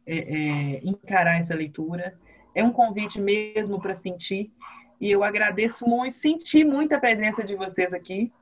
é, 0.07 0.19
é, 0.19 0.81
encarar 0.85 1.41
essa 1.41 1.55
leitura. 1.55 2.19
É 2.55 2.63
um 2.63 2.73
convite 2.73 3.21
mesmo 3.21 3.81
para 3.81 3.95
sentir 3.95 4.53
e 5.01 5.11
eu 5.11 5.23
agradeço 5.23 5.87
muito, 5.87 6.13
senti 6.13 6.65
muita 6.65 6.99
presença 6.99 7.43
de 7.45 7.55
vocês 7.55 7.93
aqui. 7.93 8.33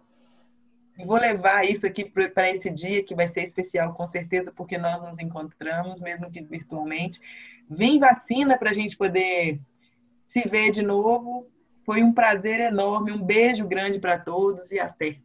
E 0.99 1.05
vou 1.05 1.18
levar 1.18 1.64
isso 1.64 1.86
aqui 1.86 2.05
para 2.05 2.51
esse 2.51 2.70
dia, 2.70 3.02
que 3.02 3.14
vai 3.14 3.28
ser 3.28 3.43
especial, 3.43 3.93
com 3.93 4.06
certeza, 4.06 4.51
porque 4.51 4.78
nós 4.78 5.02
nos 5.02 5.18
encontramos, 5.18 6.01
mesmo 6.01 6.31
que 6.31 6.40
virtualmente. 6.40 7.20
Vem 7.68 7.98
vacina 7.98 8.56
para 8.56 8.70
a 8.70 8.73
gente 8.73 8.97
poder 8.97 9.60
se 10.27 10.48
ver 10.48 10.70
de 10.70 10.82
novo. 10.82 11.47
Foi 11.85 12.02
um 12.02 12.12
prazer 12.12 12.60
enorme. 12.60 13.12
Um 13.12 13.23
beijo 13.23 13.66
grande 13.66 13.98
para 13.98 14.18
todos 14.18 14.73
e 14.73 14.78
até. 14.78 15.18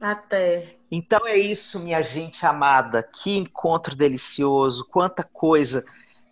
Até. 0.00 0.76
Então 0.90 1.26
é 1.26 1.36
isso, 1.36 1.80
minha 1.80 2.02
gente 2.02 2.44
amada. 2.44 3.02
Que 3.02 3.38
encontro 3.38 3.96
delicioso, 3.96 4.86
quanta 4.90 5.24
coisa. 5.24 5.84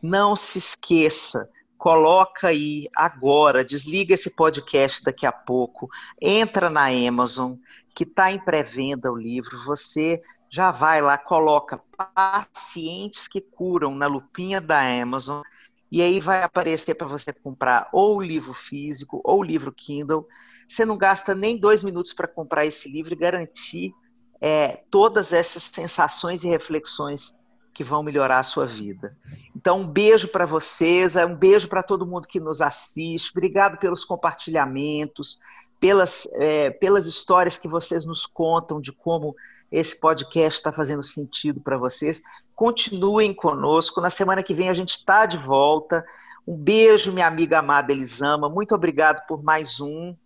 Não 0.03 0.37
se 0.37 0.59
esqueça 0.59 1.49
coloca 1.79 2.49
aí 2.49 2.89
agora, 2.95 3.65
desliga 3.65 4.13
esse 4.13 4.31
podcast 4.31 5.03
daqui 5.03 5.25
a 5.25 5.33
pouco, 5.33 5.89
entra 6.21 6.69
na 6.69 6.87
Amazon, 6.87 7.55
que 7.99 8.05
está 8.05 8.31
em 8.31 8.39
pré-venda 8.39 9.11
o 9.11 9.17
livro, 9.17 9.59
você 9.65 10.17
já 10.49 10.71
vai 10.71 11.03
lá, 11.03 11.19
coloca 11.19 11.81
pacientes 12.15 13.27
que 13.27 13.41
curam 13.41 13.93
na 13.93 14.07
lupinha 14.07 14.61
da 14.61 14.81
Amazon, 15.03 15.43
e 15.91 16.01
aí 16.01 16.21
vai 16.21 16.45
aparecer 16.45 16.95
para 16.95 17.09
você 17.09 17.33
comprar 17.33 17.89
ou 17.93 18.19
o 18.19 18.23
livro 18.23 18.53
físico 18.53 19.21
ou 19.25 19.41
o 19.41 19.43
livro 19.43 19.73
Kindle. 19.73 20.29
Você 20.69 20.85
não 20.85 20.97
gasta 20.97 21.35
nem 21.35 21.59
dois 21.59 21.83
minutos 21.83 22.13
para 22.13 22.29
comprar 22.29 22.65
esse 22.65 22.89
livro 22.89 23.15
e 23.15 23.17
garantir 23.17 23.93
é, 24.41 24.85
todas 24.93 25.33
essas 25.33 25.65
sensações 25.65 26.45
e 26.45 26.49
reflexões 26.49 27.35
que 27.75 27.83
vão 27.83 28.05
melhorar 28.05 28.39
a 28.39 28.45
sua 28.45 28.65
vida. 28.65 29.19
Então, 29.57 29.81
um 29.81 29.89
beijo 29.89 30.29
para 30.29 30.47
vocês, 30.47 31.17
um 31.17 31.35
beijo 31.35 31.67
para 31.67 31.83
todo 31.83 32.07
mundo 32.07 32.29
que 32.29 32.39
nos 32.39 32.61
assiste. 32.61 33.33
Obrigado 33.33 33.77
pelos 33.77 34.05
compartilhamentos, 34.05 35.41
pelas, 35.81 36.29
é, 36.33 36.71
pelas 36.71 37.07
histórias 37.07 37.59
que 37.59 37.69
vocês 37.69 38.05
nos 38.05 38.27
contam 38.27 38.81
de 38.81 38.93
como 38.93 39.35
esse 39.71 39.99
podcast 39.99 40.59
está 40.59 40.73
fazendo 40.73 41.03
sentido 41.03 41.61
para 41.61 41.77
vocês. 41.77 42.23
Continuem 42.55 43.35
conosco. 43.35 44.01
Na 44.01 44.11
semana 44.11 44.43
que 44.43 44.55
vem 44.55 44.69
a 44.69 44.75
gente 44.75 44.91
está 44.91 45.27
de 45.27 45.37
volta. 45.37 46.05
Um 46.47 46.57
beijo, 46.57 47.13
minha 47.13 47.27
amiga 47.27 47.59
amada 47.59 47.93
Elisama. 47.93 48.49
Muito 48.49 48.75
obrigado 48.75 49.27
por 49.27 49.43
mais 49.43 49.81
um. 49.81 50.17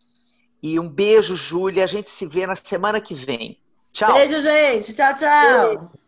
E 0.62 0.78
um 0.78 0.88
beijo, 0.88 1.34
Júlia. 1.34 1.82
A 1.82 1.88
gente 1.88 2.08
se 2.08 2.26
vê 2.26 2.46
na 2.46 2.54
semana 2.54 3.00
que 3.00 3.14
vem. 3.14 3.58
Tchau. 3.92 4.14
Beijo, 4.14 4.40
gente. 4.40 4.94
Tchau, 4.94 5.14
tchau. 5.14 5.76
Beijo. 5.76 6.01